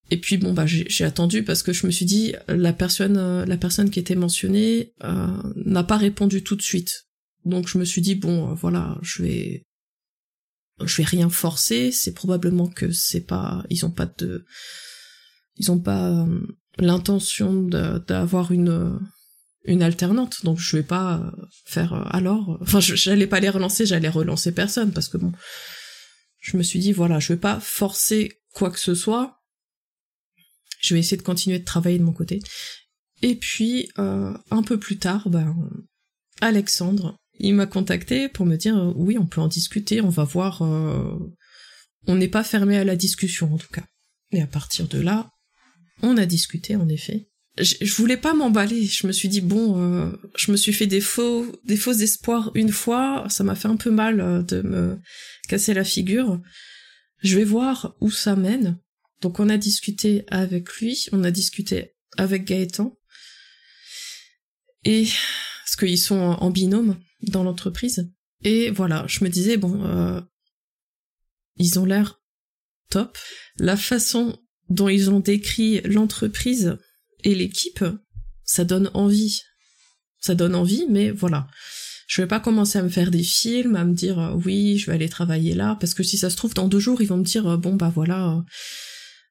Et 0.09 0.17
puis 0.17 0.37
bon 0.37 0.53
bah 0.53 0.65
j'ai 0.65 1.03
attendu 1.03 1.43
parce 1.43 1.61
que 1.61 1.73
je 1.73 1.85
me 1.85 1.91
suis 1.91 2.05
dit 2.05 2.33
la 2.47 2.73
personne 2.73 3.43
la 3.43 3.57
personne 3.57 3.89
qui 3.89 3.99
était 3.99 4.15
mentionnée 4.15 4.93
euh, 5.03 5.27
n'a 5.55 5.83
pas 5.83 5.97
répondu 5.97 6.41
tout 6.41 6.55
de 6.55 6.61
suite. 6.61 7.05
Donc 7.45 7.67
je 7.67 7.77
me 7.77 7.85
suis 7.85 8.01
dit 8.01 8.15
bon 8.15 8.53
voilà 8.53 8.97
je 9.01 9.23
vais 9.23 9.65
je 10.85 10.97
vais 10.97 11.03
rien 11.03 11.29
forcer. 11.29 11.91
C'est 11.91 12.13
probablement 12.13 12.67
que 12.67 12.91
c'est 12.91 13.25
pas 13.25 13.63
ils 13.69 13.85
ont 13.85 13.91
pas 13.91 14.05
de 14.05 14.45
ils 15.57 15.71
ont 15.71 15.79
pas 15.79 16.25
l'intention 16.77 17.61
d'avoir 17.63 18.51
une 18.51 18.99
une 19.65 19.83
alternante 19.83 20.43
donc 20.43 20.59
je 20.59 20.75
vais 20.75 20.83
pas 20.83 21.31
faire 21.65 21.93
alors 22.13 22.57
enfin 22.61 22.79
j'allais 22.81 23.27
pas 23.27 23.39
les 23.39 23.49
relancer 23.49 23.85
j'allais 23.85 24.09
relancer 24.09 24.51
personne 24.51 24.91
parce 24.91 25.07
que 25.07 25.17
bon 25.17 25.31
je 26.39 26.57
me 26.57 26.63
suis 26.63 26.79
dit 26.79 26.91
voilà 26.91 27.19
je 27.19 27.31
vais 27.31 27.39
pas 27.39 27.61
forcer 27.61 28.41
quoi 28.51 28.71
que 28.71 28.79
ce 28.79 28.93
soit 28.93 29.43
je 30.83 30.93
vais 30.93 30.99
essayer 30.99 31.17
de 31.17 31.23
continuer 31.23 31.59
de 31.59 31.63
travailler 31.63 31.97
de 31.97 32.03
mon 32.03 32.11
côté. 32.11 32.39
Et 33.21 33.35
puis, 33.35 33.89
euh, 33.97 34.37
un 34.51 34.63
peu 34.63 34.77
plus 34.77 34.99
tard, 34.99 35.29
ben, 35.29 35.55
Alexandre, 36.41 37.15
il 37.39 37.55
m'a 37.55 37.65
contacté 37.65 38.29
pour 38.29 38.45
me 38.45 38.55
dire, 38.55 38.77
euh, 38.77 38.93
oui, 38.95 39.17
on 39.17 39.25
peut 39.25 39.41
en 39.41 39.47
discuter, 39.47 40.01
on 40.01 40.09
va 40.09 40.23
voir, 40.23 40.61
euh, 40.61 41.17
on 42.07 42.15
n'est 42.15 42.27
pas 42.27 42.43
fermé 42.43 42.77
à 42.77 42.83
la 42.83 42.95
discussion 42.95 43.53
en 43.53 43.57
tout 43.57 43.71
cas. 43.71 43.85
Et 44.31 44.41
à 44.41 44.47
partir 44.47 44.87
de 44.87 44.99
là, 44.99 45.31
on 46.01 46.17
a 46.17 46.25
discuté 46.25 46.75
en 46.75 46.87
effet. 46.89 47.29
Je, 47.59 47.93
voulais 47.95 48.17
pas 48.17 48.33
m'emballer. 48.33 48.83
Je 48.85 49.05
me 49.05 49.11
suis 49.11 49.29
dit 49.29 49.41
bon, 49.41 49.79
euh, 49.79 50.11
je 50.35 50.51
me 50.51 50.57
suis 50.57 50.73
fait 50.73 50.87
des 50.87 51.01
faux, 51.01 51.45
des 51.65 51.77
faux 51.77 51.93
espoirs 51.93 52.51
une 52.55 52.71
fois. 52.71 53.27
Ça 53.29 53.43
m'a 53.43 53.53
fait 53.53 53.67
un 53.67 53.75
peu 53.75 53.91
mal 53.91 54.43
de 54.47 54.61
me 54.63 54.99
casser 55.47 55.75
la 55.75 55.83
figure. 55.83 56.41
Je 57.21 57.37
vais 57.37 57.43
voir 57.43 57.95
où 58.01 58.09
ça 58.09 58.35
mène. 58.35 58.79
Donc 59.21 59.39
on 59.39 59.49
a 59.49 59.57
discuté 59.57 60.25
avec 60.29 60.73
lui, 60.77 61.05
on 61.11 61.23
a 61.23 61.29
discuté 61.29 61.93
avec 62.17 62.45
Gaëtan, 62.45 62.97
et 64.83 65.07
parce 65.63 65.75
qu'ils 65.77 65.97
sont 65.97 66.15
en 66.15 66.49
binôme 66.51 66.99
dans 67.23 67.43
l'entreprise. 67.43 68.11
Et 68.43 68.71
voilà, 68.71 69.05
je 69.07 69.23
me 69.23 69.29
disais 69.29 69.57
bon, 69.57 69.83
euh, 69.85 70.21
ils 71.57 71.79
ont 71.79 71.85
l'air 71.85 72.21
top. 72.89 73.17
La 73.57 73.77
façon 73.77 74.39
dont 74.69 74.89
ils 74.89 75.09
ont 75.09 75.19
décrit 75.19 75.81
l'entreprise 75.81 76.77
et 77.23 77.35
l'équipe, 77.35 77.83
ça 78.43 78.63
donne 78.63 78.89
envie. 78.93 79.41
Ça 80.19 80.35
donne 80.35 80.55
envie, 80.55 80.85
mais 80.89 81.11
voilà. 81.11 81.47
Je 82.07 82.21
vais 82.21 82.27
pas 82.27 82.39
commencer 82.39 82.79
à 82.79 82.83
me 82.83 82.89
faire 82.89 83.11
des 83.11 83.23
films, 83.23 83.75
à 83.75 83.85
me 83.85 83.93
dire 83.93 84.19
euh, 84.19 84.33
oui, 84.45 84.77
je 84.77 84.87
vais 84.87 84.93
aller 84.93 85.09
travailler 85.09 85.55
là, 85.55 85.77
parce 85.79 85.93
que 85.93 86.03
si 86.03 86.17
ça 86.17 86.29
se 86.29 86.35
trouve 86.35 86.53
dans 86.53 86.67
deux 86.67 86.79
jours, 86.79 87.01
ils 87.01 87.07
vont 87.07 87.17
me 87.17 87.23
dire 87.23 87.47
euh, 87.47 87.57
bon 87.57 87.75
bah 87.75 87.91
voilà, 87.93 88.43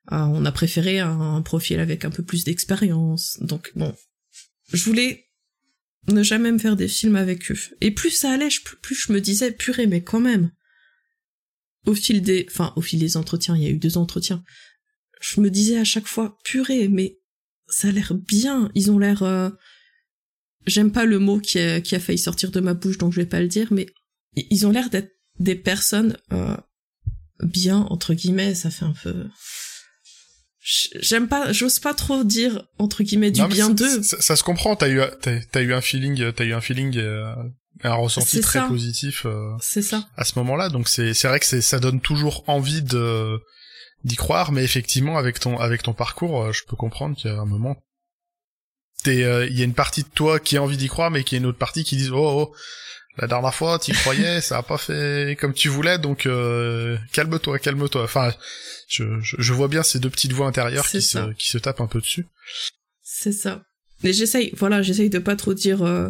ah, 0.09 0.29
on 0.29 0.45
a 0.45 0.53
préféré 0.53 0.99
un, 0.99 1.43
profil 1.43 1.79
avec 1.79 2.05
un 2.05 2.11
peu 2.11 2.23
plus 2.23 2.45
d'expérience. 2.45 3.39
Donc 3.41 3.73
bon, 3.77 3.95
je 4.73 4.85
voulais 4.85 5.27
ne 6.09 6.23
jamais 6.23 6.53
me 6.53 6.59
faire 6.59 6.77
des 6.77 6.89
films 6.89 7.17
avec 7.17 7.51
eux. 7.51 7.59
Et 7.81 7.91
plus 7.91 8.11
ça 8.11 8.33
allait, 8.33 8.49
plus 8.81 8.95
je 8.95 9.13
me 9.13 9.21
disais, 9.21 9.53
purée, 9.53 9.87
mais 9.87 10.03
quand 10.03 10.21
même. 10.21 10.51
Au 11.87 11.95
fil 11.95 12.23
des, 12.23 12.47
enfin, 12.49 12.73
au 12.77 12.81
fil 12.81 12.99
des 12.99 13.17
entretiens, 13.17 13.57
il 13.57 13.63
y 13.63 13.67
a 13.67 13.71
eu 13.71 13.79
deux 13.79 13.97
entretiens. 13.97 14.43
Je 15.21 15.41
me 15.41 15.51
disais 15.51 15.79
à 15.79 15.85
chaque 15.85 16.07
fois, 16.07 16.39
purée, 16.45 16.89
mais 16.89 17.19
ça 17.69 17.89
a 17.89 17.93
l'air 17.93 18.15
bien. 18.15 18.71
Ils 18.75 18.91
ont 18.91 18.99
l'air, 18.99 19.23
euh, 19.23 19.51
j'aime 20.67 20.93
pas 20.93 21.05
le 21.05 21.19
mot 21.19 21.39
qui 21.39 21.59
a, 21.59 21.83
failli 21.83 22.19
sortir 22.19 22.51
de 22.51 22.61
ma 22.61 22.75
bouche, 22.75 22.99
donc 22.99 23.13
je 23.13 23.21
vais 23.21 23.27
pas 23.27 23.41
le 23.41 23.49
dire, 23.49 23.73
mais 23.73 23.87
ils 24.35 24.67
ont 24.67 24.71
l'air 24.71 24.91
d'être 24.91 25.13
des 25.39 25.55
personnes 25.55 26.17
euh, 26.33 26.57
bien 27.43 27.79
entre 27.79 28.15
guillemets. 28.15 28.55
Ça 28.55 28.71
fait 28.71 28.85
un 28.85 28.95
peu 29.03 29.29
j'aime 30.63 31.27
pas 31.27 31.53
j'ose 31.53 31.81
pas 31.81 31.93
trop 31.93 32.23
dire 32.23 32.69
entre 32.79 33.03
guillemets 33.03 33.33
du 33.33 33.45
bien 33.49 33.71
d'eux. 33.71 34.03
ça, 34.03 34.37
se 34.37 34.45
comprend 34.45 34.77
t'as 34.77 34.89
eu 34.89 35.01
t'as, 35.21 35.61
eu 35.61 35.75
un 35.75 35.81
feeling 35.81 36.33
t'as 36.33 36.45
eu 36.45 36.53
un 36.53 36.61
feeling 36.61 36.97
euh, 36.99 37.35
un 37.83 37.95
ressenti 37.95 38.41
très 38.41 38.65
positif 38.69 39.27
euh, 39.27 39.51
c'est 39.61 39.83
ça. 39.83 40.07
à 40.17 40.25
ce 40.25 40.39
moment-là. 40.39 40.69
Donc 40.69 40.89
c'est 40.89 41.15
c'est 41.15 41.27
vrai 41.27 41.41
que 41.41 41.47
c'est 41.47 41.61
ça 41.61 41.81
donne 41.81 42.01
toujours 42.01 42.45
envie 42.47 42.83
de 42.83 43.41
d'y 44.05 44.15
croire 44.15 44.53
mais 44.53 44.63
effectivement 44.63 45.19
avec 45.19 45.41
ton 45.41 45.59
avec 45.59 45.83
ton 45.83 45.95
parcours 45.95 46.43
euh, 46.43 46.53
je 46.53 46.63
peux 46.65 46.77
comprendre 46.77 47.17
qu'il 47.17 47.31
y 47.31 47.35
a 47.35 47.41
un 47.41 47.45
moment 47.45 47.77
t'es 49.03 49.17
il 49.49 49.59
y 49.59 49.63
a 49.63 49.65
une 49.65 49.75
partie 49.75 50.05
de 50.05 50.09
toi 50.09 50.39
qui 50.39 50.57
a 50.57 50.63
envie 50.63 50.77
d'y 50.77 50.89
croire 50.89 51.11
mais 51.11 51.25
qui 51.25 51.35
a 51.35 51.39
une 51.39 51.47
autre 51.47 51.59
partie 51.59 51.83
qui 51.83 51.97
dit 51.97 52.11
oh, 52.13 52.19
oh 52.19 52.55
la 53.19 53.27
dernière 53.27 53.55
fois, 53.55 53.79
tu 53.79 53.93
croyais, 53.93 54.41
ça 54.41 54.59
a 54.59 54.63
pas 54.63 54.79
fait 54.79 55.37
comme 55.39 55.53
tu 55.53 55.69
voulais, 55.69 55.99
donc 55.99 56.27
euh, 56.27 56.97
calme-toi, 57.13 57.59
calme-toi. 57.59 58.05
Enfin, 58.05 58.33
je, 58.89 59.05
je, 59.21 59.53
vois 59.53 59.69
bien 59.69 59.83
ces 59.83 59.99
deux 59.99 60.09
petites 60.09 60.33
voix 60.33 60.47
intérieures 60.47 60.89
qui 60.89 61.03
se, 61.03 61.33
qui 61.35 61.51
se 61.51 61.59
tapent 61.59 61.83
un 61.83 61.87
peu 61.87 62.01
dessus. 62.01 62.27
C'est 63.03 63.33
ça. 63.33 63.63
Mais 64.03 64.13
j'essaye, 64.13 64.53
voilà, 64.57 64.83
j'essaye 64.83 65.11
de 65.11 65.19
pas 65.19 65.37
trop 65.37 65.53
dire 65.53 65.83
euh, 65.83 66.09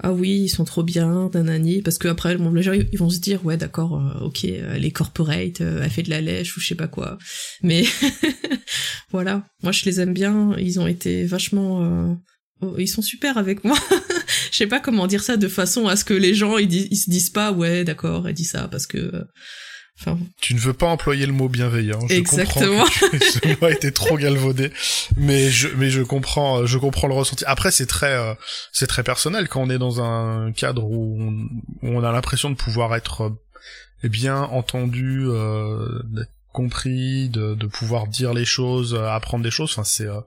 ah 0.00 0.12
oui, 0.12 0.42
ils 0.42 0.48
sont 0.48 0.64
trop 0.64 0.82
bien, 0.82 1.30
nanani, 1.32 1.80
parce 1.80 1.98
que 1.98 2.08
après, 2.08 2.36
bon, 2.36 2.52
les 2.52 2.62
gens 2.62 2.72
ils 2.72 2.98
vont 2.98 3.10
se 3.10 3.20
dire 3.20 3.44
ouais 3.46 3.56
d'accord, 3.56 4.00
euh, 4.00 4.24
ok, 4.24 4.42
les 4.42 4.90
corporate, 4.90 5.60
elle 5.60 5.90
fait 5.90 6.02
de 6.02 6.10
la 6.10 6.20
lèche 6.20 6.56
ou 6.56 6.60
je 6.60 6.66
sais 6.66 6.74
pas 6.74 6.88
quoi. 6.88 7.18
Mais 7.62 7.84
voilà, 9.12 9.46
moi 9.62 9.70
je 9.70 9.84
les 9.84 10.00
aime 10.00 10.12
bien, 10.12 10.56
ils 10.58 10.80
ont 10.80 10.88
été 10.88 11.24
vachement 11.24 12.18
Oh, 12.18 12.31
ils 12.78 12.88
sont 12.88 13.02
super 13.02 13.38
avec 13.38 13.64
moi. 13.64 13.76
Je 14.50 14.56
sais 14.56 14.66
pas 14.66 14.80
comment 14.80 15.06
dire 15.06 15.22
ça 15.22 15.36
de 15.36 15.48
façon 15.48 15.88
à 15.88 15.96
ce 15.96 16.04
que 16.04 16.14
les 16.14 16.34
gens 16.34 16.58
ils, 16.58 16.96
se 16.96 17.10
disent 17.10 17.30
pas 17.30 17.52
ouais 17.52 17.84
d'accord 17.84 18.28
elle 18.28 18.34
dit 18.34 18.44
ça 18.44 18.68
parce 18.68 18.86
que 18.86 18.98
euh, 18.98 19.24
enfin 19.98 20.18
tu 20.40 20.54
ne 20.54 20.58
veux 20.58 20.72
pas 20.72 20.86
employer 20.86 21.26
le 21.26 21.32
mot 21.32 21.48
bienveillant. 21.48 22.06
Je 22.08 22.14
Exactement. 22.14 22.84
Comprends 22.84 23.08
que 23.08 23.24
ce 23.24 23.48
mot 23.48 23.66
a 23.66 23.70
été 23.70 23.92
trop 23.92 24.16
galvaudé, 24.16 24.70
mais 25.16 25.50
je 25.50 25.68
mais 25.76 25.90
je 25.90 26.02
comprends 26.02 26.66
je 26.66 26.78
comprends 26.78 27.08
le 27.08 27.14
ressenti. 27.14 27.44
Après 27.46 27.70
c'est 27.70 27.86
très 27.86 28.14
euh, 28.14 28.34
c'est 28.72 28.86
très 28.86 29.02
personnel 29.02 29.48
quand 29.48 29.62
on 29.62 29.70
est 29.70 29.78
dans 29.78 30.00
un 30.02 30.52
cadre 30.52 30.84
où 30.84 31.18
on, 31.20 31.32
où 31.86 31.96
on 31.96 32.04
a 32.04 32.12
l'impression 32.12 32.50
de 32.50 32.56
pouvoir 32.56 32.94
être 32.94 33.22
euh, 33.22 34.08
bien 34.08 34.42
entendu, 34.42 35.28
compris, 36.52 37.28
de, 37.28 37.54
de 37.54 37.66
pouvoir 37.66 38.06
dire 38.06 38.34
les 38.34 38.44
choses, 38.44 38.94
apprendre 38.94 39.44
des 39.44 39.50
choses. 39.50 39.70
Enfin 39.72 39.84
c'est 39.84 40.06
euh, 40.06 40.20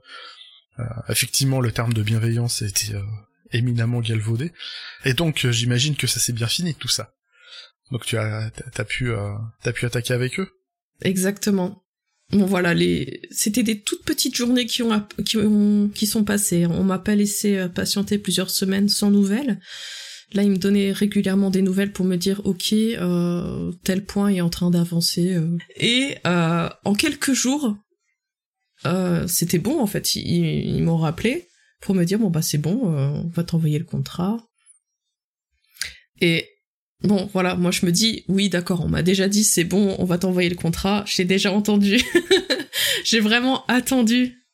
effectivement, 1.08 1.60
le 1.60 1.72
terme 1.72 1.92
de 1.92 2.02
bienveillance 2.02 2.62
été 2.62 2.94
euh, 2.94 3.02
éminemment 3.52 4.00
galvaudé. 4.00 4.52
Et 5.04 5.14
donc, 5.14 5.44
euh, 5.44 5.52
j'imagine 5.52 5.96
que 5.96 6.06
ça 6.06 6.20
s'est 6.20 6.32
bien 6.32 6.46
fini 6.46 6.74
tout 6.74 6.88
ça. 6.88 7.12
Donc 7.92 8.04
tu 8.04 8.16
as 8.16 8.50
t'as 8.72 8.84
pu 8.84 9.12
t'as 9.62 9.72
pu 9.72 9.86
attaquer 9.86 10.12
avec 10.12 10.40
eux? 10.40 10.48
Exactement. 11.02 11.84
Bon 12.32 12.44
voilà, 12.44 12.74
les 12.74 13.22
c'était 13.30 13.62
des 13.62 13.80
toutes 13.80 14.04
petites 14.04 14.34
journées 14.34 14.66
qui 14.66 14.82
ont 14.82 15.06
qui 15.24 15.36
ont 15.36 15.88
qui 15.94 16.08
sont 16.08 16.24
passées. 16.24 16.66
On 16.66 16.82
m'a 16.82 16.98
pas 16.98 17.14
laissé 17.14 17.68
patienter 17.72 18.18
plusieurs 18.18 18.50
semaines 18.50 18.88
sans 18.88 19.12
nouvelles. 19.12 19.60
Là, 20.32 20.42
il 20.42 20.50
me 20.50 20.56
donnait 20.56 20.90
régulièrement 20.90 21.50
des 21.50 21.62
nouvelles 21.62 21.92
pour 21.92 22.04
me 22.04 22.16
dire 22.16 22.40
OK, 22.44 22.72
euh, 22.72 23.72
tel 23.84 24.04
point 24.04 24.28
est 24.28 24.40
en 24.40 24.50
train 24.50 24.70
d'avancer. 24.70 25.38
Et 25.76 26.16
euh, 26.26 26.68
en 26.84 26.94
quelques 26.94 27.32
jours, 27.32 27.76
euh, 28.86 29.26
c'était 29.26 29.58
bon 29.58 29.80
en 29.80 29.86
fait. 29.86 30.16
Ils, 30.16 30.82
m'ont 30.82 30.96
rappelé 30.96 31.48
pour 31.80 31.94
me 31.94 32.04
dire 32.04 32.18
bon 32.18 32.30
bah 32.30 32.42
c'est 32.42 32.58
bon, 32.58 32.92
euh, 32.92 33.08
on 33.08 33.28
va 33.28 33.44
t'envoyer 33.44 33.78
le 33.78 33.84
contrat. 33.84 34.38
Et 36.20 36.48
bon 37.02 37.28
voilà, 37.32 37.56
moi 37.56 37.70
je 37.70 37.84
me 37.84 37.92
dis 37.92 38.24
oui 38.28 38.48
d'accord, 38.48 38.82
on 38.82 38.88
m'a 38.88 39.02
déjà 39.02 39.28
dit 39.28 39.44
c'est 39.44 39.64
bon, 39.64 39.96
on 39.98 40.04
va 40.04 40.18
t'envoyer 40.18 40.48
le 40.48 40.56
contrat. 40.56 41.04
J'ai 41.06 41.24
déjà 41.24 41.52
entendu. 41.52 42.00
J'ai 43.04 43.20
vraiment 43.20 43.66
attendu 43.66 44.46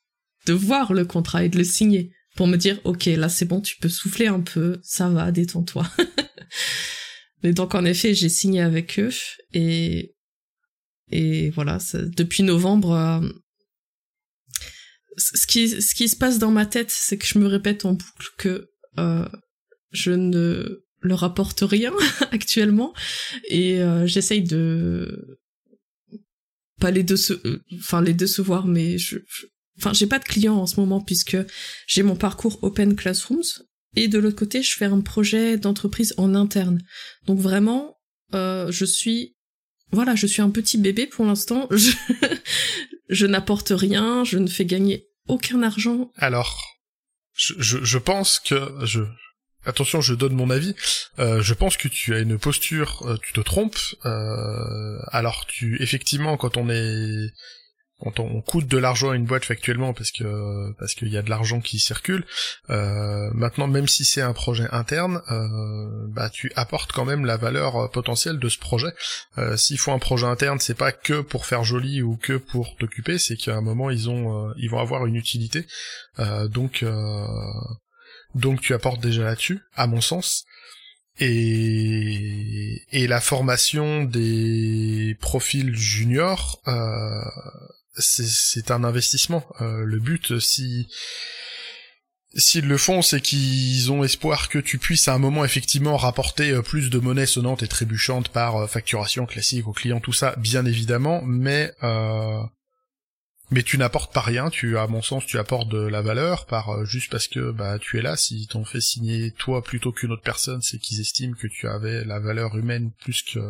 de 0.46 0.52
voir 0.52 0.92
le 0.92 1.04
contrat 1.04 1.44
et 1.44 1.48
de 1.48 1.58
le 1.58 1.64
signer 1.64 2.12
pour 2.34 2.46
me 2.46 2.56
dire 2.56 2.80
ok 2.84 3.06
là 3.06 3.28
c'est 3.28 3.44
bon, 3.44 3.60
tu 3.60 3.76
peux 3.76 3.88
souffler 3.88 4.26
un 4.26 4.40
peu, 4.40 4.80
ça 4.82 5.08
va, 5.08 5.30
détends-toi. 5.30 5.88
Mais 7.42 7.52
donc 7.52 7.74
en 7.74 7.84
effet 7.84 8.14
j'ai 8.14 8.28
signé 8.28 8.60
avec 8.60 8.98
eux 8.98 9.12
et 9.52 10.14
et 11.12 11.50
voilà, 11.50 11.78
depuis 11.94 12.42
novembre, 12.42 12.92
euh, 12.92 13.20
ce 15.16 15.46
qui, 15.46 15.68
ce 15.82 15.94
qui 15.94 16.08
se 16.08 16.16
passe 16.16 16.38
dans 16.38 16.50
ma 16.50 16.66
tête, 16.66 16.90
c'est 16.90 17.18
que 17.18 17.26
je 17.26 17.38
me 17.38 17.46
répète 17.46 17.84
en 17.84 17.92
boucle 17.92 18.28
que 18.38 18.70
euh, 18.98 19.28
je 19.90 20.12
ne 20.12 20.84
leur 21.00 21.24
apporte 21.24 21.60
rien 21.62 21.92
actuellement 22.30 22.94
et 23.48 23.80
euh, 23.82 24.06
j'essaye 24.06 24.42
de 24.42 25.38
pas 26.80 26.90
les 26.90 27.02
décevoir 27.02 28.66
mais 28.66 28.98
je, 28.98 29.18
enfin 29.78 29.92
j'ai 29.92 30.06
pas 30.06 30.18
de 30.18 30.24
clients 30.24 30.56
en 30.56 30.66
ce 30.66 30.78
moment 30.78 31.00
puisque 31.00 31.36
j'ai 31.86 32.02
mon 32.02 32.16
parcours 32.16 32.62
Open 32.62 32.94
Classrooms 32.94 33.64
et 33.96 34.08
de 34.08 34.18
l'autre 34.18 34.36
côté 34.36 34.62
je 34.62 34.76
fais 34.76 34.84
un 34.84 35.00
projet 35.00 35.56
d'entreprise 35.56 36.14
en 36.18 36.34
interne 36.34 36.80
donc 37.26 37.40
vraiment 37.40 37.96
euh, 38.34 38.70
je 38.70 38.84
suis 38.84 39.36
voilà, 39.92 40.14
je 40.14 40.26
suis 40.26 40.40
un 40.40 40.50
petit 40.50 40.78
bébé 40.78 41.06
pour 41.06 41.26
l'instant. 41.26 41.68
je 43.08 43.26
n'apporte 43.26 43.72
rien, 43.74 44.24
je 44.24 44.38
ne 44.38 44.48
fais 44.48 44.64
gagner 44.64 45.06
aucun 45.28 45.62
argent. 45.62 46.10
Alors, 46.16 46.62
je, 47.34 47.54
je, 47.58 47.82
je 47.82 47.98
pense 47.98 48.40
que 48.40 48.72
je 48.84 49.02
attention, 49.64 50.00
je 50.00 50.14
donne 50.14 50.34
mon 50.34 50.50
avis. 50.50 50.74
Euh, 51.18 51.42
je 51.42 51.54
pense 51.54 51.76
que 51.76 51.88
tu 51.88 52.14
as 52.14 52.20
une 52.20 52.38
posture, 52.38 53.02
euh, 53.06 53.16
tu 53.22 53.32
te 53.32 53.40
trompes. 53.40 53.78
Euh, 54.04 54.98
alors, 55.08 55.46
tu 55.46 55.80
effectivement, 55.82 56.36
quand 56.36 56.56
on 56.56 56.68
est 56.68 57.30
quand 58.02 58.18
on 58.18 58.40
coûte 58.40 58.66
de 58.66 58.78
l'argent 58.78 59.10
à 59.10 59.16
une 59.16 59.26
boîte 59.26 59.44
factuellement 59.44 59.92
parce 59.92 60.10
que 60.10 60.72
parce 60.78 60.94
qu'il 60.94 61.08
y 61.08 61.16
a 61.16 61.22
de 61.22 61.30
l'argent 61.30 61.60
qui 61.60 61.78
circule. 61.78 62.24
Euh, 62.70 63.30
maintenant, 63.32 63.68
même 63.68 63.86
si 63.86 64.04
c'est 64.04 64.20
un 64.22 64.32
projet 64.32 64.66
interne, 64.72 65.22
euh, 65.30 66.06
bah 66.08 66.28
tu 66.28 66.50
apportes 66.56 66.92
quand 66.92 67.04
même 67.04 67.24
la 67.24 67.36
valeur 67.36 67.90
potentielle 67.92 68.38
de 68.38 68.48
ce 68.48 68.58
projet. 68.58 68.92
Euh, 69.38 69.56
S'il 69.56 69.78
faut 69.78 69.92
un 69.92 69.98
projet 69.98 70.26
interne, 70.26 70.58
c'est 70.58 70.74
pas 70.76 70.90
que 70.92 71.20
pour 71.20 71.46
faire 71.46 71.62
joli 71.62 72.02
ou 72.02 72.16
que 72.16 72.36
pour 72.36 72.76
t'occuper, 72.76 73.18
c'est 73.18 73.36
qu'à 73.36 73.54
un 73.56 73.60
moment 73.60 73.88
ils 73.90 74.10
ont 74.10 74.48
euh, 74.48 74.52
ils 74.56 74.68
vont 74.68 74.80
avoir 74.80 75.06
une 75.06 75.16
utilité. 75.16 75.66
Euh, 76.18 76.48
donc 76.48 76.84
donc 78.34 78.60
tu 78.60 78.74
apportes 78.74 79.00
déjà 79.00 79.22
là-dessus, 79.24 79.60
à 79.74 79.86
mon 79.86 80.00
sens. 80.00 80.44
Et, 81.20 82.82
et 82.90 83.06
la 83.06 83.20
formation 83.20 84.04
des 84.04 85.16
profils 85.20 85.74
juniors, 85.76 86.60
euh, 86.66 87.20
c'est 87.96 88.70
un 88.70 88.84
investissement. 88.84 89.44
Euh, 89.60 89.84
le 89.84 89.98
but, 89.98 90.38
si 90.38 90.88
s'ils 92.34 92.66
le 92.66 92.78
font, 92.78 93.02
c'est 93.02 93.20
qu'ils 93.20 93.92
ont 93.92 94.04
espoir 94.04 94.48
que 94.48 94.58
tu 94.58 94.78
puisses 94.78 95.06
à 95.08 95.14
un 95.14 95.18
moment 95.18 95.44
effectivement 95.44 95.98
rapporter 95.98 96.50
euh, 96.50 96.62
plus 96.62 96.88
de 96.88 96.98
monnaie 96.98 97.26
sonnante 97.26 97.62
et 97.62 97.68
trébuchante 97.68 98.30
par 98.30 98.56
euh, 98.56 98.66
facturation 98.66 99.26
classique 99.26 99.68
aux 99.68 99.72
clients, 99.72 100.00
tout 100.00 100.14
ça, 100.14 100.34
bien 100.38 100.64
évidemment, 100.64 101.22
mais 101.26 101.72
mais 103.52 103.62
tu 103.62 103.76
n'apportes 103.76 104.12
pas 104.14 104.22
rien, 104.22 104.48
tu, 104.48 104.78
à 104.78 104.86
mon 104.86 105.02
sens, 105.02 105.26
tu 105.26 105.38
apportes 105.38 105.68
de 105.68 105.78
la 105.78 106.00
valeur 106.00 106.46
par 106.46 106.70
euh, 106.70 106.84
juste 106.86 107.10
parce 107.10 107.28
que 107.28 107.50
bah 107.50 107.78
tu 107.78 107.98
es 107.98 108.02
là. 108.02 108.16
Si 108.16 108.46
t'ont 108.46 108.64
fait 108.64 108.80
signer 108.80 109.30
toi 109.32 109.62
plutôt 109.62 109.92
qu'une 109.92 110.10
autre 110.12 110.22
personne, 110.22 110.62
c'est 110.62 110.78
qu'ils 110.78 111.00
estiment 111.00 111.34
que 111.34 111.46
tu 111.46 111.68
avais 111.68 112.04
la 112.04 112.18
valeur 112.18 112.56
humaine 112.56 112.90
plus 113.02 113.22
que. 113.22 113.40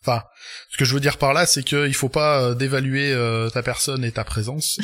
Enfin, 0.00 0.24
ce 0.70 0.78
que 0.78 0.86
je 0.86 0.94
veux 0.94 1.00
dire 1.00 1.18
par 1.18 1.34
là, 1.34 1.44
c'est 1.44 1.62
qu'il 1.62 1.94
faut 1.94 2.08
pas 2.08 2.42
euh, 2.42 2.54
dévaluer 2.54 3.12
euh, 3.12 3.50
ta 3.50 3.62
personne 3.62 4.02
et 4.02 4.12
ta 4.12 4.24
présence. 4.24 4.80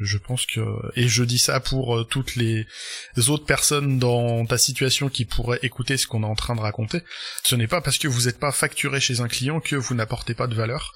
je 0.00 0.18
pense 0.18 0.44
que 0.46 0.60
et 0.96 1.06
je 1.06 1.22
dis 1.22 1.38
ça 1.38 1.60
pour 1.60 2.06
toutes 2.08 2.34
les 2.34 2.66
autres 3.28 3.46
personnes 3.46 4.00
dans 4.00 4.44
ta 4.44 4.58
situation 4.58 5.08
qui 5.08 5.24
pourraient 5.24 5.60
écouter 5.62 5.96
ce 5.96 6.08
qu'on 6.08 6.24
est 6.24 6.26
en 6.26 6.34
train 6.34 6.56
de 6.56 6.60
raconter. 6.60 7.02
Ce 7.44 7.54
n'est 7.54 7.68
pas 7.68 7.80
parce 7.80 7.98
que 7.98 8.08
vous 8.08 8.22
n'êtes 8.22 8.40
pas 8.40 8.50
facturé 8.50 9.00
chez 9.00 9.20
un 9.20 9.28
client 9.28 9.60
que 9.60 9.76
vous 9.76 9.94
n'apportez 9.94 10.34
pas 10.34 10.48
de 10.48 10.54
valeur. 10.54 10.92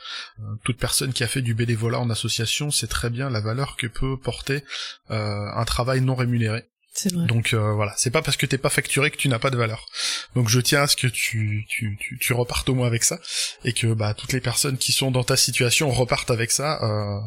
toute 0.64 0.78
personne 0.78 1.12
qui 1.12 1.22
a 1.22 1.28
fait 1.28 1.42
du 1.42 1.54
bénévolat 1.54 2.00
en 2.00 2.10
association 2.10 2.55
c'est 2.70 2.86
très 2.88 3.11
bien 3.11 3.30
la 3.30 3.40
valeur 3.40 3.76
que 3.76 3.86
peut 3.86 4.16
porter 4.18 4.64
euh, 5.11 5.46
un 5.54 5.64
travail 5.64 6.00
non 6.00 6.14
rémunéré. 6.14 6.64
C'est 6.92 7.12
vrai. 7.12 7.26
Donc 7.26 7.52
euh, 7.52 7.74
voilà, 7.74 7.92
c'est 7.96 8.11
pas 8.11 8.22
parce 8.22 8.38
que 8.38 8.46
t'es 8.46 8.57
pas 8.57 8.70
facturé 8.70 9.11
que 9.11 9.18
tu 9.18 9.28
n'as 9.28 9.38
pas 9.38 9.50
de 9.50 9.57
valeur. 9.57 9.86
Donc 10.34 10.48
je 10.48 10.61
tiens 10.61 10.82
à 10.82 10.86
ce 10.86 10.96
que 10.96 11.07
tu, 11.07 11.66
tu, 11.68 11.98
tu, 12.00 12.18
tu, 12.18 12.32
repartes 12.32 12.68
au 12.70 12.74
moins 12.74 12.86
avec 12.86 13.04
ça 13.04 13.18
et 13.64 13.74
que 13.74 13.92
bah 13.92 14.14
toutes 14.14 14.32
les 14.32 14.40
personnes 14.40 14.78
qui 14.78 14.92
sont 14.92 15.11
dans 15.11 15.24
ta 15.24 15.36
situation 15.36 15.90
repartent 15.90 16.30
avec 16.30 16.50
ça. 16.50 16.82
Euh, 16.82 17.20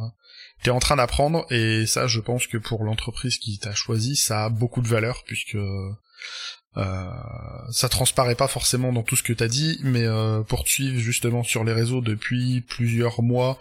t'es 0.64 0.72
en 0.72 0.80
train 0.80 0.96
d'apprendre 0.96 1.46
et 1.52 1.86
ça, 1.86 2.08
je 2.08 2.20
pense 2.20 2.48
que 2.48 2.58
pour 2.58 2.84
l'entreprise 2.84 3.38
qui 3.38 3.60
t'a 3.60 3.76
choisi, 3.76 4.16
ça 4.16 4.46
a 4.46 4.50
beaucoup 4.50 4.82
de 4.82 4.88
valeur 4.88 5.24
puisque 5.26 5.58
ça 7.72 7.90
transparaît 7.90 8.36
pas 8.36 8.48
forcément 8.48 8.92
dans 8.94 9.04
tout 9.04 9.16
ce 9.16 9.24
que 9.24 9.34
t'as 9.34 9.48
dit, 9.48 9.80
mais 9.84 10.04
euh, 10.04 10.42
pour 10.42 10.64
te 10.64 10.70
suivre 10.70 11.00
justement 11.00 11.44
sur 11.44 11.64
les 11.64 11.74
réseaux 11.74 12.02
depuis 12.02 12.62
plusieurs 12.62 13.22
mois, 13.22 13.60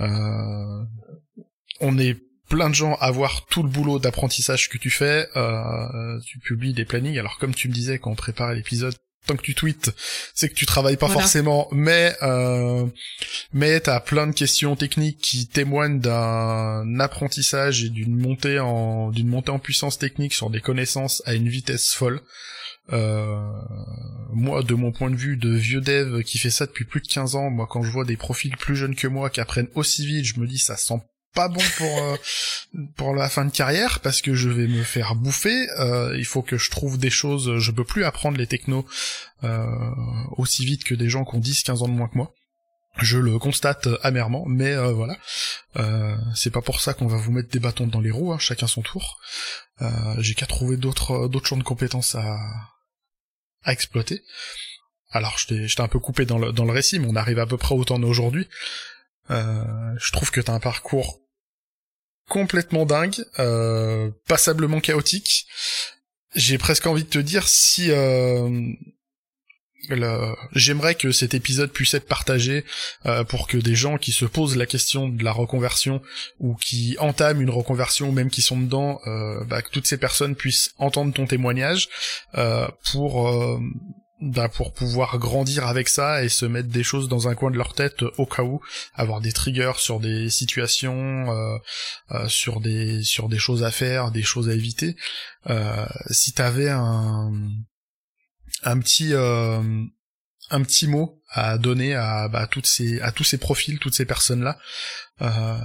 euh, 0.00 0.84
on 1.80 1.98
est 1.98 2.16
plein 2.48 2.68
de 2.68 2.74
gens 2.74 2.94
à 3.00 3.10
voir 3.10 3.46
tout 3.46 3.62
le 3.62 3.68
boulot 3.68 3.98
d'apprentissage 3.98 4.68
que 4.68 4.78
tu 4.78 4.90
fais. 4.90 5.28
Euh, 5.36 6.20
tu 6.26 6.38
publies 6.38 6.74
des 6.74 6.84
plannings. 6.84 7.18
Alors 7.18 7.38
comme 7.38 7.54
tu 7.54 7.68
me 7.68 7.72
disais 7.72 7.98
quand 7.98 8.10
on 8.10 8.16
préparait 8.16 8.54
l'épisode, 8.54 8.94
tant 9.26 9.36
que 9.36 9.42
tu 9.42 9.54
tweets, 9.54 9.90
c'est 10.34 10.48
que 10.48 10.54
tu 10.54 10.66
travailles 10.66 10.96
pas 10.96 11.08
forcément, 11.08 11.68
mais 11.70 12.14
euh, 12.22 12.86
mais 13.52 13.80
t'as 13.80 14.00
plein 14.00 14.26
de 14.26 14.32
questions 14.32 14.74
techniques 14.76 15.18
qui 15.18 15.46
témoignent 15.46 16.00
d'un 16.00 16.98
apprentissage 17.00 17.84
et 17.84 17.88
d'une 17.88 18.16
montée 18.16 18.58
en 18.58 19.10
d'une 19.10 19.28
montée 19.28 19.50
en 19.50 19.58
puissance 19.58 19.98
technique 19.98 20.34
sur 20.34 20.50
des 20.50 20.60
connaissances 20.60 21.22
à 21.26 21.34
une 21.34 21.48
vitesse 21.48 21.92
folle. 21.92 22.20
Euh, 22.92 23.40
moi, 24.32 24.64
de 24.64 24.74
mon 24.74 24.90
point 24.90 25.08
de 25.08 25.16
vue 25.16 25.36
de 25.36 25.50
vieux 25.50 25.80
dev 25.80 26.22
qui 26.24 26.38
fait 26.38 26.50
ça 26.50 26.66
depuis 26.66 26.84
plus 26.84 27.00
de 27.00 27.06
15 27.06 27.36
ans, 27.36 27.48
moi 27.48 27.68
quand 27.70 27.82
je 27.82 27.90
vois 27.90 28.04
des 28.04 28.16
profils 28.16 28.56
plus 28.56 28.74
jeunes 28.74 28.96
que 28.96 29.06
moi 29.06 29.30
qui 29.30 29.40
apprennent 29.40 29.68
aussi 29.74 30.04
vite, 30.04 30.24
je 30.24 30.40
me 30.40 30.46
dis 30.46 30.58
ça 30.58 30.76
sent 30.76 31.00
pas 31.34 31.48
bon 31.48 31.62
pour 31.78 31.98
euh, 31.98 32.16
pour 32.96 33.14
la 33.14 33.28
fin 33.28 33.44
de 33.44 33.50
carrière 33.50 34.00
parce 34.00 34.20
que 34.20 34.34
je 34.34 34.48
vais 34.48 34.66
me 34.66 34.82
faire 34.82 35.14
bouffer. 35.14 35.68
Euh, 35.78 36.14
il 36.16 36.24
faut 36.24 36.42
que 36.42 36.58
je 36.58 36.70
trouve 36.70 36.98
des 36.98 37.10
choses. 37.10 37.58
Je 37.58 37.70
peux 37.70 37.84
plus 37.84 38.04
apprendre 38.04 38.38
les 38.38 38.46
technos 38.46 38.86
euh, 39.44 39.66
aussi 40.36 40.64
vite 40.64 40.84
que 40.84 40.94
des 40.94 41.08
gens 41.08 41.24
qui 41.24 41.36
ont 41.36 41.40
10-15 41.40 41.84
ans 41.84 41.88
de 41.88 41.94
moins 41.94 42.08
que 42.08 42.16
moi. 42.16 42.32
Je 42.98 43.16
le 43.16 43.38
constate 43.38 43.88
amèrement, 44.02 44.44
mais 44.46 44.76
voilà. 44.92 45.16
c'est 46.34 46.50
pas 46.50 46.60
pour 46.60 46.82
ça 46.82 46.92
qu'on 46.92 47.06
va 47.06 47.16
vous 47.16 47.32
mettre 47.32 47.48
des 47.48 47.58
bâtons 47.58 47.86
dans 47.86 48.02
les 48.02 48.10
roues, 48.10 48.34
hein, 48.34 48.38
chacun 48.38 48.66
son 48.66 48.82
tour. 48.82 49.18
J'ai 50.18 50.34
qu'à 50.34 50.44
trouver 50.44 50.76
d'autres 50.76 51.26
d'autres 51.28 51.46
champs 51.46 51.56
de 51.56 51.62
compétences 51.62 52.16
à 52.16 52.36
à 53.64 53.72
exploiter. 53.72 54.22
Alors, 55.12 55.36
je 55.38 55.74
t'ai 55.74 55.82
un 55.82 55.88
peu 55.88 55.98
coupé 55.98 56.24
dans 56.24 56.38
le, 56.38 56.52
dans 56.52 56.64
le 56.64 56.72
récit, 56.72 56.98
mais 56.98 57.06
on 57.08 57.16
arrive 57.16 57.38
à 57.38 57.46
peu 57.46 57.58
près 57.58 57.74
autant 57.74 58.02
aujourd'hui. 58.02 58.48
Euh, 59.30 59.64
je 59.98 60.12
trouve 60.12 60.30
que 60.30 60.40
t'as 60.40 60.52
un 60.52 60.60
parcours 60.60 61.20
complètement 62.28 62.86
dingue, 62.86 63.24
euh, 63.38 64.10
passablement 64.26 64.80
chaotique. 64.80 65.46
J'ai 66.34 66.58
presque 66.58 66.86
envie 66.86 67.04
de 67.04 67.08
te 67.08 67.18
dire 67.18 67.46
si 67.46 67.90
euh, 67.90 68.72
j'aimerais 70.54 70.94
que 70.94 71.12
cet 71.12 71.34
épisode 71.34 71.72
puisse 71.72 71.94
être 71.94 72.06
partagé 72.06 72.64
euh, 73.06 73.24
pour 73.24 73.48
que 73.48 73.58
des 73.58 73.74
gens 73.74 73.98
qui 73.98 74.12
se 74.12 74.24
posent 74.24 74.56
la 74.56 74.66
question 74.66 75.08
de 75.08 75.24
la 75.24 75.32
reconversion 75.32 76.00
ou 76.38 76.54
qui 76.54 76.96
entament 76.98 77.40
une 77.40 77.50
reconversion 77.50 78.08
ou 78.08 78.12
même 78.12 78.30
qui 78.30 78.42
sont 78.42 78.60
dedans, 78.60 79.00
euh, 79.06 79.44
bah, 79.44 79.62
que 79.62 79.70
toutes 79.70 79.86
ces 79.86 79.98
personnes 79.98 80.36
puissent 80.36 80.72
entendre 80.78 81.12
ton 81.12 81.26
témoignage 81.26 81.88
euh, 82.36 82.68
pour 82.92 83.28
pour 84.54 84.72
pouvoir 84.72 85.18
grandir 85.18 85.66
avec 85.66 85.88
ça 85.88 86.22
et 86.22 86.28
se 86.28 86.46
mettre 86.46 86.68
des 86.68 86.82
choses 86.82 87.08
dans 87.08 87.28
un 87.28 87.34
coin 87.34 87.50
de 87.50 87.56
leur 87.56 87.74
tête 87.74 88.02
au 88.18 88.26
cas 88.26 88.42
où, 88.42 88.60
avoir 88.94 89.20
des 89.20 89.32
triggers 89.32 89.78
sur 89.78 90.00
des 90.00 90.30
situations, 90.30 91.30
euh, 91.30 91.58
euh, 92.12 92.28
sur 92.28 92.60
des 92.60 93.02
sur 93.02 93.28
des 93.28 93.38
choses 93.38 93.64
à 93.64 93.70
faire, 93.70 94.10
des 94.10 94.22
choses 94.22 94.48
à 94.48 94.54
éviter. 94.54 94.96
Euh, 95.50 95.86
si 96.10 96.32
t'avais 96.32 96.70
un 96.70 97.32
un 98.62 98.78
petit 98.78 99.12
euh, 99.12 99.84
un 100.50 100.62
petit 100.62 100.86
mot 100.86 101.20
à 101.30 101.58
donner 101.58 101.94
à 101.94 102.28
bah, 102.28 102.46
toutes 102.46 102.66
ces 102.66 103.00
à 103.00 103.12
tous 103.12 103.24
ces 103.24 103.38
profils, 103.38 103.78
toutes 103.78 103.94
ces 103.94 104.06
personnes 104.06 104.42
là. 104.42 104.58
Euh, 105.20 105.58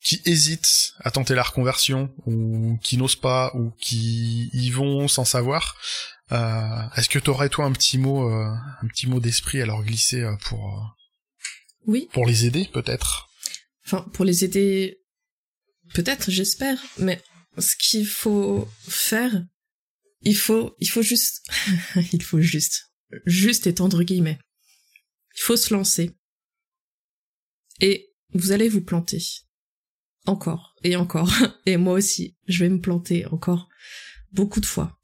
qui 0.00 0.22
hésitent 0.24 0.94
à 1.00 1.10
tenter 1.10 1.34
la 1.34 1.42
reconversion 1.42 2.14
ou 2.24 2.78
qui 2.82 2.96
n'osent 2.96 3.16
pas 3.16 3.50
ou 3.54 3.72
qui 3.80 4.48
y 4.52 4.70
vont 4.70 5.08
sans 5.08 5.24
savoir, 5.24 5.76
euh, 5.76 6.17
est-ce 6.30 7.08
que 7.08 7.18
t'aurais 7.18 7.48
toi 7.48 7.64
un 7.64 7.72
petit 7.72 7.98
mot, 7.98 8.30
euh, 8.30 8.54
un 8.82 8.86
petit 8.88 9.06
mot 9.06 9.20
d'esprit 9.20 9.62
à 9.62 9.66
leur 9.66 9.82
glisser 9.82 10.22
euh, 10.22 10.36
pour 10.36 10.94
oui. 11.86 12.08
pour 12.12 12.26
les 12.26 12.44
aider 12.44 12.68
peut-être? 12.72 13.28
Enfin 13.86 14.02
pour 14.12 14.24
les 14.24 14.44
aider 14.44 15.00
peut-être 15.94 16.30
j'espère, 16.30 16.78
mais 16.98 17.22
ce 17.56 17.76
qu'il 17.76 18.06
faut 18.06 18.68
faire, 18.80 19.42
il 20.22 20.36
faut 20.36 20.76
il 20.80 20.88
faut 20.90 21.02
juste 21.02 21.46
il 22.12 22.22
faut 22.22 22.40
juste 22.40 22.92
juste 23.24 23.66
étendre 23.66 24.02
guillemets. 24.02 24.38
Il 25.36 25.40
faut 25.40 25.56
se 25.56 25.72
lancer. 25.72 26.10
Et 27.80 28.12
vous 28.34 28.50
allez 28.50 28.68
vous 28.68 28.82
planter. 28.82 29.22
Encore. 30.26 30.74
Et 30.82 30.96
encore. 30.96 31.32
Et 31.66 31.78
moi 31.78 31.94
aussi 31.94 32.36
je 32.46 32.64
vais 32.64 32.68
me 32.68 32.80
planter 32.80 33.24
encore 33.26 33.68
beaucoup 34.32 34.60
de 34.60 34.66
fois 34.66 34.98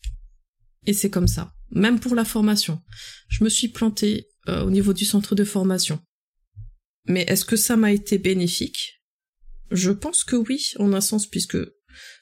et 0.87 0.93
c'est 0.93 1.11
comme 1.11 1.29
ça. 1.29 1.55
Même 1.71 2.01
pour 2.01 2.15
la 2.15 2.25
formation. 2.25 2.83
Je 3.29 3.45
me 3.45 3.49
suis 3.49 3.69
plantée 3.69 4.29
euh, 4.49 4.65
au 4.65 4.71
niveau 4.71 4.93
du 4.93 5.05
centre 5.05 5.35
de 5.35 5.45
formation. 5.45 6.01
Mais 7.07 7.23
est-ce 7.23 7.45
que 7.45 7.57
ça 7.57 7.77
m'a 7.77 7.93
été 7.93 8.19
bénéfique? 8.19 9.03
Je 9.71 9.91
pense 9.91 10.25
que 10.25 10.37
oui, 10.37 10.73
en 10.79 10.93
un 10.93 11.01
sens, 11.01 11.27
puisque 11.27 11.59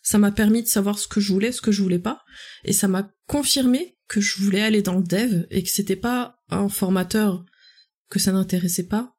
ça 0.03 0.19
m'a 0.19 0.33
permis 0.33 0.63
de 0.63 0.69
savoir 0.69 0.99
ce 0.99 1.09
que 1.09 1.21
je 1.21 1.33
voulais, 1.33 1.53
ce 1.53 1.61
que 1.61 1.73
je 1.73 1.83
voulais 1.83 1.99
pas, 1.99 2.23
et 2.65 2.73
ça 2.73 2.89
m'a 2.89 3.11
confirmé 3.27 3.99
que 4.09 4.21
je 4.21 4.43
voulais 4.43 4.63
aller 4.63 4.83
dans 4.83 4.97
le 4.97 5.05
dev 5.05 5.47
et 5.51 5.63
que 5.63 5.71
c'était 5.71 5.97
pas 5.97 6.37
un 6.49 6.69
formateur 6.69 7.45
que 8.09 8.19
ça 8.19 8.33
n'intéressait 8.33 8.87
pas 8.87 9.17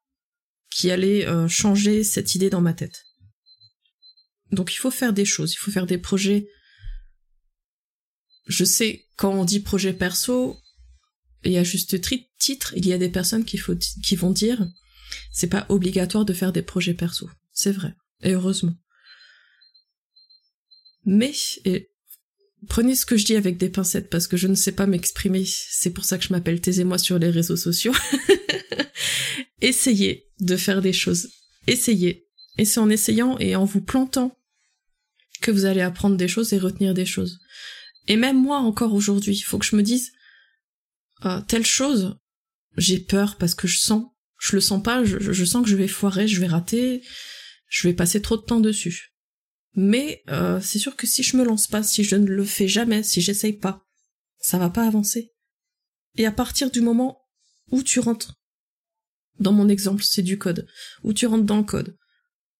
qui 0.70 0.90
allait 0.90 1.26
euh, 1.26 1.48
changer 1.48 2.04
cette 2.04 2.34
idée 2.34 2.50
dans 2.50 2.60
ma 2.60 2.74
tête. 2.74 3.04
Donc 4.50 4.72
il 4.74 4.76
faut 4.76 4.90
faire 4.90 5.12
des 5.12 5.24
choses, 5.24 5.52
il 5.52 5.56
faut 5.56 5.70
faire 5.70 5.86
des 5.86 5.98
projets 5.98 6.48
je 8.46 8.64
sais 8.64 9.06
quand 9.16 9.32
on 9.32 9.44
dit 9.44 9.60
projet 9.60 9.92
perso, 9.92 10.58
et 11.44 11.58
à 11.58 11.64
juste 11.64 12.00
titre, 12.38 12.72
il 12.76 12.86
y 12.86 12.92
a 12.92 12.98
des 12.98 13.10
personnes 13.10 13.44
qui, 13.44 13.56
vont 14.16 14.30
dire 14.30 14.66
c'est 15.32 15.48
pas 15.48 15.66
obligatoire 15.68 16.24
de 16.24 16.32
faire 16.32 16.52
des 16.52 16.62
projets 16.62 16.94
perso. 16.94 17.28
C'est 17.52 17.72
vrai. 17.72 17.94
Et 18.22 18.32
heureusement. 18.32 18.74
Mais, 21.04 21.34
et 21.66 21.90
prenez 22.68 22.94
ce 22.94 23.04
que 23.04 23.16
je 23.16 23.26
dis 23.26 23.36
avec 23.36 23.58
des 23.58 23.68
pincettes 23.68 24.08
parce 24.08 24.26
que 24.26 24.38
je 24.38 24.48
ne 24.48 24.54
sais 24.54 24.72
pas 24.72 24.86
m'exprimer. 24.86 25.44
C'est 25.46 25.90
pour 25.90 26.04
ça 26.04 26.16
que 26.16 26.24
je 26.24 26.32
m'appelle 26.32 26.60
Taisez-moi 26.60 26.98
sur 26.98 27.18
les 27.18 27.30
réseaux 27.30 27.56
sociaux. 27.56 27.94
Essayez 29.60 30.30
de 30.40 30.56
faire 30.56 30.80
des 30.80 30.92
choses. 30.94 31.28
Essayez. 31.66 32.26
Et 32.56 32.64
c'est 32.64 32.80
en 32.80 32.88
essayant 32.88 33.38
et 33.38 33.54
en 33.54 33.64
vous 33.64 33.82
plantant 33.82 34.36
que 35.40 35.50
vous 35.50 35.66
allez 35.66 35.82
apprendre 35.82 36.16
des 36.16 36.28
choses 36.28 36.52
et 36.52 36.58
retenir 36.58 36.94
des 36.94 37.06
choses. 37.06 37.40
Et 38.06 38.16
même 38.16 38.40
moi 38.40 38.58
encore 38.58 38.94
aujourd'hui, 38.94 39.34
il 39.34 39.42
faut 39.42 39.58
que 39.58 39.64
je 39.64 39.76
me 39.76 39.82
dise 39.82 40.12
euh, 41.24 41.40
telle 41.42 41.64
chose, 41.64 42.18
j'ai 42.76 42.98
peur 42.98 43.36
parce 43.36 43.54
que 43.54 43.66
je 43.66 43.78
sens, 43.78 44.04
je 44.38 44.56
le 44.56 44.60
sens 44.60 44.82
pas, 44.82 45.04
je, 45.04 45.44
sens 45.44 45.64
que 45.64 45.70
je 45.70 45.76
vais 45.76 45.88
foirer, 45.88 46.28
je 46.28 46.40
vais 46.40 46.46
rater, 46.46 47.02
je 47.68 47.88
vais 47.88 47.94
passer 47.94 48.20
trop 48.20 48.36
de 48.36 48.42
temps 48.42 48.60
dessus. 48.60 49.14
Mais 49.74 50.22
euh, 50.28 50.60
c'est 50.60 50.78
sûr 50.78 50.96
que 50.96 51.06
si 51.06 51.22
je 51.22 51.36
me 51.36 51.44
lance 51.44 51.66
pas, 51.66 51.82
si 51.82 52.04
je 52.04 52.16
ne 52.16 52.26
le 52.26 52.44
fais 52.44 52.68
jamais, 52.68 53.02
si 53.02 53.20
j'essaye 53.20 53.54
pas, 53.54 53.82
ça 54.38 54.58
va 54.58 54.70
pas 54.70 54.86
avancer. 54.86 55.32
Et 56.16 56.26
à 56.26 56.32
partir 56.32 56.70
du 56.70 56.80
moment 56.80 57.22
où 57.70 57.82
tu 57.82 58.00
rentres, 58.00 58.34
dans 59.40 59.52
mon 59.52 59.68
exemple, 59.68 60.04
c'est 60.04 60.22
du 60.22 60.38
code, 60.38 60.68
où 61.02 61.12
tu 61.12 61.26
rentres 61.26 61.44
dans 61.44 61.56
le 61.56 61.64
code, 61.64 61.96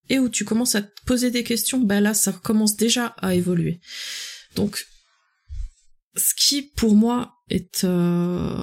et 0.08 0.18
où 0.18 0.28
tu 0.28 0.44
commences 0.44 0.74
à 0.74 0.82
te 0.82 1.04
poser 1.04 1.30
des 1.30 1.44
questions, 1.44 1.78
ben 1.78 2.00
là, 2.00 2.14
ça 2.14 2.32
commence 2.32 2.76
déjà 2.76 3.06
à 3.18 3.34
évoluer. 3.34 3.80
Donc, 4.56 4.84
ce 6.16 6.34
qui, 6.34 6.62
pour 6.62 6.94
moi, 6.94 7.34
est 7.48 7.84
euh, 7.84 8.62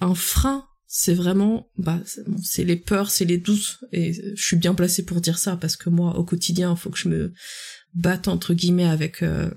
un 0.00 0.14
frein, 0.14 0.66
c'est 0.86 1.14
vraiment, 1.14 1.70
bah, 1.76 2.00
c'est 2.42 2.64
les 2.64 2.76
peurs, 2.76 3.10
c'est 3.10 3.24
les 3.24 3.38
doutes, 3.38 3.78
et 3.92 4.12
je 4.12 4.42
suis 4.42 4.56
bien 4.56 4.74
placée 4.74 5.04
pour 5.04 5.20
dire 5.20 5.38
ça, 5.38 5.56
parce 5.56 5.76
que 5.76 5.90
moi, 5.90 6.16
au 6.16 6.24
quotidien, 6.24 6.74
faut 6.76 6.90
que 6.90 6.98
je 6.98 7.08
me 7.08 7.32
batte, 7.94 8.28
entre 8.28 8.54
guillemets, 8.54 8.88
avec 8.88 9.22
euh, 9.22 9.50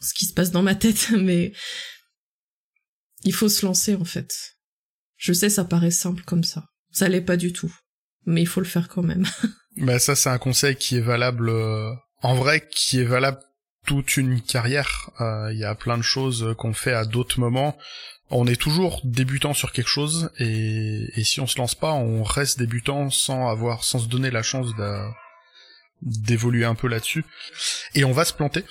ce 0.00 0.14
qui 0.14 0.26
se 0.26 0.32
passe 0.32 0.50
dans 0.50 0.62
ma 0.62 0.74
tête, 0.74 1.10
mais 1.18 1.52
il 3.24 3.34
faut 3.34 3.48
se 3.48 3.66
lancer, 3.66 3.94
en 3.94 4.04
fait. 4.04 4.32
Je 5.16 5.32
sais, 5.32 5.50
ça 5.50 5.64
paraît 5.64 5.90
simple 5.90 6.22
comme 6.24 6.44
ça. 6.44 6.64
Ça 6.92 7.08
l'est 7.08 7.20
pas 7.20 7.36
du 7.36 7.52
tout. 7.52 7.74
Mais 8.24 8.40
il 8.40 8.46
faut 8.46 8.60
le 8.60 8.66
faire 8.66 8.88
quand 8.88 9.02
même. 9.02 9.26
bah 9.76 9.98
ça, 9.98 10.14
c'est 10.14 10.30
un 10.30 10.38
conseil 10.38 10.76
qui 10.76 10.96
est 10.96 11.02
valable, 11.02 11.50
euh, 11.50 11.90
en 12.22 12.34
vrai, 12.34 12.66
qui 12.70 13.00
est 13.00 13.04
valable 13.04 13.40
toute 13.90 14.16
une 14.16 14.40
carrière. 14.40 15.10
Il 15.18 15.58
y 15.58 15.64
a 15.64 15.74
plein 15.74 15.98
de 15.98 16.02
choses 16.02 16.54
qu'on 16.58 16.72
fait 16.72 16.94
à 16.94 17.04
d'autres 17.04 17.40
moments 17.40 17.76
on 18.30 18.46
est 18.46 18.60
toujours 18.60 19.00
débutant 19.02 19.54
sur 19.54 19.72
quelque 19.72 19.88
chose 19.88 20.30
et, 20.38 21.08
et, 21.16 21.24
si 21.24 21.40
on 21.40 21.48
se 21.48 21.58
lance 21.58 21.74
pas, 21.74 21.90
on 21.94 22.22
reste 22.22 22.60
débutant 22.60 23.10
sans 23.10 23.48
avoir, 23.48 23.82
sans 23.82 23.98
se 23.98 24.06
donner 24.06 24.30
la 24.30 24.44
chance 24.44 24.68
d'évoluer 26.00 26.64
un 26.64 26.76
peu 26.76 26.86
là-dessus. 26.86 27.24
Et 27.96 28.04
on 28.04 28.12
va 28.12 28.24
se 28.24 28.32
planter 28.32 28.64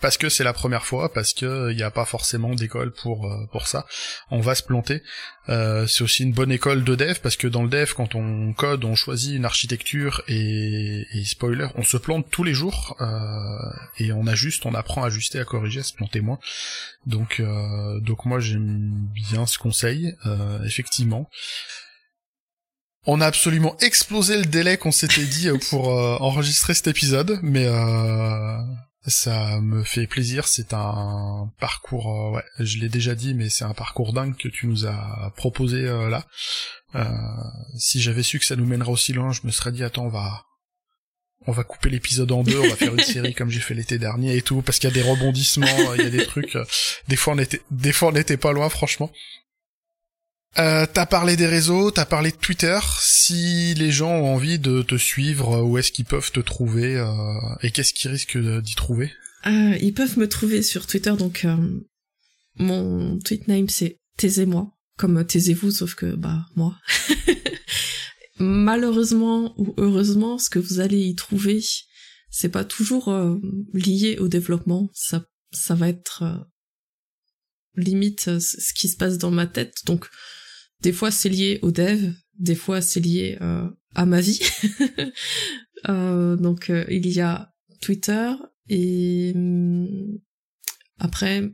parce 0.00 0.16
que 0.16 0.28
c'est 0.28 0.44
la 0.44 0.52
première 0.52 0.84
fois, 0.84 1.12
parce 1.12 1.34
que 1.34 1.70
il 1.70 1.76
n'y 1.76 1.82
a 1.82 1.90
pas 1.90 2.04
forcément 2.04 2.54
d'école 2.54 2.92
pour 2.92 3.26
euh, 3.26 3.46
pour 3.52 3.66
ça. 3.66 3.86
On 4.30 4.40
va 4.40 4.54
se 4.54 4.62
planter. 4.62 5.02
Euh, 5.48 5.86
c'est 5.86 6.04
aussi 6.04 6.22
une 6.22 6.32
bonne 6.32 6.52
école 6.52 6.84
de 6.84 6.94
dev 6.94 7.18
parce 7.22 7.36
que 7.36 7.48
dans 7.48 7.62
le 7.62 7.68
dev, 7.68 7.92
quand 7.94 8.14
on 8.14 8.52
code, 8.52 8.84
on 8.84 8.94
choisit 8.94 9.34
une 9.34 9.44
architecture 9.44 10.22
et, 10.28 11.06
et 11.12 11.24
spoiler, 11.24 11.66
on 11.74 11.82
se 11.82 11.96
plante 11.96 12.30
tous 12.30 12.44
les 12.44 12.54
jours 12.54 12.96
euh, 13.00 13.70
et 13.98 14.12
on 14.12 14.26
ajuste, 14.26 14.64
on 14.66 14.74
apprend 14.74 15.02
à 15.02 15.06
ajuster, 15.06 15.40
à 15.40 15.44
corriger, 15.44 15.80
à 15.80 15.82
se 15.82 15.94
planter 15.94 16.20
moins. 16.20 16.38
Donc 17.06 17.40
euh, 17.40 18.00
donc 18.00 18.26
moi 18.26 18.40
j'aime 18.40 19.08
bien 19.12 19.46
ce 19.46 19.58
conseil, 19.58 20.14
euh, 20.26 20.62
effectivement. 20.64 21.28
On 23.06 23.20
a 23.20 23.26
absolument 23.26 23.76
explosé 23.78 24.36
le 24.36 24.44
délai 24.44 24.76
qu'on 24.76 24.92
s'était 24.92 25.24
dit 25.24 25.48
pour 25.70 25.88
enregistrer 25.88 26.74
cet 26.74 26.86
épisode, 26.86 27.40
mais 27.42 27.66
ça 29.06 29.60
me 29.60 29.82
fait 29.82 30.06
plaisir, 30.06 30.46
c'est 30.46 30.74
un 30.74 31.50
parcours, 31.58 32.12
euh, 32.12 32.36
ouais, 32.36 32.44
je 32.58 32.78
l'ai 32.78 32.88
déjà 32.88 33.14
dit, 33.14 33.34
mais 33.34 33.48
c'est 33.48 33.64
un 33.64 33.72
parcours 33.72 34.12
dingue 34.12 34.36
que 34.36 34.48
tu 34.48 34.66
nous 34.66 34.86
as 34.86 35.32
proposé 35.36 35.86
euh, 35.86 36.10
là. 36.10 36.26
Euh, 36.94 37.06
si 37.78 38.00
j'avais 38.00 38.22
su 38.22 38.38
que 38.38 38.44
ça 38.44 38.56
nous 38.56 38.66
mènerait 38.66 38.90
aussi 38.90 39.12
loin, 39.12 39.32
je 39.32 39.40
me 39.44 39.50
serais 39.52 39.72
dit 39.72 39.84
attends, 39.84 40.04
on 40.04 40.10
va, 40.10 40.44
on 41.46 41.52
va 41.52 41.64
couper 41.64 41.88
l'épisode 41.88 42.30
en 42.32 42.42
deux, 42.42 42.58
on 42.58 42.68
va 42.68 42.76
faire 42.76 42.92
une 42.92 43.00
série 43.04 43.32
comme 43.32 43.50
j'ai 43.50 43.60
fait 43.60 43.74
l'été 43.74 43.98
dernier 43.98 44.36
et 44.36 44.42
tout, 44.42 44.60
parce 44.60 44.78
qu'il 44.78 44.90
y 44.90 44.92
a 44.92 44.94
des 44.94 45.08
rebondissements, 45.08 45.94
il 45.94 46.02
y 46.02 46.06
a 46.06 46.10
des 46.10 46.26
trucs. 46.26 46.58
des 47.08 47.16
fois 47.16 47.32
on 47.34 47.38
était, 47.38 47.62
des 47.70 47.92
fois 47.92 48.10
on 48.10 48.12
n'était 48.12 48.36
pas 48.36 48.52
loin, 48.52 48.68
franchement. 48.68 49.10
Euh, 50.58 50.84
t'as 50.92 51.06
parlé 51.06 51.36
des 51.36 51.46
réseaux, 51.46 51.90
t'as 51.90 52.04
parlé 52.04 52.32
de 52.32 52.36
Twitter. 52.36 52.78
Si 52.98 53.74
les 53.74 53.92
gens 53.92 54.10
ont 54.10 54.34
envie 54.34 54.58
de 54.58 54.82
te 54.82 54.96
suivre, 54.96 55.62
où 55.62 55.78
est-ce 55.78 55.92
qu'ils 55.92 56.04
peuvent 56.04 56.32
te 56.32 56.40
trouver 56.40 56.96
euh, 56.96 57.06
et 57.62 57.70
qu'est-ce 57.70 57.94
qu'ils 57.94 58.10
risquent 58.10 58.38
d'y 58.60 58.74
trouver? 58.74 59.12
Euh, 59.46 59.76
Ils 59.80 59.94
peuvent 59.94 60.18
me 60.18 60.28
trouver 60.28 60.62
sur 60.62 60.86
Twitter, 60.86 61.12
donc 61.16 61.44
euh, 61.44 61.56
mon 62.56 63.18
tweet 63.20 63.46
name 63.48 63.68
c'est 63.68 63.98
taisez-moi, 64.16 64.72
comme 64.98 65.24
taisez-vous, 65.24 65.70
sauf 65.70 65.94
que 65.94 66.14
bah 66.16 66.44
moi. 66.56 66.76
Malheureusement 68.38 69.54
ou 69.56 69.72
heureusement, 69.76 70.38
ce 70.38 70.50
que 70.50 70.58
vous 70.58 70.80
allez 70.80 71.00
y 71.00 71.14
trouver, 71.14 71.62
c'est 72.30 72.48
pas 72.48 72.64
toujours 72.64 73.14
lié 73.74 74.16
au 74.18 74.28
développement. 74.28 74.88
Ça, 74.94 75.24
ça 75.52 75.74
va 75.74 75.88
être 75.88 76.24
limite 77.76 78.38
ce 78.40 78.74
qui 78.74 78.88
se 78.88 78.96
passe 78.96 79.18
dans 79.18 79.30
ma 79.30 79.46
tête. 79.46 79.74
Donc 79.84 80.08
des 80.82 80.92
fois, 80.92 81.10
c'est 81.10 81.28
lié 81.28 81.58
au 81.62 81.70
dev, 81.70 82.12
des 82.38 82.54
fois, 82.54 82.80
c'est 82.80 83.00
lié 83.00 83.38
euh, 83.40 83.68
à 83.94 84.06
ma 84.06 84.20
vie. 84.20 84.40
euh, 85.88 86.36
donc, 86.36 86.70
euh, 86.70 86.84
il 86.88 87.06
y 87.06 87.20
a 87.20 87.52
Twitter 87.80 88.32
et 88.68 89.32
hum, 89.34 90.18
après, 90.98 91.50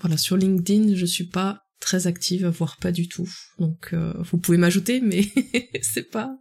voilà, 0.00 0.16
sur 0.16 0.36
LinkedIn, 0.36 0.94
je 0.94 1.06
suis 1.06 1.26
pas 1.26 1.64
très 1.80 2.06
active, 2.06 2.46
voire 2.46 2.76
pas 2.76 2.92
du 2.92 3.08
tout. 3.08 3.28
Donc, 3.58 3.94
vous 3.94 4.38
pouvez 4.38 4.58
m'ajouter, 4.58 5.00
mais 5.00 5.24
c'est 5.82 6.10
pas. 6.10 6.36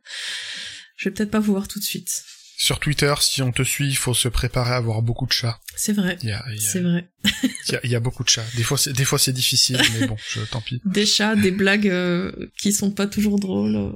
Je 0.98 1.08
vais 1.08 1.14
peut-être 1.14 1.32
pas 1.32 1.40
vous 1.40 1.54
voir 1.54 1.68
tout 1.68 1.80
de 1.80 1.84
suite. 1.84 2.24
Sur 2.62 2.82
Twitter, 2.82 3.14
si 3.22 3.42
on 3.42 3.54
te 3.54 3.64
suit, 3.64 3.88
il 3.88 3.96
faut 3.96 4.14
se 4.14 4.28
préparer 4.28 4.74
à 4.74 4.76
avoir 4.76 5.02
beaucoup 5.02 5.26
de 5.26 5.32
chats. 5.32 5.62
C'est 5.78 5.94
vrai. 5.94 6.18
C'est 6.60 6.82
vrai. 6.82 7.10
Il 7.84 7.90
y, 7.90 7.96
a 7.96 8.02
beaucoup 8.02 8.26
de 8.26 8.30
chats. 8.30 8.44
Des 8.58 8.64
fois, 8.64 8.78
c'est, 8.78 8.92
des 8.92 9.06
fois, 9.06 9.18
c'est 9.18 9.32
difficile, 9.32 9.80
mais 9.94 10.08
bon, 10.08 10.18
je, 10.28 10.42
tant 10.42 10.60
pis. 10.60 10.82
Des 10.84 11.06
chats, 11.06 11.38
des 11.38 11.52
blagues 11.52 11.88
euh, 11.88 12.50
qui 12.58 12.74
sont 12.74 12.92
pas 12.92 13.08
toujours 13.08 13.40
drôles. 13.40 13.96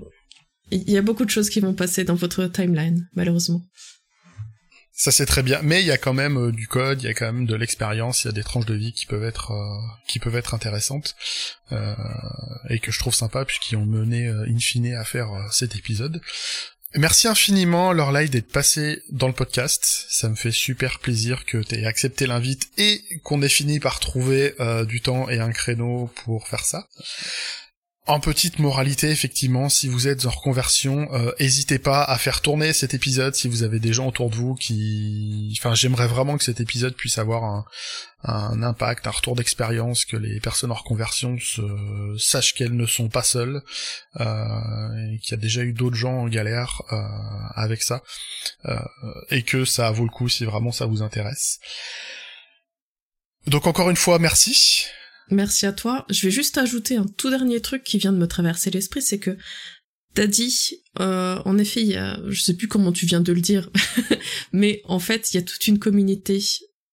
Il 0.72 0.90
y 0.90 0.98
a 0.98 1.02
beaucoup 1.02 1.26
de 1.26 1.30
choses 1.30 1.50
qui 1.50 1.60
vont 1.60 1.74
passer 1.74 2.06
dans 2.06 2.16
votre 2.16 2.46
timeline, 2.46 3.06
malheureusement. 3.16 3.62
Ça 4.94 5.12
c'est 5.12 5.26
très 5.26 5.44
bien, 5.44 5.60
mais 5.62 5.82
il 5.82 5.88
y 5.88 5.92
a 5.92 5.98
quand 5.98 6.14
même 6.14 6.38
euh, 6.38 6.52
du 6.52 6.68
code, 6.68 7.02
il 7.02 7.06
y 7.06 7.10
a 7.10 7.14
quand 7.14 7.26
même 7.26 7.46
de 7.46 7.56
l'expérience, 7.56 8.24
il 8.24 8.28
y 8.28 8.30
a 8.30 8.34
des 8.34 8.44
tranches 8.44 8.68
de 8.68 8.76
vie 8.76 8.94
qui 8.94 9.08
peuvent 9.08 9.24
être 9.24 9.52
euh, 9.52 9.78
qui 10.08 10.20
peuvent 10.20 10.36
être 10.36 10.54
intéressantes 10.54 11.16
et 12.70 12.80
que 12.80 12.92
je 12.92 13.00
trouve 13.00 13.16
sympa 13.16 13.44
puisqu'ils 13.44 13.76
ont 13.76 13.86
mené 13.88 14.28
in 14.28 14.60
fine 14.60 14.94
à 14.94 15.04
faire 15.04 15.32
cet 15.52 15.76
épisode. 15.76 16.22
Merci 16.96 17.28
infiniment 17.28 17.92
Lorelai 17.92 18.28
d'être 18.28 18.52
passé 18.52 19.02
dans 19.10 19.26
le 19.26 19.34
podcast. 19.34 20.06
Ça 20.10 20.30
me 20.30 20.36
fait 20.36 20.52
super 20.52 21.00
plaisir 21.00 21.44
que 21.46 21.58
tu 21.58 21.74
aies 21.74 21.88
accepté 21.88 22.28
l'invite 22.28 22.70
et 22.78 23.02
qu'on 23.24 23.42
ait 23.42 23.50
fini 23.50 23.80
par 23.80 24.00
trouver 24.00 24.54
euh, 24.60 24.86
du 24.86 25.02
temps 25.02 25.28
et 25.28 25.40
un 25.40 25.52
créneau 25.52 26.12
pour 26.24 26.48
faire 26.48 26.64
ça. 26.64 26.88
En 28.06 28.20
petite 28.20 28.60
moralité, 28.60 29.12
effectivement, 29.12 29.70
si 29.70 29.88
vous 29.88 30.10
êtes 30.10 30.26
en 30.26 30.30
reconversion, 30.30 31.08
n'hésitez 31.40 31.76
euh, 31.76 31.84
pas 31.84 32.04
à 32.04 32.18
faire 32.18 32.42
tourner 32.42 32.74
cet 32.74 32.94
épisode 32.94 33.34
si 33.34 33.48
vous 33.48 33.64
avez 33.64 33.80
des 33.80 33.94
gens 33.94 34.08
autour 34.08 34.30
de 34.30 34.36
vous 34.36 34.56
qui... 34.56 35.56
Enfin, 35.58 35.74
j'aimerais 35.74 36.08
vraiment 36.08 36.38
que 36.38 36.44
cet 36.44 36.60
épisode 36.60 36.96
puisse 36.96 37.18
avoir 37.18 37.46
un, 37.46 37.66
un 38.24 38.64
impact, 38.64 39.08
un 39.08 39.12
retour 39.12 39.36
d'expérience, 39.36 40.06
que 40.06 40.18
les 40.18 40.40
personnes 40.40 40.72
en 40.72 40.76
reconversion 40.76 41.38
se... 41.40 41.62
sachent 42.18 42.54
qu'elles 42.54 42.76
ne 42.76 42.86
sont 42.86 43.10
pas 43.10 43.24
seules, 43.24 43.62
euh, 44.20 45.14
et 45.14 45.20
qu'il 45.20 45.32
y 45.32 45.34
a 45.34 45.42
déjà 45.42 45.62
eu 45.62 45.74
d'autres 45.74 45.96
gens 45.96 46.20
en 46.20 46.28
galère 46.28 46.82
euh, 46.92 46.98
avec 47.56 47.84
ça, 47.84 48.02
euh, 48.66 48.80
et 49.30 49.44
que 49.44 49.66
ça 49.66 49.92
vaut 49.92 50.06
le 50.06 50.10
coup 50.10 50.30
si 50.30 50.46
vraiment 50.46 50.72
ça 50.72 50.86
vous 50.86 51.02
intéresse. 51.02 51.60
Donc 53.48 53.68
encore 53.68 53.90
une 53.90 53.98
fois, 53.98 54.20
merci. 54.20 54.88
Merci 55.30 55.66
à 55.66 55.74
toi. 55.74 56.06
Je 56.10 56.22
vais 56.28 56.32
juste 56.32 56.58
ajouter 56.58 56.98
un 56.98 57.06
tout 57.06 57.30
dernier 57.30 57.62
truc 57.62 57.84
qui 57.84 57.98
vient 57.98 58.14
de 58.14 58.18
me 58.18 58.28
traverser 58.28 58.70
l'esprit, 58.72 59.02
c'est 59.02 59.20
que 59.20 59.38
t'as 60.14 60.28
dit, 60.28 60.82
euh, 61.00 61.40
en 61.46 61.58
effet, 61.58 61.82
il 61.82 61.92
y 61.92 62.32
je 62.32 62.42
sais 62.42 62.56
plus 62.56 62.68
comment 62.68 62.92
tu 62.92 63.06
viens 63.06 63.22
de 63.22 63.34
le 63.34 63.42
dire, 63.42 63.70
mais 64.54 64.82
en 64.86 65.00
fait, 65.00 65.34
il 65.34 65.38
y 65.38 65.40
a 65.40 65.44
toute 65.44 65.68
une 65.68 65.80
communauté 65.80 66.44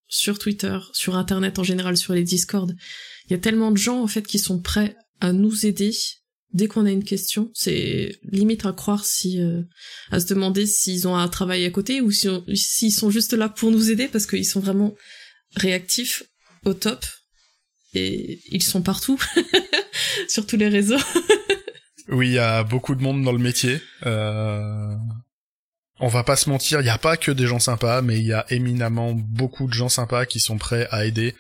sur 0.09 0.39
Twitter, 0.39 0.78
sur 0.93 1.16
Internet 1.16 1.59
en 1.59 1.64
général, 1.64 1.97
sur 1.97 2.14
les 2.14 2.24
Discord. 2.24 2.74
Il 3.26 3.33
y 3.33 3.35
a 3.35 3.39
tellement 3.39 3.70
de 3.70 3.76
gens 3.76 4.03
en 4.03 4.07
fait 4.07 4.26
qui 4.26 4.39
sont 4.39 4.61
prêts 4.61 4.97
à 5.20 5.33
nous 5.33 5.66
aider 5.66 5.93
dès 6.53 6.66
qu'on 6.66 6.85
a 6.85 6.91
une 6.91 7.05
question. 7.05 7.51
C'est 7.55 8.18
limite 8.24 8.66
à 8.66 8.72
croire 8.72 9.05
si, 9.05 9.41
euh, 9.41 9.62
à 10.11 10.18
se 10.18 10.26
demander 10.26 10.66
s'ils 10.66 11.07
ont 11.07 11.16
un 11.16 11.28
travail 11.28 11.64
à 11.64 11.70
côté 11.70 12.01
ou 12.01 12.11
s'ils 12.11 12.93
sont 12.93 13.11
juste 13.11 13.33
là 13.33 13.49
pour 13.49 13.70
nous 13.70 13.91
aider 13.91 14.09
parce 14.09 14.26
qu'ils 14.26 14.47
sont 14.47 14.61
vraiment 14.61 14.95
réactifs 15.55 16.24
au 16.64 16.74
top 16.74 17.05
et 17.95 18.41
ils 18.51 18.62
sont 18.62 18.82
partout 18.82 19.20
sur 20.28 20.47
tous 20.47 20.57
les 20.57 20.68
réseaux. 20.68 20.99
oui, 22.09 22.28
il 22.28 22.34
y 22.34 22.38
a 22.38 22.62
beaucoup 22.62 22.95
de 22.95 23.03
monde 23.03 23.22
dans 23.22 23.32
le 23.32 23.38
métier. 23.38 23.80
Euh, 24.07 24.95
on 26.03 26.09
va 26.09 26.22
pas 26.22 26.36
se 26.36 26.49
mentir, 26.49 26.80
il 26.80 26.84
n'y 26.84 26.91
a 26.91 26.99
pas 26.99 27.18
que 27.18 27.30
des 27.30 27.47
gens 27.47 27.59
sympas, 27.59 28.01
mais 28.01 28.18
il 28.18 28.26
y 28.26 28.32
a 28.32 28.47
éminemment 28.51 29.12
beaucoup 29.12 29.66
de 29.66 29.74
gens 29.74 29.91
sympas 29.91 30.24
qui 30.24 30.41
sont 30.41 30.57
prêts 30.57 30.88
à 30.91 31.05
aider. 31.05 31.34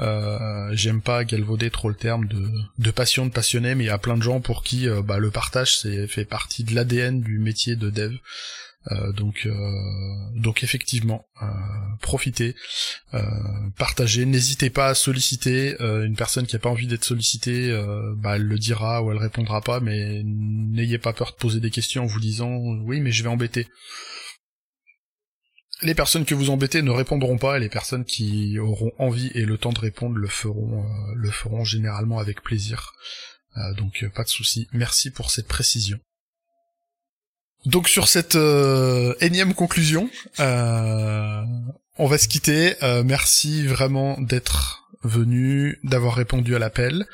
Euh, 0.00 0.70
J'aime 0.72 1.02
pas 1.02 1.24
galvauder 1.24 1.70
trop 1.70 1.90
le 1.90 1.94
terme 1.94 2.26
de, 2.26 2.90
passion, 2.90 3.26
de 3.26 3.30
passionné, 3.30 3.74
mais 3.74 3.84
il 3.84 3.88
y 3.88 3.90
a 3.90 3.98
plein 3.98 4.16
de 4.16 4.22
gens 4.22 4.40
pour 4.40 4.62
qui 4.62 4.88
euh, 4.88 5.02
bah, 5.02 5.18
le 5.18 5.30
partage 5.30 5.80
fait 6.08 6.24
partie 6.24 6.64
de 6.64 6.74
l'ADN 6.74 7.20
du 7.20 7.38
métier 7.38 7.76
de 7.76 7.90
dev. 7.90 8.14
Euh, 8.92 9.12
donc, 9.12 9.46
euh, 9.46 10.30
donc 10.34 10.62
effectivement, 10.62 11.26
euh, 11.42 11.46
profitez, 12.00 12.54
partagez. 13.78 14.26
N'hésitez 14.26 14.70
pas 14.70 14.88
à 14.88 14.94
solliciter 14.94 15.76
une 15.80 16.16
personne 16.16 16.46
qui 16.46 16.56
a 16.56 16.58
pas 16.58 16.68
envie 16.68 16.86
d'être 16.86 17.04
sollicitée. 17.04 17.72
bah, 18.16 18.36
elle 18.36 18.44
le 18.44 18.58
dira 18.58 19.02
ou 19.02 19.10
elle 19.10 19.18
répondra 19.18 19.60
pas, 19.60 19.80
mais 19.80 20.22
n'ayez 20.24 20.98
pas 20.98 21.12
peur 21.12 21.32
de 21.32 21.36
poser 21.36 21.60
des 21.60 21.70
questions 21.70 22.04
en 22.04 22.06
vous 22.06 22.20
disant 22.20 22.50
oui, 22.84 23.00
mais 23.00 23.12
je 23.12 23.22
vais 23.22 23.28
embêter. 23.28 23.66
Les 25.82 25.94
personnes 25.94 26.24
que 26.24 26.34
vous 26.34 26.48
embêtez 26.50 26.80
ne 26.80 26.90
répondront 26.90 27.36
pas 27.36 27.58
et 27.58 27.60
les 27.60 27.68
personnes 27.68 28.04
qui 28.04 28.58
auront 28.58 28.92
envie 28.98 29.30
et 29.34 29.44
le 29.44 29.58
temps 29.58 29.72
de 29.72 29.78
répondre 29.78 30.16
le 30.16 30.28
feront, 30.28 30.84
le 31.14 31.30
feront 31.30 31.64
généralement 31.64 32.18
avec 32.18 32.42
plaisir. 32.42 32.92
donc 33.76 34.04
pas 34.14 34.24
de 34.24 34.28
souci. 34.28 34.68
Merci 34.72 35.10
pour 35.10 35.30
cette 35.30 35.48
précision. 35.48 35.98
Donc 37.66 37.88
sur 37.88 38.08
cette 38.08 38.36
euh, 38.36 39.14
énième 39.20 39.52
conclusion, 39.52 40.08
euh, 40.38 41.42
on 41.98 42.06
va 42.06 42.16
se 42.16 42.28
quitter. 42.28 42.74
Euh, 42.82 43.02
merci 43.04 43.66
vraiment 43.66 44.18
d'être 44.20 44.88
venu, 45.02 45.78
d'avoir 45.82 46.14
répondu 46.14 46.54
à 46.54 46.60
l'appel. 46.60 47.06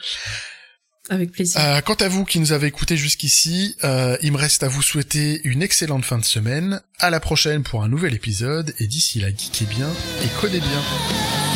Avec 1.09 1.33
plaisir. 1.33 1.61
quant 1.85 1.95
à 1.95 2.09
vous 2.09 2.25
qui 2.25 2.39
nous 2.39 2.53
avez 2.53 2.69
écoutés 2.69 2.97
jusqu'ici, 2.97 3.77
il 3.83 4.33
me 4.33 4.37
reste 4.37 4.63
à 4.63 4.69
vous 4.69 4.83
souhaiter 4.83 5.41
une 5.43 5.61
excellente 5.61 6.05
fin 6.05 6.17
de 6.17 6.25
semaine. 6.25 6.81
À 7.01 7.11
la 7.11 7.19
prochaine 7.19 7.65
pour 7.65 7.83
un 7.83 7.89
nouvel 7.89 8.15
épisode 8.15 8.73
et 8.79 8.87
d'ici 8.87 9.19
là, 9.19 9.29
geekez 9.29 9.65
bien 9.65 9.91
et 10.23 10.41
codez 10.41 10.61
bien. 10.61 11.52